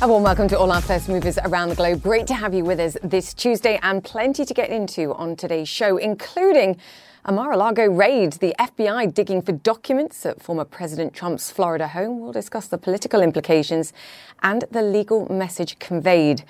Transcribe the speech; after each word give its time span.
A 0.00 0.06
warm 0.06 0.22
welcome 0.22 0.46
to 0.46 0.56
all 0.56 0.70
our 0.70 0.80
first 0.80 1.08
movers 1.08 1.38
around 1.38 1.70
the 1.70 1.74
globe. 1.74 2.04
Great 2.04 2.28
to 2.28 2.34
have 2.34 2.54
you 2.54 2.64
with 2.64 2.78
us 2.78 2.96
this 3.02 3.34
Tuesday 3.34 3.80
and 3.82 4.04
plenty 4.04 4.44
to 4.44 4.54
get 4.54 4.70
into 4.70 5.12
on 5.14 5.34
today's 5.34 5.68
show, 5.68 5.96
including 5.96 6.76
a 7.24 7.32
Mar-a-Lago 7.32 7.86
raid, 7.86 8.34
the 8.34 8.54
FBI 8.60 9.12
digging 9.12 9.42
for 9.42 9.50
documents 9.50 10.24
at 10.24 10.40
former 10.40 10.64
President 10.64 11.14
Trump's 11.14 11.50
Florida 11.50 11.88
home. 11.88 12.20
We'll 12.20 12.30
discuss 12.30 12.68
the 12.68 12.78
political 12.78 13.20
implications 13.20 13.92
and 14.40 14.64
the 14.70 14.82
legal 14.82 15.30
message 15.32 15.80
conveyed. 15.80 16.44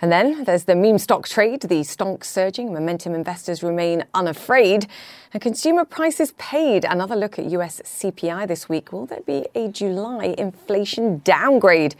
And 0.00 0.12
then 0.12 0.44
there's 0.44 0.64
the 0.64 0.76
meme 0.76 0.98
stock 0.98 1.26
trade, 1.26 1.62
the 1.62 1.80
stonk 1.80 2.22
surging, 2.22 2.72
momentum 2.72 3.16
investors 3.16 3.64
remain 3.64 4.04
unafraid, 4.14 4.86
and 5.34 5.42
consumer 5.42 5.84
prices 5.84 6.34
paid. 6.38 6.84
Another 6.84 7.16
look 7.16 7.36
at 7.36 7.46
US 7.46 7.82
CPI 7.84 8.46
this 8.46 8.68
week. 8.68 8.92
Will 8.92 9.06
there 9.06 9.22
be 9.22 9.46
a 9.56 9.66
July 9.66 10.36
inflation 10.38 11.20
downgrade? 11.24 11.96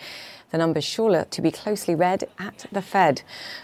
The 0.53 0.59
numbers 0.59 0.85
sure 0.85 1.25
to 1.25 1.43
be 1.43 1.51
closely 1.51 1.95
read 1.95 2.25
at 2.39 2.67
the 2.71 2.83
Fed. 2.83 3.23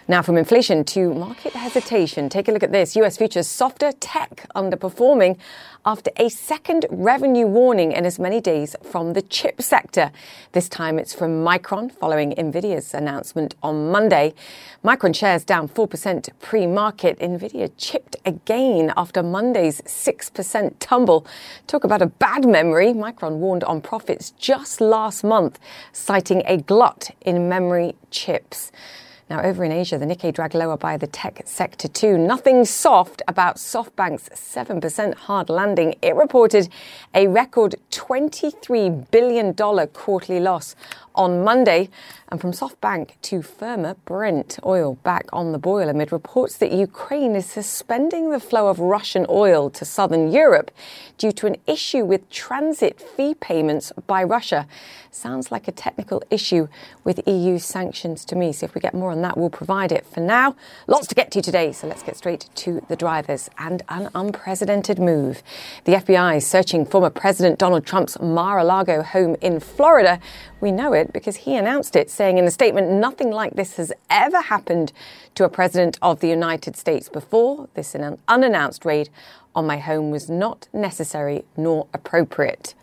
Now, 0.08 0.22
from 0.22 0.38
inflation 0.38 0.84
to 0.84 1.12
market 1.12 1.52
hesitation, 1.52 2.30
take 2.30 2.48
a 2.48 2.52
look 2.52 2.62
at 2.62 2.72
this. 2.72 2.96
US 2.96 3.18
futures 3.18 3.46
softer, 3.46 3.92
tech 3.92 4.46
underperforming 4.56 5.36
after 5.84 6.10
a 6.16 6.28
second 6.28 6.86
revenue 6.90 7.46
warning 7.46 7.92
in 7.92 8.04
as 8.04 8.18
many 8.18 8.40
days 8.40 8.74
from 8.82 9.12
the 9.12 9.22
chip 9.22 9.60
sector. 9.62 10.10
This 10.52 10.68
time 10.68 10.98
it's 10.98 11.14
from 11.14 11.44
Micron 11.44 11.92
following 11.92 12.32
Nvidia's 12.32 12.94
announcement 12.94 13.54
on 13.62 13.90
Monday. 13.90 14.34
Micron 14.84 15.14
shares 15.14 15.44
down 15.44 15.68
4% 15.68 16.28
pre 16.40 16.66
market. 16.66 17.18
Nvidia 17.20 17.70
chipped 17.76 18.16
again 18.24 18.92
after 18.96 19.22
Monday's 19.22 19.80
6% 19.82 20.74
tumble. 20.78 21.26
Talk 21.66 21.84
about 21.84 22.02
a 22.02 22.06
bad 22.06 22.46
memory. 22.46 22.94
Micron 22.94 23.36
warned 23.36 23.64
on 23.64 23.80
profits 23.80 24.30
just 24.32 24.80
last 24.80 25.22
month, 25.22 25.58
citing 25.92 26.42
a 26.46 26.58
glut 26.78 27.10
in 27.22 27.48
memory 27.48 27.96
chips. 28.12 28.70
Now, 29.28 29.42
over 29.42 29.64
in 29.64 29.72
Asia, 29.72 29.98
the 29.98 30.06
Nikkei 30.06 30.32
dragged 30.32 30.54
lower 30.54 30.76
by 30.76 30.96
the 30.96 31.08
tech 31.08 31.42
sector 31.44 31.88
too. 31.88 32.16
Nothing 32.16 32.64
soft 32.64 33.20
about 33.26 33.56
SoftBank's 33.56 34.28
7% 34.28 35.14
hard 35.14 35.50
landing. 35.50 35.96
It 36.02 36.14
reported 36.14 36.68
a 37.16 37.26
record 37.26 37.74
$23 37.90 39.10
billion 39.10 39.54
quarterly 39.54 40.38
loss 40.38 40.76
on 41.18 41.44
Monday. 41.44 41.90
And 42.30 42.40
from 42.40 42.52
SoftBank 42.52 43.12
to 43.22 43.42
firmer 43.42 43.96
Brent 44.04 44.58
oil 44.64 44.96
back 45.02 45.26
on 45.32 45.52
the 45.52 45.58
boil 45.58 45.88
amid 45.88 46.12
reports 46.12 46.58
that 46.58 46.72
Ukraine 46.72 47.34
is 47.34 47.46
suspending 47.46 48.30
the 48.30 48.40
flow 48.40 48.68
of 48.68 48.78
Russian 48.78 49.24
oil 49.30 49.70
to 49.70 49.84
southern 49.84 50.30
Europe 50.30 50.70
due 51.16 51.32
to 51.32 51.46
an 51.46 51.56
issue 51.66 52.04
with 52.04 52.28
transit 52.28 53.00
fee 53.00 53.34
payments 53.34 53.92
by 54.06 54.22
Russia. 54.22 54.66
Sounds 55.10 55.50
like 55.50 55.66
a 55.68 55.72
technical 55.72 56.22
issue 56.30 56.68
with 57.02 57.26
EU 57.26 57.58
sanctions 57.58 58.26
to 58.26 58.36
me. 58.36 58.52
So 58.52 58.66
if 58.66 58.74
we 58.74 58.80
get 58.80 58.92
more 58.92 59.10
on 59.10 59.22
that, 59.22 59.38
we'll 59.38 59.48
provide 59.48 59.90
it. 59.90 60.04
For 60.06 60.20
now, 60.20 60.54
lots 60.86 61.06
to 61.06 61.14
get 61.14 61.30
to 61.32 61.40
today. 61.40 61.72
So 61.72 61.86
let's 61.88 62.02
get 62.02 62.16
straight 62.16 62.48
to 62.56 62.82
the 62.88 62.94
drivers 62.94 63.48
and 63.58 63.82
an 63.88 64.10
unprecedented 64.14 64.98
move. 64.98 65.42
The 65.84 65.92
FBI 65.92 66.36
is 66.36 66.46
searching 66.46 66.84
former 66.84 67.10
President 67.10 67.58
Donald 67.58 67.86
Trump's 67.86 68.20
Mar-a-Lago 68.20 69.02
home 69.02 69.34
in 69.40 69.60
Florida. 69.60 70.20
We 70.60 70.72
know 70.72 70.92
it 70.92 71.12
because 71.12 71.36
he 71.36 71.54
announced 71.54 71.94
it, 71.94 72.10
saying 72.10 72.36
in 72.36 72.44
a 72.44 72.50
statement, 72.50 72.90
nothing 72.90 73.30
like 73.30 73.54
this 73.54 73.76
has 73.76 73.92
ever 74.10 74.40
happened 74.40 74.92
to 75.36 75.44
a 75.44 75.48
president 75.48 75.98
of 76.02 76.18
the 76.18 76.28
United 76.28 76.76
States 76.76 77.08
before. 77.08 77.68
This 77.74 77.94
unannounced 78.26 78.84
raid 78.84 79.08
on 79.54 79.66
my 79.66 79.78
home 79.78 80.10
was 80.10 80.28
not 80.28 80.66
necessary 80.72 81.44
nor 81.56 81.86
appropriate. 81.94 82.74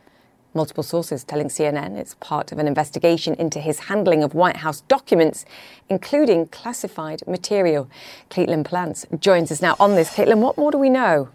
Multiple 0.53 0.83
sources 0.83 1.25
telling 1.25 1.47
CNN 1.47 1.97
it's 1.97 2.15
part 2.21 2.53
of 2.53 2.59
an 2.59 2.67
investigation 2.67 3.33
into 3.33 3.59
his 3.59 3.79
handling 3.79 4.23
of 4.23 4.33
White 4.33 4.57
House 4.57 4.79
documents, 4.81 5.43
including 5.89 6.47
classified 6.47 7.27
material. 7.27 7.89
Katelyn 8.29 8.63
Polantz 8.63 9.05
joins 9.19 9.51
us 9.51 9.61
now 9.61 9.75
on 9.81 9.95
this. 9.95 10.11
Katelyn, 10.15 10.39
what 10.39 10.57
more 10.57 10.71
do 10.71 10.77
we 10.77 10.89
know? 10.89 11.27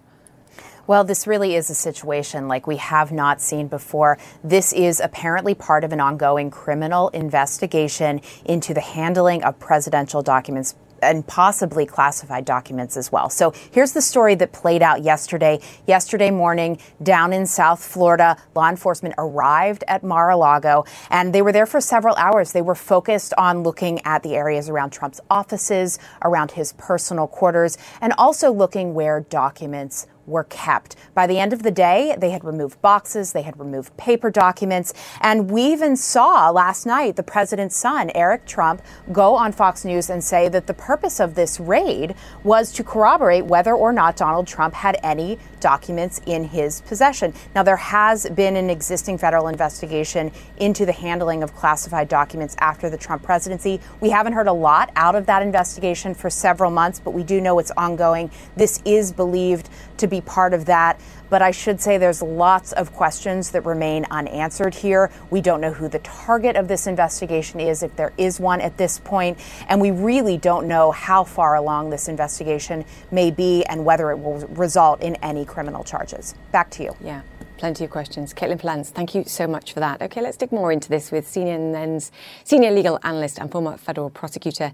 Well, 0.87 1.05
this 1.05 1.27
really 1.27 1.55
is 1.55 1.71
a 1.71 1.75
situation 1.75 2.49
like 2.49 2.67
we 2.67 2.77
have 2.77 3.13
not 3.13 3.41
seen 3.41 3.69
before. 3.69 4.19
This 4.43 4.73
is 4.73 5.01
apparently 5.01 5.55
part 5.55 5.85
of 5.85 5.93
an 5.93 6.01
ongoing 6.01 6.51
criminal 6.51 7.09
investigation 7.11 8.21
into 8.45 8.75
the 8.75 8.81
handling 8.81 9.43
of 9.45 9.59
presidential 9.59 10.23
documents 10.23 10.75
and 11.03 11.27
possibly 11.27 11.87
classified 11.87 12.45
documents 12.45 12.97
as 12.97 13.11
well. 13.11 13.31
So 13.31 13.53
here's 13.71 13.93
the 13.93 14.03
story 14.03 14.35
that 14.37 14.53
played 14.53 14.83
out 14.83 15.03
yesterday. 15.03 15.61
Yesterday 15.87 16.31
morning, 16.31 16.79
down 17.03 17.33
in 17.33 17.47
South 17.47 17.83
Florida, 17.83 18.37
law 18.55 18.69
enforcement 18.69 19.15
arrived 19.19 19.85
at 19.89 20.03
Mar-a-Lago 20.03 20.85
and 21.09 21.35
they 21.35 21.43
were 21.43 21.53
there 21.53 21.67
for 21.67 21.81
several 21.81 22.15
hours. 22.17 22.53
They 22.53 22.63
were 22.63 22.75
focused 22.75 23.33
on 23.39 23.63
looking 23.63 24.01
at 24.05 24.23
the 24.23 24.35
areas 24.35 24.69
around 24.69 24.91
Trump's 24.91 25.21
offices, 25.31 25.99
around 26.23 26.51
his 26.53 26.73
personal 26.75 27.27
quarters, 27.27 27.79
and 28.01 28.13
also 28.19 28.53
looking 28.53 28.95
where 28.95 29.21
documents 29.21 30.07
were 30.31 30.45
kept. 30.45 30.97
By 31.15 31.27
the 31.27 31.39
end 31.39 31.53
of 31.53 31.63
the 31.63 31.71
day, 31.71 32.17
they 32.19 32.31
had 32.31 32.45
removed 32.45 32.81
boxes, 32.81 33.33
they 33.33 33.43
had 33.43 33.59
removed 33.59 33.97
paper 33.97 34.31
documents, 34.31 34.95
and 35.21 35.51
we 35.51 35.65
even 35.65 35.97
saw 35.97 36.51
last 36.51 36.87
night 36.87 37.17
the 37.17 37.23
president's 37.23 37.77
son, 37.77 38.11
Eric 38.15 38.47
Trump, 38.47 38.83
go 39.13 39.35
on 39.35 39.53
Fox 39.53 39.85
News 39.85 40.09
and 40.09 40.23
say 40.23 40.49
that 40.49 40.67
the 40.67 40.75
purpose 40.75 41.21
of 41.21 41.35
this 41.35 41.61
raid 41.61 42.15
was 42.45 42.73
to 42.73 42.85
corroborate 42.85 43.45
whether 43.45 43.75
or 43.75 43.93
not 43.93 44.17
Donald 44.17 44.47
Trump 44.47 44.75
had 44.75 44.99
any 45.03 45.39
documents 45.61 46.21
in 46.27 46.45
his 46.45 46.81
possession. 46.83 47.35
Now, 47.55 47.63
there 47.63 47.77
has 47.77 48.29
been 48.31 48.57
an 48.57 48.71
existing 48.71 49.19
federal 49.19 49.49
investigation 49.49 50.33
into 50.59 50.87
the 50.87 50.93
handling 50.93 51.43
of 51.43 51.55
classified 51.55 52.09
documents 52.09 52.57
after 52.61 52.89
the 52.89 52.97
Trump 52.97 53.23
presidency. 53.23 53.81
We 54.01 54.11
haven't 54.11 54.33
heard 54.33 54.47
a 54.47 54.53
lot 54.53 54.91
out 54.97 55.15
of 55.15 55.27
that 55.27 55.43
investigation 55.43 56.15
for 56.15 56.31
several 56.31 56.71
months, 56.71 57.01
but 57.01 57.11
we 57.11 57.23
do 57.23 57.41
know 57.41 57.59
it's 57.59 57.73
ongoing. 57.73 58.31
This 58.57 58.81
is 58.85 59.13
believed 59.13 59.69
to 59.99 60.07
be 60.07 60.20
part 60.21 60.55
of 60.55 60.67
that. 60.67 61.01
But 61.29 61.43
I 61.43 61.53
should 61.53 61.81
say 61.81 61.97
there's 61.97 62.23
lots 62.23 62.73
of 62.73 62.93
questions 62.93 63.53
that 63.53 63.65
remain 63.65 64.05
unanswered 64.11 64.75
here. 64.75 65.11
We 65.31 65.41
don't 65.41 65.61
know 65.61 65.73
who 65.73 65.89
the 65.89 66.01
target 66.01 66.57
of 66.57 66.67
this 66.67 66.87
investigation 66.87 67.61
is, 67.61 67.83
if 67.83 67.95
there 67.97 68.13
is 68.19 68.41
one 68.41 68.61
at 68.61 68.77
this 68.77 68.99
point, 68.99 69.39
and 69.69 69.81
we 69.81 69.93
really 69.93 70.37
don't 70.37 70.67
know 70.67 70.91
how 70.91 71.25
far 71.25 71.55
along 71.55 71.91
this 71.91 72.09
investigation 72.09 72.85
may 73.11 73.31
be 73.31 73.65
and 73.65 73.85
whether 73.85 74.11
it 74.11 74.19
will 74.19 74.39
result 74.49 75.03
in 75.03 75.15
any 75.17 75.45
criminal 75.45 75.85
charges. 75.85 76.35
Back 76.51 76.71
to 76.71 76.83
you. 76.83 76.97
Yeah. 77.01 77.23
Plenty 77.61 77.85
of 77.85 77.91
questions. 77.91 78.33
Katelyn 78.33 78.59
Polantz, 78.59 78.87
thank 78.87 79.15
you 79.15 79.23
so 79.25 79.47
much 79.47 79.75
for 79.75 79.81
that. 79.81 80.01
Okay, 80.01 80.23
let's 80.23 80.39
dig 80.39 80.51
more 80.51 80.73
into 80.73 80.89
this 80.89 81.13
with 81.13 81.27
CNN's 81.27 82.11
senior 82.43 82.71
legal 82.71 82.99
analyst 83.03 83.39
and 83.39 83.53
former 83.53 83.77
federal 83.77 84.09
prosecutor, 84.09 84.73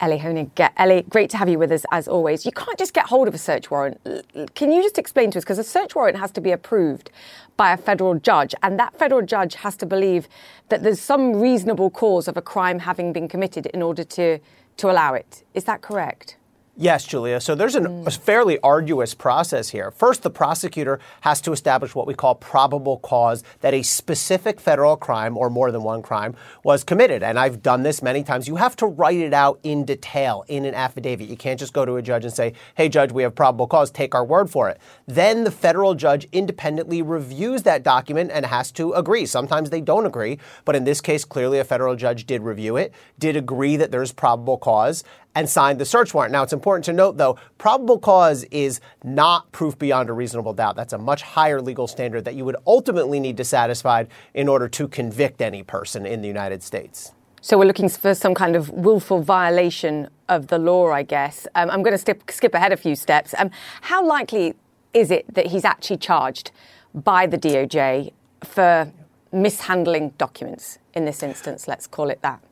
Elie 0.00 0.18
Honig. 0.18 0.50
Elie, 0.76 1.06
great 1.08 1.30
to 1.30 1.38
have 1.38 1.48
you 1.48 1.58
with 1.58 1.72
us 1.72 1.86
as 1.92 2.06
always. 2.06 2.44
You 2.44 2.52
can't 2.52 2.76
just 2.76 2.92
get 2.92 3.06
hold 3.06 3.26
of 3.26 3.32
a 3.32 3.38
search 3.38 3.70
warrant. 3.70 3.98
Can 4.54 4.70
you 4.70 4.82
just 4.82 4.98
explain 4.98 5.30
to 5.30 5.38
us, 5.38 5.44
because 5.44 5.58
a 5.58 5.64
search 5.64 5.94
warrant 5.94 6.18
has 6.18 6.30
to 6.32 6.42
be 6.42 6.52
approved 6.52 7.10
by 7.56 7.72
a 7.72 7.76
federal 7.78 8.16
judge, 8.16 8.54
and 8.62 8.78
that 8.78 8.98
federal 8.98 9.22
judge 9.22 9.54
has 9.54 9.74
to 9.78 9.86
believe 9.86 10.28
that 10.68 10.82
there's 10.82 11.00
some 11.00 11.36
reasonable 11.36 11.88
cause 11.88 12.28
of 12.28 12.36
a 12.36 12.42
crime 12.42 12.80
having 12.80 13.14
been 13.14 13.28
committed 13.28 13.64
in 13.64 13.80
order 13.80 14.04
to, 14.04 14.38
to 14.76 14.90
allow 14.90 15.14
it. 15.14 15.42
Is 15.54 15.64
that 15.64 15.80
correct? 15.80 16.36
Yes, 16.78 17.04
Julia. 17.04 17.40
So 17.40 17.54
there's 17.54 17.74
an, 17.74 17.86
a 17.86 17.88
mm. 17.88 18.18
fairly 18.18 18.58
arduous 18.60 19.14
process 19.14 19.70
here. 19.70 19.90
First, 19.90 20.22
the 20.22 20.28
prosecutor 20.28 21.00
has 21.22 21.40
to 21.40 21.52
establish 21.52 21.94
what 21.94 22.06
we 22.06 22.12
call 22.12 22.34
probable 22.34 22.98
cause 22.98 23.42
that 23.62 23.72
a 23.72 23.82
specific 23.82 24.60
federal 24.60 24.94
crime 24.98 25.38
or 25.38 25.48
more 25.48 25.72
than 25.72 25.82
one 25.82 26.02
crime 26.02 26.36
was 26.64 26.84
committed. 26.84 27.22
And 27.22 27.38
I've 27.38 27.62
done 27.62 27.82
this 27.82 28.02
many 28.02 28.22
times. 28.22 28.46
You 28.46 28.56
have 28.56 28.76
to 28.76 28.86
write 28.86 29.16
it 29.20 29.32
out 29.32 29.58
in 29.62 29.86
detail 29.86 30.44
in 30.48 30.66
an 30.66 30.74
affidavit. 30.74 31.30
You 31.30 31.36
can't 31.38 31.58
just 31.58 31.72
go 31.72 31.86
to 31.86 31.96
a 31.96 32.02
judge 32.02 32.26
and 32.26 32.34
say, 32.34 32.52
hey, 32.74 32.90
judge, 32.90 33.10
we 33.10 33.22
have 33.22 33.34
probable 33.34 33.66
cause, 33.66 33.90
take 33.90 34.14
our 34.14 34.24
word 34.24 34.50
for 34.50 34.68
it. 34.68 34.78
Then 35.06 35.44
the 35.44 35.50
federal 35.50 35.94
judge 35.94 36.28
independently 36.30 37.00
reviews 37.00 37.62
that 37.62 37.84
document 37.84 38.30
and 38.34 38.44
has 38.44 38.70
to 38.72 38.92
agree. 38.92 39.24
Sometimes 39.24 39.70
they 39.70 39.80
don't 39.80 40.04
agree, 40.04 40.38
but 40.66 40.76
in 40.76 40.84
this 40.84 41.00
case, 41.00 41.24
clearly 41.24 41.58
a 41.58 41.64
federal 41.64 41.96
judge 41.96 42.26
did 42.26 42.42
review 42.42 42.76
it, 42.76 42.92
did 43.18 43.34
agree 43.34 43.78
that 43.78 43.90
there's 43.90 44.12
probable 44.12 44.58
cause, 44.58 45.04
and 45.36 45.48
signed 45.48 45.78
the 45.78 45.84
search 45.84 46.14
warrant. 46.14 46.32
Now, 46.32 46.42
it's 46.42 46.54
important 46.54 46.86
to 46.86 46.94
note, 46.94 47.18
though, 47.18 47.38
probable 47.58 47.98
cause 47.98 48.44
is 48.44 48.80
not 49.04 49.52
proof 49.52 49.78
beyond 49.78 50.08
a 50.08 50.14
reasonable 50.14 50.54
doubt. 50.54 50.76
That's 50.76 50.94
a 50.94 50.98
much 50.98 51.20
higher 51.20 51.60
legal 51.60 51.86
standard 51.86 52.24
that 52.24 52.34
you 52.34 52.44
would 52.46 52.56
ultimately 52.66 53.20
need 53.20 53.36
to 53.36 53.44
satisfy 53.44 54.04
in 54.32 54.48
order 54.48 54.66
to 54.68 54.88
convict 54.88 55.42
any 55.42 55.62
person 55.62 56.06
in 56.06 56.22
the 56.22 56.26
United 56.26 56.62
States. 56.62 57.12
So 57.42 57.58
we're 57.58 57.66
looking 57.66 57.90
for 57.90 58.14
some 58.14 58.34
kind 58.34 58.56
of 58.56 58.70
willful 58.70 59.20
violation 59.22 60.08
of 60.30 60.46
the 60.46 60.58
law, 60.58 60.90
I 60.90 61.02
guess. 61.02 61.46
Um, 61.54 61.70
I'm 61.70 61.82
going 61.82 61.92
to 61.92 61.98
skip, 61.98 62.28
skip 62.30 62.54
ahead 62.54 62.72
a 62.72 62.76
few 62.76 62.96
steps. 62.96 63.34
Um, 63.36 63.50
how 63.82 64.04
likely 64.04 64.54
is 64.94 65.10
it 65.10 65.32
that 65.34 65.48
he's 65.48 65.66
actually 65.66 65.98
charged 65.98 66.50
by 66.94 67.26
the 67.26 67.36
DOJ 67.36 68.12
for 68.42 68.90
mishandling 69.32 70.14
documents 70.16 70.78
in 70.94 71.04
this 71.04 71.22
instance? 71.22 71.68
Let's 71.68 71.86
call 71.86 72.08
it 72.08 72.22
that. 72.22 72.42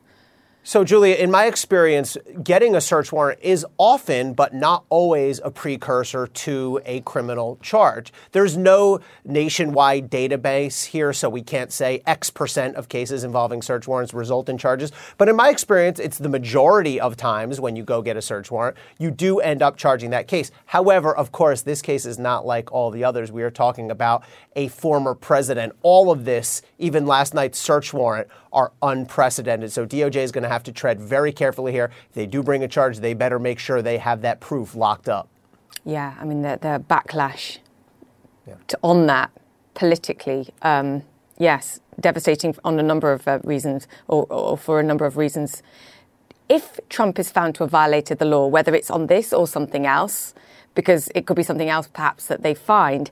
So, 0.67 0.83
Julia, 0.83 1.13
in 1.13 1.29
my 1.29 1.45
experience, 1.45 2.17
getting 2.43 2.75
a 2.75 2.81
search 2.81 3.11
warrant 3.11 3.39
is 3.43 3.67
often, 3.77 4.33
but 4.33 4.51
not 4.55 4.83
always, 4.89 5.39
a 5.43 5.51
precursor 5.51 6.25
to 6.25 6.81
a 6.87 7.01
criminal 7.01 7.59
charge. 7.61 8.11
There's 8.31 8.57
no 8.57 8.99
nationwide 9.23 10.09
database 10.09 10.85
here, 10.85 11.13
so 11.13 11.29
we 11.29 11.43
can't 11.43 11.71
say 11.71 12.01
X 12.07 12.31
percent 12.31 12.77
of 12.77 12.89
cases 12.89 13.23
involving 13.23 13.61
search 13.61 13.87
warrants 13.87 14.11
result 14.11 14.49
in 14.49 14.57
charges. 14.57 14.91
But 15.19 15.29
in 15.29 15.35
my 15.35 15.49
experience, 15.49 15.99
it's 15.99 16.17
the 16.17 16.29
majority 16.29 16.99
of 16.99 17.15
times 17.15 17.61
when 17.61 17.75
you 17.75 17.83
go 17.83 18.01
get 18.01 18.17
a 18.17 18.21
search 18.23 18.49
warrant, 18.49 18.75
you 18.97 19.11
do 19.11 19.37
end 19.37 19.61
up 19.61 19.77
charging 19.77 20.09
that 20.09 20.27
case. 20.27 20.49
However, 20.65 21.15
of 21.15 21.31
course, 21.31 21.61
this 21.61 21.83
case 21.83 22.07
is 22.07 22.17
not 22.17 22.43
like 22.43 22.71
all 22.71 22.89
the 22.89 23.03
others. 23.03 23.31
We 23.31 23.43
are 23.43 23.51
talking 23.51 23.91
about 23.91 24.23
a 24.55 24.69
former 24.69 25.13
president. 25.13 25.73
All 25.83 26.09
of 26.09 26.25
this, 26.25 26.63
even 26.79 27.05
last 27.05 27.35
night's 27.35 27.59
search 27.59 27.93
warrant, 27.93 28.29
are 28.51 28.71
unprecedented. 28.81 29.69
So 29.71 29.85
DOJ 29.85 30.15
is 30.15 30.31
going 30.31 30.43
to 30.43 30.49
have 30.49 30.54
to 30.63 30.71
tread 30.71 30.99
very 30.99 31.31
carefully 31.31 31.71
here. 31.71 31.91
If 32.09 32.15
they 32.15 32.25
do 32.25 32.43
bring 32.43 32.63
a 32.63 32.67
charge, 32.67 32.99
they 32.99 33.13
better 33.13 33.39
make 33.39 33.59
sure 33.59 33.81
they 33.81 33.97
have 33.97 34.21
that 34.21 34.39
proof 34.39 34.75
locked 34.75 35.09
up. 35.09 35.29
Yeah, 35.83 36.15
I 36.19 36.25
mean, 36.25 36.41
the, 36.41 36.57
the 36.61 36.83
backlash 36.89 37.59
yeah. 38.47 38.55
to, 38.67 38.79
on 38.81 39.05
that 39.07 39.31
politically, 39.75 40.49
um, 40.61 41.03
yes, 41.37 41.79
devastating 41.99 42.55
on 42.63 42.79
a 42.79 42.83
number 42.83 43.11
of 43.11 43.27
uh, 43.27 43.39
reasons, 43.43 43.87
or, 44.07 44.25
or 44.29 44.57
for 44.57 44.79
a 44.79 44.83
number 44.83 45.05
of 45.05 45.17
reasons. 45.17 45.61
If 46.47 46.79
Trump 46.89 47.17
is 47.19 47.31
found 47.31 47.55
to 47.55 47.63
have 47.63 47.71
violated 47.71 48.19
the 48.19 48.25
law, 48.25 48.47
whether 48.47 48.73
it's 48.75 48.91
on 48.91 49.07
this 49.07 49.33
or 49.33 49.47
something 49.47 49.85
else, 49.85 50.33
because 50.75 51.09
it 51.15 51.25
could 51.25 51.35
be 51.35 51.43
something 51.43 51.69
else 51.69 51.87
perhaps 51.87 52.27
that 52.27 52.43
they 52.43 52.53
find, 52.53 53.09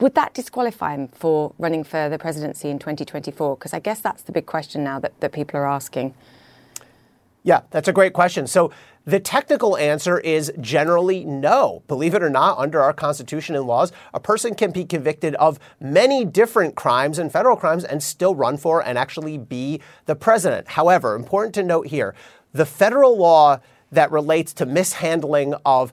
would 0.00 0.14
that 0.14 0.34
disqualify 0.34 0.94
him 0.94 1.08
for 1.08 1.52
running 1.58 1.84
for 1.84 2.08
the 2.08 2.18
presidency 2.18 2.68
in 2.68 2.78
2024? 2.78 3.56
Because 3.56 3.72
I 3.72 3.78
guess 3.78 4.00
that's 4.00 4.22
the 4.22 4.32
big 4.32 4.46
question 4.46 4.84
now 4.84 4.98
that, 5.00 5.18
that 5.20 5.32
people 5.32 5.58
are 5.58 5.68
asking. 5.68 6.14
Yeah, 7.44 7.60
that's 7.70 7.88
a 7.88 7.92
great 7.92 8.14
question. 8.14 8.46
So 8.46 8.72
the 9.04 9.20
technical 9.20 9.76
answer 9.76 10.18
is 10.18 10.50
generally 10.60 11.26
no. 11.26 11.82
Believe 11.86 12.14
it 12.14 12.22
or 12.22 12.30
not, 12.30 12.58
under 12.58 12.80
our 12.80 12.94
Constitution 12.94 13.54
and 13.54 13.66
laws, 13.66 13.92
a 14.14 14.18
person 14.18 14.54
can 14.54 14.70
be 14.70 14.86
convicted 14.86 15.34
of 15.34 15.60
many 15.78 16.24
different 16.24 16.74
crimes 16.74 17.18
and 17.18 17.30
federal 17.30 17.56
crimes 17.56 17.84
and 17.84 18.02
still 18.02 18.34
run 18.34 18.56
for 18.56 18.82
and 18.82 18.96
actually 18.96 19.36
be 19.36 19.82
the 20.06 20.16
president. 20.16 20.68
However, 20.68 21.14
important 21.14 21.54
to 21.56 21.62
note 21.62 21.88
here 21.88 22.14
the 22.52 22.64
federal 22.64 23.18
law 23.18 23.60
that 23.92 24.10
relates 24.10 24.54
to 24.54 24.64
mishandling 24.66 25.54
of 25.66 25.92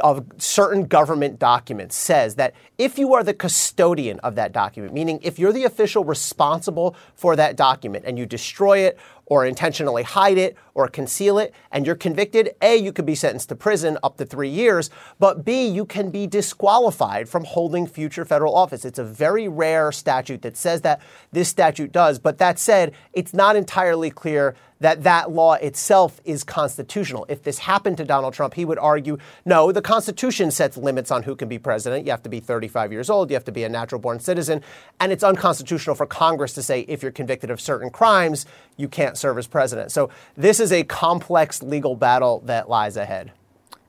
of 0.00 0.24
certain 0.38 0.86
government 0.86 1.38
documents 1.38 1.94
says 1.96 2.36
that 2.36 2.54
if 2.78 2.98
you 2.98 3.12
are 3.12 3.22
the 3.22 3.34
custodian 3.34 4.18
of 4.20 4.36
that 4.36 4.52
document, 4.52 4.94
meaning 4.94 5.20
if 5.22 5.38
you're 5.38 5.52
the 5.52 5.64
official 5.64 6.04
responsible 6.04 6.96
for 7.14 7.36
that 7.36 7.56
document 7.56 8.04
and 8.06 8.18
you 8.18 8.24
destroy 8.24 8.78
it 8.78 8.98
or 9.26 9.46
intentionally 9.46 10.02
hide 10.02 10.38
it 10.38 10.56
or 10.74 10.88
conceal 10.88 11.38
it 11.38 11.54
and 11.70 11.86
you're 11.86 11.94
convicted, 11.94 12.54
A, 12.60 12.76
you 12.76 12.92
could 12.92 13.06
be 13.06 13.14
sentenced 13.14 13.48
to 13.50 13.54
prison 13.54 13.98
up 14.02 14.16
to 14.16 14.24
three 14.24 14.48
years, 14.48 14.90
but 15.18 15.44
B, 15.44 15.66
you 15.66 15.84
can 15.84 16.10
be 16.10 16.26
disqualified 16.26 17.28
from 17.28 17.44
holding 17.44 17.86
future 17.86 18.24
federal 18.24 18.54
office. 18.54 18.84
It's 18.84 18.98
a 18.98 19.04
very 19.04 19.48
rare 19.48 19.92
statute 19.92 20.42
that 20.42 20.56
says 20.56 20.82
that 20.82 21.00
this 21.30 21.48
statute 21.48 21.92
does. 21.92 22.18
But 22.18 22.38
that 22.38 22.58
said, 22.58 22.92
it's 23.12 23.34
not 23.34 23.56
entirely 23.56 24.10
clear 24.10 24.54
that 24.82 25.04
that 25.04 25.30
law 25.30 25.54
itself 25.54 26.20
is 26.24 26.42
constitutional. 26.42 27.24
If 27.28 27.44
this 27.44 27.58
happened 27.58 27.96
to 27.98 28.04
Donald 28.04 28.34
Trump, 28.34 28.54
he 28.54 28.64
would 28.64 28.80
argue, 28.80 29.16
no, 29.44 29.70
the 29.70 29.80
Constitution 29.80 30.50
sets 30.50 30.76
limits 30.76 31.12
on 31.12 31.22
who 31.22 31.36
can 31.36 31.48
be 31.48 31.56
president. 31.56 32.04
You 32.04 32.10
have 32.10 32.22
to 32.24 32.28
be 32.28 32.40
35 32.40 32.90
years 32.90 33.08
old, 33.08 33.30
you 33.30 33.34
have 33.34 33.44
to 33.44 33.52
be 33.52 33.62
a 33.62 33.68
natural 33.68 34.00
born 34.00 34.18
citizen, 34.18 34.60
and 34.98 35.12
it's 35.12 35.22
unconstitutional 35.22 35.94
for 35.94 36.06
Congress 36.06 36.52
to 36.54 36.62
say 36.62 36.80
if 36.88 37.00
you're 37.00 37.12
convicted 37.12 37.48
of 37.48 37.60
certain 37.60 37.90
crimes, 37.90 38.44
you 38.76 38.88
can't 38.88 39.16
serve 39.16 39.38
as 39.38 39.46
president. 39.46 39.92
So 39.92 40.10
this 40.36 40.60
is 40.60 40.72
a 40.72 40.84
complex 40.84 41.62
legal 41.62 41.96
battle 41.96 42.40
that 42.46 42.68
lies 42.68 42.96
ahead. 42.96 43.32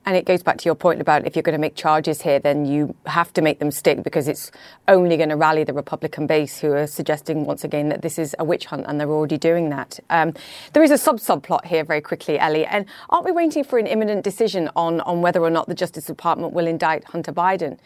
And 0.06 0.16
it 0.16 0.26
goes 0.26 0.42
back 0.42 0.58
to 0.58 0.64
your 0.66 0.74
point 0.74 1.00
about 1.00 1.26
if 1.26 1.34
you're 1.34 1.42
going 1.42 1.54
to 1.54 1.60
make 1.60 1.76
charges 1.76 2.20
here, 2.20 2.38
then 2.38 2.66
you 2.66 2.94
have 3.06 3.32
to 3.32 3.42
make 3.42 3.58
them 3.58 3.70
stick 3.70 4.02
because 4.02 4.28
it's 4.28 4.50
only 4.86 5.16
going 5.16 5.30
to 5.30 5.36
rally 5.36 5.64
the 5.64 5.72
Republican 5.72 6.26
base 6.26 6.58
who 6.58 6.72
are 6.72 6.86
suggesting 6.86 7.46
once 7.46 7.64
again 7.64 7.88
that 7.88 8.02
this 8.02 8.18
is 8.18 8.36
a 8.38 8.44
witch 8.44 8.66
hunt, 8.66 8.84
and 8.86 9.00
they're 9.00 9.10
already 9.10 9.38
doing 9.38 9.70
that. 9.70 9.98
Um, 10.10 10.34
there 10.74 10.82
is 10.82 10.90
a 10.90 10.98
sub 10.98 11.20
subplot 11.20 11.64
here, 11.64 11.84
very 11.84 12.02
quickly, 12.02 12.38
Elie. 12.38 12.66
And 12.66 12.84
aren't 13.08 13.24
we 13.24 13.32
waiting 13.32 13.64
for 13.64 13.78
an 13.78 13.86
imminent 13.86 14.24
decision 14.24 14.68
on, 14.76 15.00
on 15.02 15.22
whether 15.22 15.40
or 15.40 15.50
not 15.50 15.68
the 15.68 15.74
Justice 15.74 16.04
Department 16.04 16.52
will 16.52 16.66
indict 16.66 17.04
Hunter 17.04 17.32
Biden 17.32 17.78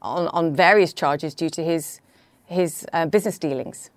on, 0.00 0.28
on 0.28 0.54
various 0.54 0.94
charges 0.94 1.34
due 1.34 1.50
to 1.50 1.62
his, 1.62 2.00
his 2.46 2.86
uh, 2.94 3.04
business 3.04 3.38
dealings? 3.38 3.90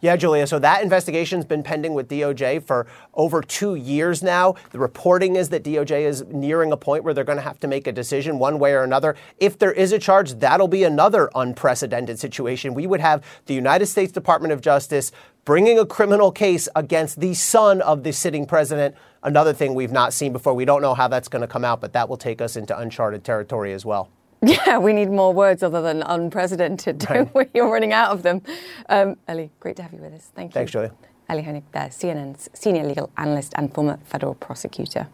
Yeah, 0.00 0.16
Julia. 0.16 0.46
So 0.46 0.58
that 0.58 0.82
investigation's 0.82 1.44
been 1.44 1.62
pending 1.62 1.94
with 1.94 2.08
DOJ 2.08 2.62
for 2.62 2.86
over 3.14 3.40
two 3.40 3.74
years 3.74 4.22
now. 4.22 4.54
The 4.70 4.78
reporting 4.78 5.36
is 5.36 5.48
that 5.50 5.64
DOJ 5.64 6.02
is 6.02 6.24
nearing 6.28 6.72
a 6.72 6.76
point 6.76 7.04
where 7.04 7.14
they're 7.14 7.24
going 7.24 7.38
to 7.38 7.42
have 7.42 7.60
to 7.60 7.68
make 7.68 7.86
a 7.86 7.92
decision 7.92 8.38
one 8.38 8.58
way 8.58 8.72
or 8.72 8.82
another. 8.82 9.16
If 9.38 9.58
there 9.58 9.72
is 9.72 9.92
a 9.92 9.98
charge, 9.98 10.34
that'll 10.34 10.68
be 10.68 10.84
another 10.84 11.30
unprecedented 11.34 12.18
situation. 12.18 12.74
We 12.74 12.86
would 12.86 13.00
have 13.00 13.24
the 13.46 13.54
United 13.54 13.86
States 13.86 14.12
Department 14.12 14.52
of 14.52 14.60
Justice 14.60 15.12
bringing 15.44 15.78
a 15.78 15.86
criminal 15.86 16.32
case 16.32 16.68
against 16.74 17.20
the 17.20 17.34
son 17.34 17.82
of 17.82 18.02
the 18.02 18.12
sitting 18.12 18.46
president. 18.46 18.94
You're 19.24 19.52
thing 19.54 19.74
we've 19.74 19.92
not 19.92 20.12
seen 20.12 20.32
before. 20.32 20.54
We 20.54 20.64
don't 20.64 20.82
know 20.82 20.94
how 20.94 21.08
that's 21.08 21.28
going 21.28 21.42
to 21.42 21.48
come 21.48 21.64
out, 21.64 21.80
but 21.80 21.92
that 21.94 22.08
will 22.08 22.16
take 22.16 22.40
us 22.40 22.56
into 22.56 22.78
uncharted 22.78 23.24
territory 23.24 23.72
as 23.72 23.84
well. 23.84 24.10
Yeah, 24.66 24.78
we 24.78 24.92
need 24.92 25.10
more 25.10 25.32
words 25.32 25.62
other 25.62 25.82
than 25.82 26.02
unprecedented. 26.02 26.98
don't 26.98 27.34
Right. 27.34 27.50
You're 27.54 27.70
running 27.72 27.92
out 27.92 28.10
of 28.12 28.22
them. 28.22 28.42
Um, 28.88 29.16
Elie, 29.28 29.50
great 29.60 29.76
to 29.76 29.82
have 29.82 29.92
you 29.92 30.00
with 30.00 30.14
us. 30.14 30.30
Thank 30.34 30.50
you. 30.50 30.54
Thanks, 30.54 30.72
Julia. 30.72 30.92
Elie 31.28 31.42
Honig 31.42 31.62
there, 31.72 31.88
CNN's 31.88 32.50
senior 32.54 32.84
legal 32.84 33.10
analyst 33.16 33.54
and 33.56 33.72
former 33.72 33.98
federal 34.04 34.34
prosecutor. 34.34 35.06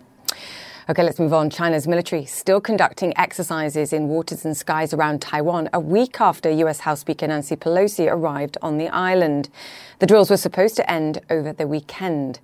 Okay, 0.89 1.05
let's 1.05 1.21
move 1.21 1.33
on. 1.33 1.51
China's 1.51 1.87
military 1.87 2.25
still 2.25 2.61
conducting 2.61 3.17
exercises 3.17 3.93
in 3.93 4.09
waters 4.09 4.45
and 4.45 4.57
skies 4.57 4.93
around 4.93 5.23
Taiwan 5.23 5.69
a 5.73 5.79
week 5.79 6.21
after 6.21 6.51
US 6.51 6.81
House 6.81 7.01
Speaker 7.01 7.29
Nancy 7.29 7.55
Pelosi 7.55 8.11
arrived 8.11 8.59
on 8.63 8.79
the 8.79 8.89
island. 8.89 9.51
The 10.01 10.07
drills 10.09 10.31
were 10.31 10.37
supposed 10.37 10.75
to 10.77 10.91
end 10.91 11.21
over 11.31 11.53
the 11.53 11.69
weekend. 11.69 12.41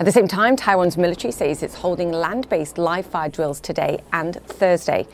At 0.00 0.06
the 0.06 0.12
same 0.12 0.28
time, 0.28 0.56
Taiwan's 0.56 0.96
military 0.96 1.30
says 1.30 1.62
it's 1.62 1.74
holding 1.74 2.10
land 2.10 2.48
based 2.48 2.78
live 2.78 3.04
fire 3.04 3.28
drills 3.28 3.60
today 3.60 4.02
and 4.14 4.34
Thursday. 4.46 5.06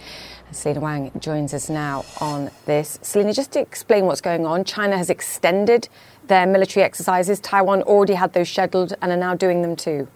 Selena 0.53 0.79
Wang 0.79 1.11
joins 1.19 1.53
us 1.53 1.69
now 1.69 2.05
on 2.21 2.53
this. 2.67 2.97
Selena, 3.03 3.33
just 3.33 3.51
to 3.55 3.61
explain 3.61 4.07
what's 4.07 4.21
going 4.21 4.47
on, 4.47 4.63
China 4.63 4.97
has 4.97 5.11
extended 5.11 5.89
their 6.29 6.47
military 6.47 6.85
exercises. 6.85 7.41
Taiwan 7.41 7.83
already 7.83 8.15
had 8.15 8.33
those 8.33 8.49
scheduled 8.49 8.95
and 9.03 9.11
are 9.11 9.17
now 9.17 9.35
doing 9.35 9.63
them 9.63 9.75
too. 9.75 10.07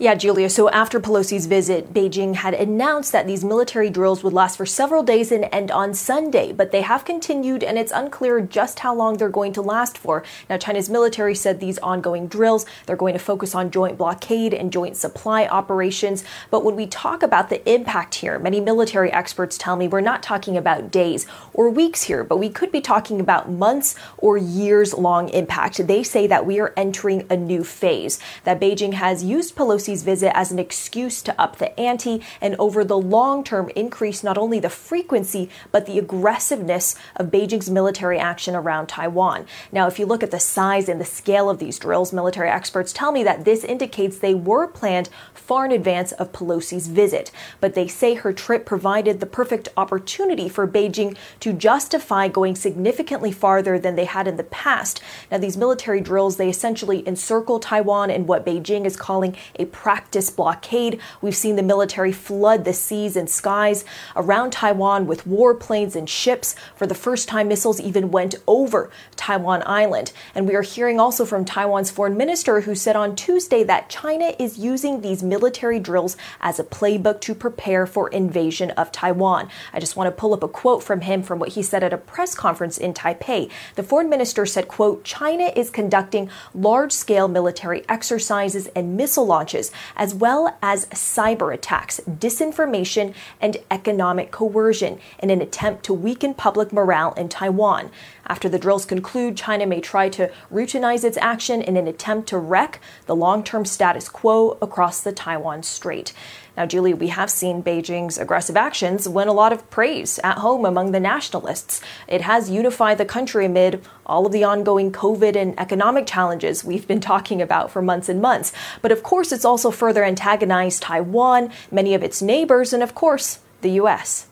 Yeah, 0.00 0.14
Julia. 0.14 0.48
So 0.48 0.70
after 0.70 0.98
Pelosi's 0.98 1.44
visit, 1.44 1.92
Beijing 1.92 2.36
had 2.36 2.54
announced 2.54 3.12
that 3.12 3.26
these 3.26 3.44
military 3.44 3.90
drills 3.90 4.24
would 4.24 4.32
last 4.32 4.56
for 4.56 4.64
several 4.64 5.02
days 5.02 5.30
and 5.30 5.46
end 5.52 5.70
on 5.70 5.92
Sunday, 5.92 6.52
but 6.52 6.72
they 6.72 6.80
have 6.80 7.04
continued 7.04 7.62
and 7.62 7.76
it's 7.76 7.92
unclear 7.92 8.40
just 8.40 8.78
how 8.78 8.94
long 8.94 9.18
they're 9.18 9.28
going 9.28 9.52
to 9.52 9.60
last 9.60 9.98
for. 9.98 10.24
Now, 10.48 10.56
China's 10.56 10.88
military 10.88 11.34
said 11.34 11.60
these 11.60 11.76
ongoing 11.80 12.28
drills, 12.28 12.64
they're 12.86 12.96
going 12.96 13.12
to 13.12 13.18
focus 13.18 13.54
on 13.54 13.70
joint 13.70 13.98
blockade 13.98 14.54
and 14.54 14.72
joint 14.72 14.96
supply 14.96 15.46
operations. 15.46 16.24
But 16.50 16.64
when 16.64 16.76
we 16.76 16.86
talk 16.86 17.22
about 17.22 17.50
the 17.50 17.70
impact 17.70 18.14
here, 18.14 18.38
many 18.38 18.58
military 18.58 19.12
experts 19.12 19.58
tell 19.58 19.76
me 19.76 19.86
we're 19.86 20.00
not 20.00 20.22
talking 20.22 20.56
about 20.56 20.90
days 20.90 21.26
or 21.52 21.68
weeks 21.68 22.04
here, 22.04 22.24
but 22.24 22.38
we 22.38 22.48
could 22.48 22.72
be 22.72 22.80
talking 22.80 23.20
about 23.20 23.50
months 23.50 23.96
or 24.16 24.38
years 24.38 24.94
long 24.94 25.28
impact. 25.28 25.86
They 25.86 26.02
say 26.02 26.26
that 26.26 26.46
we 26.46 26.58
are 26.58 26.72
entering 26.74 27.26
a 27.28 27.36
new 27.36 27.62
phase, 27.62 28.18
that 28.44 28.58
Beijing 28.58 28.94
has 28.94 29.22
used 29.22 29.54
Pelosi 29.54 29.89
Pelosi's 29.90 30.02
visit 30.02 30.36
as 30.36 30.52
an 30.52 30.58
excuse 30.58 31.22
to 31.22 31.40
up 31.40 31.56
the 31.56 31.78
ante 31.78 32.22
and 32.40 32.54
over 32.58 32.84
the 32.84 32.98
long 32.98 33.42
term 33.42 33.70
increase 33.74 34.22
not 34.22 34.38
only 34.38 34.60
the 34.60 34.70
frequency 34.70 35.48
but 35.72 35.86
the 35.86 35.98
aggressiveness 35.98 36.94
of 37.16 37.30
Beijing's 37.30 37.70
military 37.70 38.18
action 38.18 38.54
around 38.54 38.88
Taiwan. 38.88 39.46
Now, 39.72 39.86
if 39.86 39.98
you 39.98 40.06
look 40.06 40.22
at 40.22 40.30
the 40.30 40.40
size 40.40 40.88
and 40.88 41.00
the 41.00 41.04
scale 41.04 41.50
of 41.50 41.58
these 41.58 41.78
drills, 41.78 42.12
military 42.12 42.48
experts 42.48 42.92
tell 42.92 43.12
me 43.12 43.24
that 43.24 43.44
this 43.44 43.64
indicates 43.64 44.18
they 44.18 44.34
were 44.34 44.66
planned 44.66 45.08
far 45.34 45.64
in 45.64 45.72
advance 45.72 46.12
of 46.12 46.32
Pelosi's 46.32 46.86
visit. 46.86 47.30
But 47.60 47.74
they 47.74 47.88
say 47.88 48.14
her 48.14 48.32
trip 48.32 48.64
provided 48.64 49.20
the 49.20 49.26
perfect 49.26 49.68
opportunity 49.76 50.48
for 50.48 50.66
Beijing 50.66 51.16
to 51.40 51.52
justify 51.52 52.28
going 52.28 52.54
significantly 52.54 53.32
farther 53.32 53.78
than 53.78 53.96
they 53.96 54.04
had 54.04 54.28
in 54.28 54.36
the 54.36 54.44
past. 54.44 55.00
Now, 55.30 55.38
these 55.38 55.56
military 55.56 56.00
drills, 56.00 56.36
they 56.36 56.48
essentially 56.48 57.06
encircle 57.06 57.58
Taiwan 57.58 58.10
in 58.10 58.26
what 58.26 58.46
Beijing 58.46 58.84
is 58.84 58.96
calling 58.96 59.36
a 59.58 59.64
practice 59.80 60.28
blockade. 60.28 61.00
We've 61.22 61.34
seen 61.34 61.56
the 61.56 61.62
military 61.62 62.12
flood 62.12 62.66
the 62.66 62.74
seas 62.74 63.16
and 63.16 63.30
skies 63.30 63.82
around 64.14 64.50
Taiwan 64.50 65.06
with 65.06 65.26
warplanes 65.26 65.96
and 65.96 66.06
ships. 66.06 66.54
For 66.76 66.86
the 66.86 66.94
first 66.94 67.28
time, 67.28 67.48
missiles 67.48 67.80
even 67.80 68.10
went 68.10 68.34
over 68.46 68.90
Taiwan 69.16 69.62
Island. 69.64 70.12
And 70.34 70.46
we 70.46 70.54
are 70.54 70.60
hearing 70.60 71.00
also 71.00 71.24
from 71.24 71.46
Taiwan's 71.46 71.90
foreign 71.90 72.18
minister 72.18 72.60
who 72.60 72.74
said 72.74 72.94
on 72.94 73.16
Tuesday 73.16 73.64
that 73.64 73.88
China 73.88 74.34
is 74.38 74.58
using 74.58 75.00
these 75.00 75.22
military 75.22 75.78
drills 75.78 76.14
as 76.42 76.60
a 76.60 76.64
playbook 76.64 77.22
to 77.22 77.34
prepare 77.34 77.86
for 77.86 78.08
invasion 78.08 78.72
of 78.72 78.92
Taiwan. 78.92 79.48
I 79.72 79.80
just 79.80 79.96
want 79.96 80.08
to 80.08 80.20
pull 80.20 80.34
up 80.34 80.42
a 80.42 80.48
quote 80.48 80.82
from 80.82 81.00
him 81.00 81.22
from 81.22 81.38
what 81.38 81.50
he 81.50 81.62
said 81.62 81.82
at 81.82 81.94
a 81.94 81.96
press 81.96 82.34
conference 82.34 82.76
in 82.76 82.92
Taipei. 82.92 83.50
The 83.76 83.82
foreign 83.82 84.10
minister 84.10 84.44
said, 84.44 84.68
quote, 84.68 85.04
China 85.04 85.50
is 85.56 85.70
conducting 85.70 86.28
large-scale 86.52 87.28
military 87.28 87.82
exercises 87.88 88.66
and 88.76 88.94
missile 88.94 89.24
launches, 89.24 89.69
as 89.96 90.14
well 90.14 90.56
as 90.62 90.86
cyber 90.86 91.52
attacks, 91.52 92.00
disinformation, 92.08 93.14
and 93.40 93.56
economic 93.70 94.30
coercion 94.30 94.98
in 95.18 95.30
an 95.30 95.40
attempt 95.40 95.84
to 95.84 95.94
weaken 95.94 96.34
public 96.34 96.72
morale 96.72 97.12
in 97.14 97.28
Taiwan. 97.28 97.90
After 98.26 98.48
the 98.48 98.58
drills 98.58 98.84
conclude, 98.84 99.36
China 99.36 99.66
may 99.66 99.80
try 99.80 100.08
to 100.10 100.30
routinize 100.52 101.02
its 101.02 101.16
action 101.18 101.60
in 101.60 101.76
an 101.76 101.88
attempt 101.88 102.28
to 102.28 102.38
wreck 102.38 102.80
the 103.06 103.16
long 103.16 103.42
term 103.42 103.64
status 103.64 104.08
quo 104.08 104.56
across 104.62 105.00
the 105.00 105.12
Taiwan 105.12 105.62
Strait. 105.62 106.12
Now, 106.60 106.66
Julie, 106.66 106.92
we 106.92 107.08
have 107.08 107.30
seen 107.30 107.62
Beijing's 107.62 108.18
aggressive 108.18 108.54
actions 108.54 109.08
win 109.08 109.28
a 109.28 109.32
lot 109.32 109.50
of 109.50 109.70
praise 109.70 110.20
at 110.22 110.36
home 110.36 110.66
among 110.66 110.92
the 110.92 111.00
nationalists. 111.00 111.80
It 112.06 112.20
has 112.20 112.50
unified 112.50 112.98
the 112.98 113.06
country 113.06 113.46
amid 113.46 113.82
all 114.04 114.26
of 114.26 114.32
the 114.32 114.44
ongoing 114.44 114.92
COVID 114.92 115.36
and 115.36 115.58
economic 115.58 116.06
challenges 116.06 116.62
we've 116.62 116.86
been 116.86 117.00
talking 117.12 117.40
about 117.40 117.70
for 117.70 117.80
months 117.80 118.10
and 118.10 118.20
months. 118.20 118.52
But 118.82 118.92
of 118.92 119.02
course, 119.02 119.32
it's 119.32 119.46
also 119.46 119.70
further 119.70 120.04
antagonized 120.04 120.82
Taiwan, 120.82 121.50
many 121.70 121.94
of 121.94 122.02
its 122.02 122.20
neighbors, 122.20 122.74
and 122.74 122.82
of 122.82 122.94
course, 122.94 123.38
the 123.62 123.70
U.S. 123.70 124.26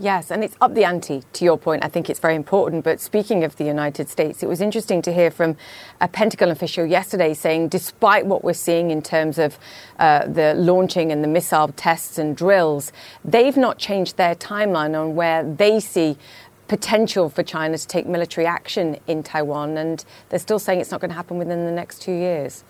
Yes, 0.00 0.30
and 0.30 0.44
it's 0.44 0.54
up 0.60 0.74
the 0.74 0.84
ante, 0.84 1.24
to 1.32 1.44
your 1.44 1.58
point. 1.58 1.84
I 1.84 1.88
think 1.88 2.08
it's 2.08 2.20
very 2.20 2.36
important. 2.36 2.84
But 2.84 3.00
speaking 3.00 3.42
of 3.42 3.56
the 3.56 3.64
United 3.64 4.08
States, 4.08 4.44
it 4.44 4.48
was 4.48 4.60
interesting 4.60 5.02
to 5.02 5.12
hear 5.12 5.28
from 5.28 5.56
a 6.00 6.06
Pentagon 6.06 6.50
official 6.50 6.86
yesterday 6.86 7.34
saying, 7.34 7.68
despite 7.68 8.24
what 8.24 8.44
we're 8.44 8.52
seeing 8.52 8.92
in 8.92 9.02
terms 9.02 9.38
of 9.38 9.58
uh, 9.98 10.24
the 10.28 10.54
launching 10.54 11.10
and 11.10 11.24
the 11.24 11.28
missile 11.28 11.68
tests 11.74 12.16
and 12.16 12.36
drills, 12.36 12.92
they've 13.24 13.56
not 13.56 13.78
changed 13.78 14.16
their 14.16 14.36
timeline 14.36 14.96
on 14.96 15.16
where 15.16 15.42
they 15.42 15.80
see 15.80 16.16
potential 16.68 17.28
for 17.28 17.42
China 17.42 17.76
to 17.76 17.86
take 17.86 18.06
military 18.06 18.46
action 18.46 18.98
in 19.08 19.24
Taiwan. 19.24 19.76
And 19.76 20.04
they're 20.28 20.38
still 20.38 20.60
saying 20.60 20.80
it's 20.80 20.92
not 20.92 21.00
going 21.00 21.10
to 21.10 21.16
happen 21.16 21.38
within 21.38 21.64
the 21.64 21.72
next 21.72 22.02
two 22.02 22.12
years. 22.12 22.62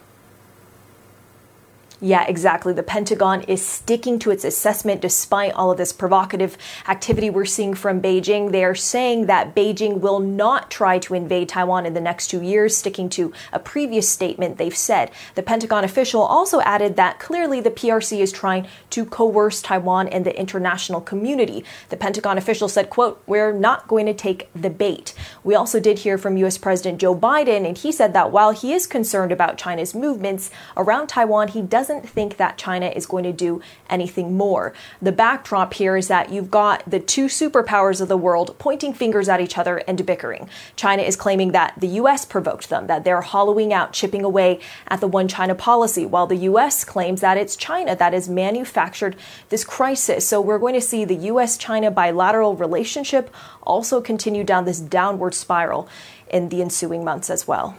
Yeah, 2.01 2.25
exactly. 2.29 2.73
The 2.73 2.85
Pentagon 2.85 3.43
is 3.43 3.65
sticking 3.67 4.21
to 4.21 4.31
its 4.31 4.45
assessment 4.45 5.01
despite 5.01 5.53
all 5.55 5.73
of 5.73 5.79
this 5.79 5.93
provocative 5.93 6.57
activity 6.87 7.29
we're 7.29 7.45
seeing 7.45 7.75
from 7.75 8.01
Beijing. 8.01 8.53
They 8.53 8.65
are 8.65 8.77
saying 8.77 9.27
that 9.27 9.53
Beijing 9.53 9.99
will 9.99 10.21
not 10.21 10.71
try 10.71 11.01
to 11.01 11.15
invade 11.15 11.49
Taiwan 11.49 11.87
in 11.87 11.95
the 11.95 12.01
next 12.01 12.29
two 12.29 12.41
years, 12.41 12.77
sticking 12.77 13.09
to 13.11 13.33
a 13.53 13.59
previous 13.59 14.09
statement 14.09 14.59
they've 14.59 14.77
said. 14.77 15.11
The 15.35 15.43
Pentagon 15.43 15.83
official 15.83 16.23
also 16.23 16.61
added 16.61 16.95
that 16.95 17.19
clearly 17.19 17.61
the 17.61 17.71
PRC 17.71 18.21
is 18.21 18.31
trying 18.31 18.69
to 18.91 19.05
coerce 19.05 19.61
Taiwan 19.61 20.07
and 20.07 20.25
the 20.25 20.39
international 20.39 21.01
community. 21.01 21.65
The 21.89 21.97
Pentagon 21.97 22.39
official 22.39 22.69
said, 22.69 22.91
quote, 22.91 23.21
we're 23.27 23.53
not 23.53 23.89
going 23.89 24.07
to 24.07 24.15
take 24.15 24.49
the 24.55 24.71
bait. 24.71 25.15
We 25.43 25.57
also 25.57 25.81
did 25.81 25.99
hear 26.01 26.17
from 26.17 26.37
U.S. 26.37 26.59
President 26.59 27.01
Joe 27.01 27.17
Biden, 27.17 27.67
and 27.67 27.77
he 27.77 27.91
said 27.91 28.13
that 28.13 28.31
while 28.31 28.53
he 28.53 28.73
is 28.73 28.87
concerned 28.87 29.33
about 29.33 29.59
China's 29.59 29.97
movements 29.97 30.53
around 30.77 31.09
Taiwan, 31.09 31.49
he 31.49 31.61
does 31.61 31.88
doesn't 31.89 32.09
think 32.09 32.37
that 32.37 32.59
China 32.59 32.87
is 32.87 33.07
going 33.07 33.25
to 33.25 33.33
do 33.33 33.63
anything 33.89 34.37
more. 34.37 34.75
The 35.01 35.11
backdrop 35.11 35.73
here 35.75 35.97
is 35.97 36.09
that 36.09 36.31
you've 36.31 36.51
got 36.51 36.83
the 36.89 37.01
two 37.01 37.27
superpowers 37.27 38.03
of 38.03 38.09
the 38.09 38.17
world 38.17 38.55
pointing 38.59 38.93
fingers 38.93 39.29
at 39.29 39.41
each 39.41 39.57
other 39.57 39.79
and 39.89 40.05
bickering. 40.05 40.51
China 40.77 41.03
is 41.03 41.17
claiming 41.17 41.53
that 41.53 41.73
the 41.79 41.89
US 42.03 42.27
provoked 42.27 42.69
them, 42.69 42.89
that 42.89 43.05
they're 43.05 43.23
hollowing 43.23 43.73
out, 43.73 43.95
chipping 43.95 44.23
away 44.23 44.61
at 44.89 45.01
the 45.01 45.09
one 45.09 45.29
China 45.29 45.55
policy, 45.55 46.05
while 46.05 46.27
the 46.27 46.37
US 46.53 46.85
claims 46.85 47.23
that 47.23 47.39
it's 47.39 47.57
China 47.57 47.97
that 47.97 48.13
has 48.13 48.29
manufactured 48.29 49.17
this 49.49 49.65
crisis. 49.65 50.29
So 50.29 50.43
we're 50.43 50.59
going 50.59 50.75
to 50.75 50.83
see 50.83 51.07
the 51.07 51.31
US 51.33 51.57
China 51.57 51.91
bilateral 51.91 52.55
relationship 52.55 53.31
also 53.63 54.03
continue 54.03 54.45
down 54.45 54.67
this 54.67 54.79
downward 54.79 55.35
spiral 55.35 55.89
in 56.29 56.51
the 56.51 56.61
ensuing 56.61 57.03
months 57.03 57.31
as 57.31 57.49
well. 57.49 57.79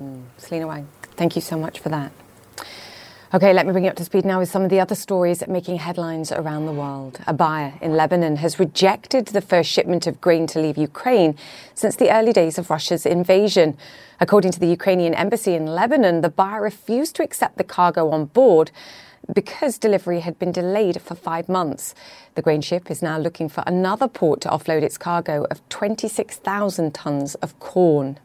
Mm. 0.00 0.24
Selena 0.38 0.66
Wang, 0.66 0.88
thank 1.16 1.36
you 1.36 1.42
so 1.42 1.56
much 1.56 1.78
for 1.78 1.88
that. 1.90 2.10
Okay, 3.34 3.52
let 3.52 3.66
me 3.66 3.72
bring 3.72 3.82
you 3.82 3.90
up 3.90 3.96
to 3.96 4.04
speed 4.04 4.24
now 4.24 4.38
with 4.38 4.48
some 4.48 4.62
of 4.62 4.70
the 4.70 4.78
other 4.78 4.94
stories 4.94 5.42
making 5.48 5.78
headlines 5.78 6.30
around 6.30 6.66
the 6.66 6.72
world. 6.72 7.18
A 7.26 7.32
buyer 7.32 7.74
in 7.80 7.96
Lebanon 7.96 8.36
has 8.36 8.60
rejected 8.60 9.26
the 9.26 9.40
first 9.40 9.68
shipment 9.68 10.06
of 10.06 10.20
grain 10.20 10.46
to 10.46 10.60
leave 10.60 10.78
Ukraine 10.78 11.36
since 11.74 11.96
the 11.96 12.12
early 12.12 12.32
days 12.32 12.58
of 12.58 12.70
Russia's 12.70 13.04
invasion. 13.04 13.76
According 14.20 14.52
to 14.52 14.60
the 14.60 14.68
Ukrainian 14.68 15.14
embassy 15.14 15.54
in 15.54 15.66
Lebanon, 15.66 16.20
the 16.20 16.28
buyer 16.28 16.62
refused 16.62 17.16
to 17.16 17.24
accept 17.24 17.58
the 17.58 17.64
cargo 17.64 18.10
on 18.10 18.26
board 18.26 18.70
because 19.34 19.78
delivery 19.78 20.20
had 20.20 20.38
been 20.38 20.52
delayed 20.52 21.02
for 21.02 21.16
five 21.16 21.48
months. 21.48 21.92
The 22.36 22.42
grain 22.42 22.60
ship 22.60 22.88
is 22.88 23.02
now 23.02 23.18
looking 23.18 23.48
for 23.48 23.64
another 23.66 24.06
port 24.06 24.42
to 24.42 24.48
offload 24.48 24.82
its 24.82 24.96
cargo 24.96 25.42
of 25.50 25.68
26,000 25.70 26.94
tons 26.94 27.34
of 27.36 27.58
corn. 27.58 28.20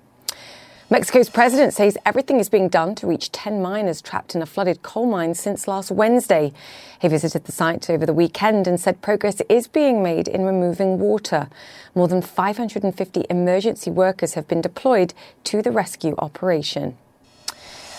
Mexico's 0.92 1.30
president 1.30 1.72
says 1.76 2.00
everything 2.04 2.40
is 2.40 2.50
being 2.50 2.68
done 2.68 2.96
to 2.96 3.06
reach 3.06 3.32
10 3.32 3.62
miners 3.62 4.02
trapped 4.02 4.34
in 4.34 4.42
a 4.42 4.46
flooded 4.48 4.82
coal 4.82 5.06
mine 5.06 5.36
since 5.36 5.68
last 5.68 5.92
Wednesday. 5.92 6.52
He 7.00 7.08
visited 7.08 7.46
the 7.46 7.52
site 7.52 7.92
over 7.92 8.08
the 8.08 8.14
weekend 8.14 8.66
and 8.66 8.80
said 8.80 9.04
progress 9.04 9.40
is 9.50 9.68
being 9.68 10.02
made 10.02 10.28
in 10.28 10.46
removing 10.46 10.98
water. 10.98 11.48
More 11.94 12.08
than 12.08 12.24
550 12.24 13.26
emergency 13.30 13.92
workers 13.92 14.34
have 14.34 14.48
been 14.48 14.62
deployed 14.62 15.14
to 15.44 15.62
the 15.62 15.70
rescue 15.70 16.16
operation. 16.18 16.98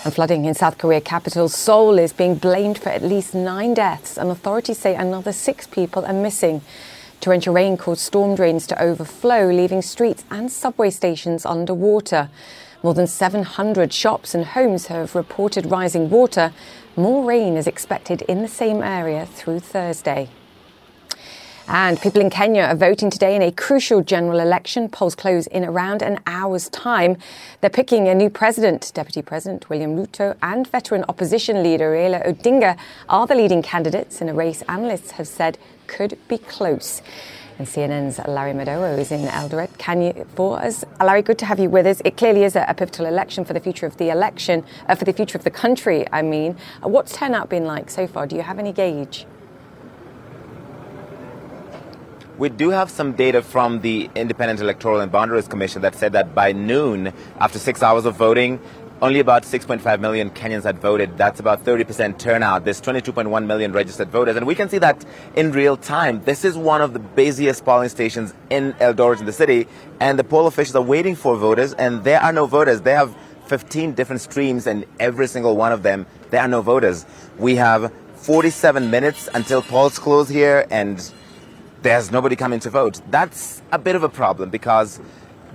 And 0.05 0.13
flooding 0.13 0.45
in 0.45 0.55
South 0.55 0.77
Korea 0.77 1.01
capital 1.01 1.49
Seoul 1.49 1.97
is 1.97 2.13
being 2.13 2.35
blamed 2.35 2.77
for 2.77 2.89
at 2.89 3.05
least 3.05 3.37
nine 3.37 3.73
deaths, 3.73 4.19
and 4.19 4.31
authorities 4.31 4.79
say 4.79 4.97
another 4.97 5.33
six 5.33 5.65
people 5.65 6.05
are 6.07 6.13
missing. 6.13 6.61
Torrential 7.21 7.55
rain 7.55 7.77
caused 7.77 8.01
storm 8.01 8.35
drains 8.35 8.67
to 8.67 8.83
overflow, 8.83 9.49
leaving 9.53 9.83
streets 9.83 10.25
and 10.29 10.51
subway 10.51 10.91
stations 10.91 11.47
underwater. 11.47 12.31
More 12.83 12.95
than 12.95 13.07
700 13.07 13.93
shops 13.93 14.35
and 14.35 14.45
homes 14.45 14.87
have 14.87 15.15
reported 15.15 15.67
rising 15.67 16.09
water. 16.09 16.55
More 16.97 17.27
rain 17.27 17.59
is 17.59 17.67
expected 17.67 18.23
in 18.23 18.41
the 18.41 18.49
same 18.49 18.83
area 18.83 19.27
through 19.27 19.61
Thursday. 19.61 20.31
And 21.69 22.01
people 22.01 22.23
in 22.23 22.31
Kenya 22.31 22.63
are 22.63 22.75
voting 22.75 23.11
today 23.11 23.37
in 23.37 23.43
a 23.43 23.53
crucial 23.53 24.03
general 24.03 24.41
election. 24.41 24.89
Polls 24.89 25.15
close 25.15 25.47
in 25.47 25.63
around 25.63 26.01
an 26.03 26.21
hour's 26.27 26.71
time. 26.71 27.19
They're 27.61 27.69
picking 27.69 28.09
a 28.09 28.15
new 28.15 28.31
president. 28.31 28.91
Deputy 28.95 29.21
President 29.21 29.69
William 29.69 29.95
Ruto 29.95 30.37
and 30.43 30.67
veteran 30.67 31.05
opposition 31.09 31.63
leader 31.63 31.93
Raila 31.93 32.27
Odinga 32.27 32.79
are 33.11 33.27
the 33.27 33.35
leading 33.35 33.63
candidates 33.63 34.23
in 34.23 34.29
a 34.31 34.35
race 34.35 34.63
analysts 34.63 35.13
have 35.13 35.29
said 35.29 35.59
could 35.87 36.19
be 36.29 36.39
close. 36.39 37.03
And 37.61 37.69
CNN's 37.69 38.19
Larry 38.27 38.55
Madowo 38.55 38.99
is 38.99 39.13
in 39.13 39.21
Eldoret. 39.27 39.77
Can 39.77 40.01
you, 40.01 40.27
for 40.35 40.59
us, 40.59 40.83
Larry, 40.99 41.21
good 41.21 41.37
to 41.41 41.45
have 41.45 41.61
you 41.61 41.69
with 41.69 41.85
us. 41.85 42.01
It 42.07 42.17
clearly 42.17 42.45
is 42.45 42.57
a, 42.57 42.65
a 42.67 42.73
pivotal 42.73 43.05
election 43.05 43.45
for 43.45 43.53
the 43.53 43.61
future 43.61 43.85
of 43.85 43.99
the 43.99 44.09
election, 44.09 44.65
uh, 44.89 44.95
for 44.95 45.05
the 45.05 45.13
future 45.13 45.37
of 45.37 45.45
the 45.45 45.51
country, 45.51 46.07
I 46.11 46.23
mean. 46.23 46.57
What's 46.81 47.15
turnout 47.15 47.51
been 47.51 47.67
like 47.67 47.91
so 47.91 48.07
far? 48.07 48.27
Do 48.27 48.35
you 48.35 48.41
have 48.41 48.59
any 48.59 48.73
gauge? 48.73 49.27
We 52.39 52.49
do 52.49 52.71
have 52.71 52.91
some 52.91 53.13
data 53.13 53.43
from 53.43 53.83
the 53.83 54.09
Independent 54.15 54.61
Electoral 54.61 55.01
and 55.01 55.13
Boundaries 55.13 55.47
Commission 55.47 55.83
that 55.83 55.95
said 55.95 56.15
that 56.15 56.35
by 56.35 56.53
noon, 56.53 57.13
after 57.39 57.59
six 57.59 57.83
hours 57.83 58.07
of 58.07 58.17
voting, 58.17 58.59
only 59.03 59.21
about 59.21 59.45
6.5 59.45 60.01
million 60.01 60.31
Kenyans 60.31 60.65
had 60.65 60.79
voted. 60.79 61.17
That's 61.17 61.41
about 61.41 61.65
30% 61.65 62.19
turnout. 62.19 62.65
There's 62.65 62.81
22.1 62.81 63.47
million 63.47 63.73
registered 63.73 64.11
voters. 64.11 64.37
And 64.37 64.47
we 64.47 64.55
can 64.55 64.69
see 64.69 64.79
that 64.79 65.05
in 65.35 65.53
real 65.53 65.77
time. 65.77 66.23
This 66.25 66.45
is 66.45 66.57
one 66.57 66.83
of 66.83 66.93
the 66.93 66.99
busiest 66.99 67.65
polling 67.65 67.89
stations 67.89 68.35
in 68.51 68.75
Eldoret 68.75 69.21
in 69.21 69.27
the 69.27 69.33
city. 69.33 69.67
And 70.01 70.19
the 70.19 70.25
poll 70.25 70.47
officials 70.47 70.77
are 70.77 70.83
waiting 70.83 71.15
for 71.15 71.37
voters, 71.37 71.73
and 71.75 72.05
there 72.05 72.21
are 72.21 72.33
no 72.33 72.47
voters. 72.47 72.83
They 72.83 72.93
have 72.93 73.17
15 73.47 73.95
different 73.95 74.21
streams, 74.21 74.67
and 74.67 74.85
every 74.99 75.27
single 75.27 75.57
one 75.57 75.73
of 75.73 75.83
them, 75.83 76.07
there 76.31 76.43
are 76.43 76.49
no 76.49 76.61
voters. 76.61 77.07
We 77.39 77.57
have 77.57 77.93
47 78.17 78.91
minutes 78.91 79.29
until 79.33 79.63
polls 79.63 79.99
close 79.99 80.29
here, 80.29 80.67
and 80.71 81.11
there's 81.83 82.11
nobody 82.11 82.37
coming 82.37 82.61
to 82.61 82.71
vote. 82.71 83.01
That's 83.11 83.63
a 83.73 83.79
bit 83.79 83.97
of 83.97 84.03
a 84.03 84.11
problem 84.11 84.51
because 84.51 85.01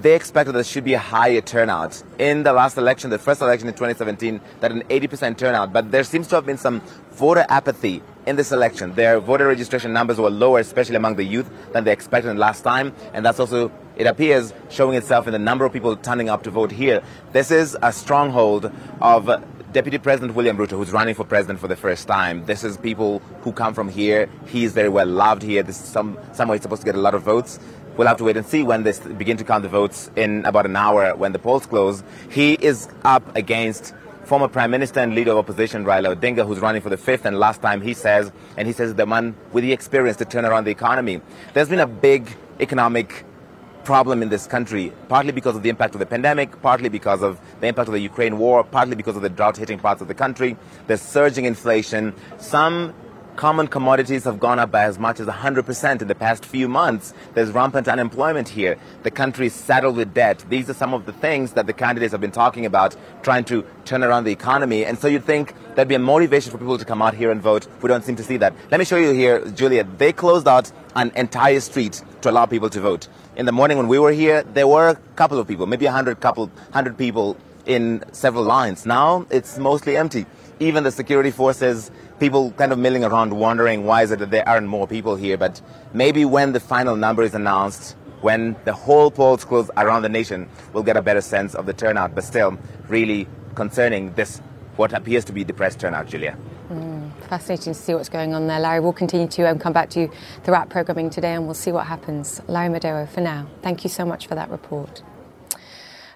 they 0.01 0.15
expected 0.15 0.53
there 0.53 0.63
should 0.63 0.83
be 0.83 0.93
a 0.93 0.99
higher 0.99 1.41
turnout. 1.41 2.01
In 2.19 2.43
the 2.43 2.53
last 2.53 2.77
election, 2.77 3.09
the 3.09 3.19
first 3.19 3.41
election 3.41 3.67
in 3.67 3.73
2017, 3.73 4.41
that 4.59 4.71
an 4.71 4.83
80% 4.83 5.37
turnout, 5.37 5.73
but 5.73 5.91
there 5.91 6.03
seems 6.03 6.27
to 6.29 6.35
have 6.35 6.45
been 6.45 6.57
some 6.57 6.81
voter 7.11 7.45
apathy 7.49 8.01
in 8.25 8.35
this 8.35 8.51
election. 8.51 8.93
Their 8.95 9.19
voter 9.19 9.47
registration 9.47 9.93
numbers 9.93 10.17
were 10.17 10.29
lower, 10.29 10.59
especially 10.59 10.95
among 10.95 11.15
the 11.15 11.23
youth, 11.23 11.49
than 11.71 11.83
they 11.83 11.93
expected 11.93 12.37
last 12.37 12.61
time, 12.61 12.93
and 13.13 13.25
that's 13.25 13.39
also, 13.39 13.71
it 13.95 14.07
appears, 14.07 14.53
showing 14.69 14.95
itself 14.95 15.27
in 15.27 15.33
the 15.33 15.39
number 15.39 15.65
of 15.65 15.73
people 15.73 15.95
turning 15.95 16.29
up 16.29 16.43
to 16.43 16.51
vote 16.51 16.71
here. 16.71 17.01
This 17.31 17.51
is 17.51 17.77
a 17.81 17.93
stronghold 17.93 18.71
of 19.01 19.29
Deputy 19.75 19.97
President 19.97 20.35
William 20.35 20.55
Ruto, 20.55 20.77
who's 20.77 20.93
running 20.93 21.15
for 21.15 21.25
president 21.25 21.59
for 21.59 21.67
the 21.67 21.75
first 21.75 22.07
time, 22.07 22.45
this 22.45 22.63
is 22.63 22.77
people 22.77 23.19
who 23.41 23.51
come 23.51 23.73
from 23.73 23.89
here. 23.89 24.29
He 24.47 24.63
is 24.63 24.71
very 24.71 24.87
well 24.87 25.05
loved 25.05 25.41
here. 25.43 25.63
This 25.63 25.77
is 25.77 25.89
some 25.89 26.17
somewhere 26.31 26.55
he's 26.55 26.63
supposed 26.63 26.83
to 26.83 26.85
get 26.85 26.95
a 26.95 27.01
lot 27.01 27.13
of 27.13 27.23
votes. 27.23 27.59
We'll 27.97 28.07
have 28.07 28.17
to 28.17 28.25
wait 28.25 28.35
and 28.35 28.45
see 28.45 28.61
when 28.61 28.83
they 28.83 28.93
begin 29.17 29.37
to 29.37 29.43
count 29.45 29.63
the 29.63 29.69
votes 29.69 30.11
in 30.17 30.43
about 30.45 30.65
an 30.65 30.75
hour 30.75 31.15
when 31.15 31.31
the 31.31 31.39
polls 31.39 31.65
close. 31.65 32.03
He 32.29 32.53
is 32.53 32.89
up 33.05 33.35
against 33.37 33.93
former 34.25 34.47
Prime 34.49 34.71
Minister 34.71 34.99
and 34.99 35.15
leader 35.15 35.31
of 35.31 35.37
opposition 35.37 35.85
Raila 35.85 36.15
Odinga, 36.15 36.45
who's 36.45 36.59
running 36.59 36.81
for 36.81 36.89
the 36.89 36.97
fifth 36.97 37.25
and 37.25 37.39
last 37.39 37.61
time 37.61 37.81
he 37.81 37.93
says, 37.93 38.31
and 38.57 38.67
he 38.67 38.73
says 38.73 38.95
the 38.95 39.05
man 39.05 39.35
with 39.53 39.63
the 39.63 39.71
experience 39.71 40.17
to 40.17 40.25
turn 40.25 40.43
around 40.43 40.65
the 40.65 40.71
economy. 40.71 41.21
There's 41.53 41.69
been 41.69 41.79
a 41.79 41.87
big 41.87 42.35
economic 42.59 43.23
problem 43.85 44.21
in 44.21 44.29
this 44.29 44.47
country, 44.47 44.91
partly 45.07 45.31
because 45.31 45.55
of 45.55 45.63
the 45.63 45.69
impact 45.69 45.93
of 45.93 45.99
the 45.99 46.05
pandemic, 46.05 46.61
partly 46.61 46.89
because 46.89 47.21
of 47.21 47.39
the 47.61 47.67
impact 47.67 47.87
of 47.87 47.93
the 47.93 47.99
Ukraine 47.99 48.39
war, 48.39 48.63
partly 48.63 48.95
because 48.95 49.15
of 49.15 49.21
the 49.21 49.29
drought 49.29 49.55
hitting 49.55 49.79
parts 49.79 50.01
of 50.01 50.07
the 50.07 50.15
country. 50.15 50.57
There's 50.87 51.01
surging 51.01 51.45
inflation. 51.45 52.13
Some 52.39 52.93
common 53.35 53.67
commodities 53.67 54.23
have 54.23 54.39
gone 54.39 54.59
up 54.59 54.71
by 54.71 54.83
as 54.83 54.97
much 54.97 55.19
as 55.19 55.27
100% 55.27 56.01
in 56.01 56.07
the 56.07 56.15
past 56.15 56.45
few 56.45 56.67
months. 56.67 57.13
There's 57.33 57.51
rampant 57.51 57.87
unemployment 57.87 58.49
here. 58.49 58.77
The 59.03 59.11
country 59.11 59.47
is 59.47 59.53
saddled 59.53 59.97
with 59.97 60.13
debt. 60.13 60.43
These 60.49 60.69
are 60.69 60.73
some 60.73 60.93
of 60.93 61.05
the 61.05 61.13
things 61.13 61.53
that 61.53 61.67
the 61.67 61.73
candidates 61.73 62.11
have 62.11 62.21
been 62.21 62.31
talking 62.31 62.65
about, 62.65 62.95
trying 63.23 63.43
to 63.45 63.65
turn 63.83 64.03
around 64.03 64.23
the 64.23 64.31
economy. 64.31 64.85
And 64.85 64.97
so 64.97 65.07
you'd 65.07 65.25
think 65.25 65.53
there'd 65.75 65.87
be 65.87 65.95
a 65.95 65.99
motivation 65.99 66.51
for 66.51 66.57
people 66.57 66.77
to 66.77 66.85
come 66.85 67.01
out 67.01 67.13
here 67.13 67.31
and 67.31 67.41
vote. 67.41 67.67
We 67.81 67.89
don't 67.89 68.03
seem 68.03 68.15
to 68.15 68.23
see 68.23 68.37
that. 68.37 68.53
Let 68.71 68.79
me 68.79 68.85
show 68.85 68.97
you 68.97 69.11
here, 69.11 69.45
Julia. 69.49 69.83
They 69.83 70.13
closed 70.13 70.47
out 70.47 70.71
an 70.95 71.11
entire 71.15 71.59
street 71.59 72.03
to 72.21 72.29
allow 72.29 72.45
people 72.45 72.69
to 72.69 72.79
vote. 72.79 73.07
In 73.35 73.45
the 73.45 73.51
morning 73.51 73.77
when 73.77 73.87
we 73.89 73.99
were 73.99 74.11
here, 74.11 74.43
there 74.43 74.67
were 74.67 74.89
a 74.89 74.95
couple 75.15 75.39
of 75.39 75.47
people, 75.47 75.65
maybe 75.65 75.85
a 75.85 75.91
hundred 75.91 76.21
couple, 76.21 76.49
hundred 76.71 76.97
people 76.97 77.35
in 77.65 78.03
several 78.11 78.43
lines. 78.43 78.85
Now 78.85 79.25
it's 79.29 79.57
mostly 79.57 79.97
empty. 79.97 80.25
Even 80.59 80.85
the 80.85 80.91
security 80.91 81.31
forces 81.31 81.91
people 82.19 82.51
kind 82.51 82.71
of 82.71 82.79
milling 82.79 83.03
around 83.03 83.33
wondering 83.33 83.85
why 83.85 84.03
is 84.03 84.11
it 84.11 84.19
that 84.19 84.31
there 84.31 84.47
aren't 84.47 84.67
more 84.67 84.87
people 84.87 85.15
here. 85.15 85.37
But 85.37 85.61
maybe 85.93 86.25
when 86.25 86.53
the 86.53 86.59
final 86.59 86.95
number 86.95 87.23
is 87.23 87.33
announced, 87.33 87.95
when 88.21 88.55
the 88.65 88.73
whole 88.73 89.11
polls 89.11 89.45
close 89.45 89.69
around 89.77 90.01
the 90.01 90.09
nation, 90.09 90.49
we'll 90.73 90.83
get 90.83 90.97
a 90.97 91.01
better 91.01 91.21
sense 91.21 91.55
of 91.55 91.65
the 91.65 91.73
turnout. 91.73 92.15
But 92.15 92.23
still, 92.23 92.57
really 92.87 93.27
concerning 93.55 94.13
this, 94.13 94.39
what 94.77 94.93
appears 94.93 95.25
to 95.25 95.33
be 95.33 95.43
depressed 95.43 95.79
turnout, 95.79 96.07
Julia. 96.07 96.37
Mm, 96.69 97.11
fascinating 97.29 97.73
to 97.73 97.79
see 97.79 97.93
what's 97.93 98.09
going 98.09 98.33
on 98.33 98.47
there, 98.47 98.59
Larry. 98.59 98.79
We'll 98.79 98.93
continue 98.93 99.27
to 99.27 99.49
um, 99.49 99.59
come 99.59 99.73
back 99.73 99.89
to 99.91 100.01
you 100.01 100.11
throughout 100.43 100.69
programming 100.69 101.09
today 101.09 101.33
and 101.33 101.45
we'll 101.45 101.53
see 101.53 101.71
what 101.71 101.85
happens. 101.85 102.41
Larry 102.47 102.73
Madowo, 102.73 103.07
for 103.07 103.21
now, 103.21 103.47
thank 103.61 103.83
you 103.83 103.89
so 103.89 104.05
much 104.05 104.27
for 104.27 104.35
that 104.35 104.49
report. 104.49 105.03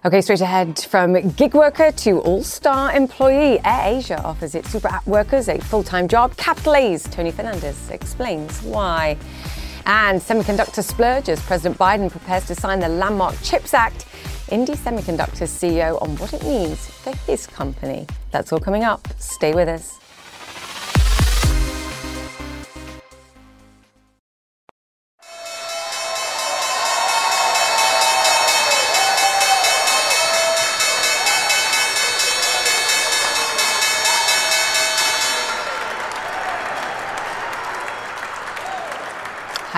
Okay, 0.05 0.21
straight 0.21 0.39
ahead 0.39 0.79
from 0.79 1.29
gig 1.31 1.53
worker 1.53 1.91
to 1.91 2.21
all 2.21 2.41
star 2.41 2.95
employee, 2.95 3.59
AirAsia 3.65 4.23
offers 4.23 4.55
its 4.55 4.69
super 4.69 4.87
app 4.87 5.05
workers 5.05 5.49
a 5.49 5.59
full 5.59 5.83
time 5.83 6.07
job. 6.07 6.37
Capital 6.37 6.75
A's 6.75 7.03
Tony 7.03 7.31
Fernandez 7.31 7.89
explains 7.89 8.61
why. 8.61 9.17
And 9.85 10.21
semiconductor 10.21 10.85
splurge 10.85 11.27
as 11.27 11.41
President 11.41 11.77
Biden 11.77 12.09
prepares 12.09 12.45
to 12.45 12.55
sign 12.55 12.79
the 12.79 12.87
landmark 12.87 13.35
CHIPS 13.43 13.73
Act. 13.73 14.05
Indie 14.47 14.77
Semiconductor's 14.77 15.51
CEO 15.51 16.01
on 16.01 16.15
what 16.15 16.31
it 16.31 16.43
means 16.43 16.87
for 16.87 17.13
his 17.27 17.45
company. 17.45 18.07
That's 18.31 18.53
all 18.53 18.59
coming 18.61 18.85
up. 18.85 19.05
Stay 19.17 19.53
with 19.53 19.67
us. 19.67 19.99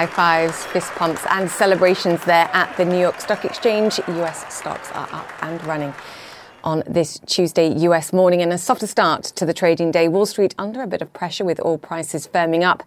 High 0.02 0.08
fives, 0.08 0.66
fist 0.66 0.92
pumps, 0.94 1.24
and 1.30 1.48
celebrations 1.48 2.24
there 2.26 2.50
at 2.54 2.76
the 2.76 2.84
New 2.84 2.98
York 2.98 3.22
Stock 3.22 3.46
Exchange. 3.46 4.00
US 4.08 4.52
stocks 4.52 4.92
are 4.94 5.08
up 5.12 5.32
and 5.44 5.64
running 5.64 5.94
on 6.64 6.82
this 6.88 7.20
Tuesday 7.28 7.68
US 7.68 8.12
morning 8.12 8.42
and 8.42 8.52
a 8.52 8.58
softer 8.58 8.88
start 8.88 9.24
to 9.24 9.46
the 9.46 9.54
trading 9.54 9.92
day. 9.92 10.08
Wall 10.08 10.26
Street 10.26 10.56
under 10.58 10.82
a 10.82 10.88
bit 10.88 11.04
of 11.04 11.14
pressure 11.14 11.46
with 11.46 11.64
oil 11.64 11.78
prices 11.78 12.28
firming 12.28 12.64
up 12.64 12.82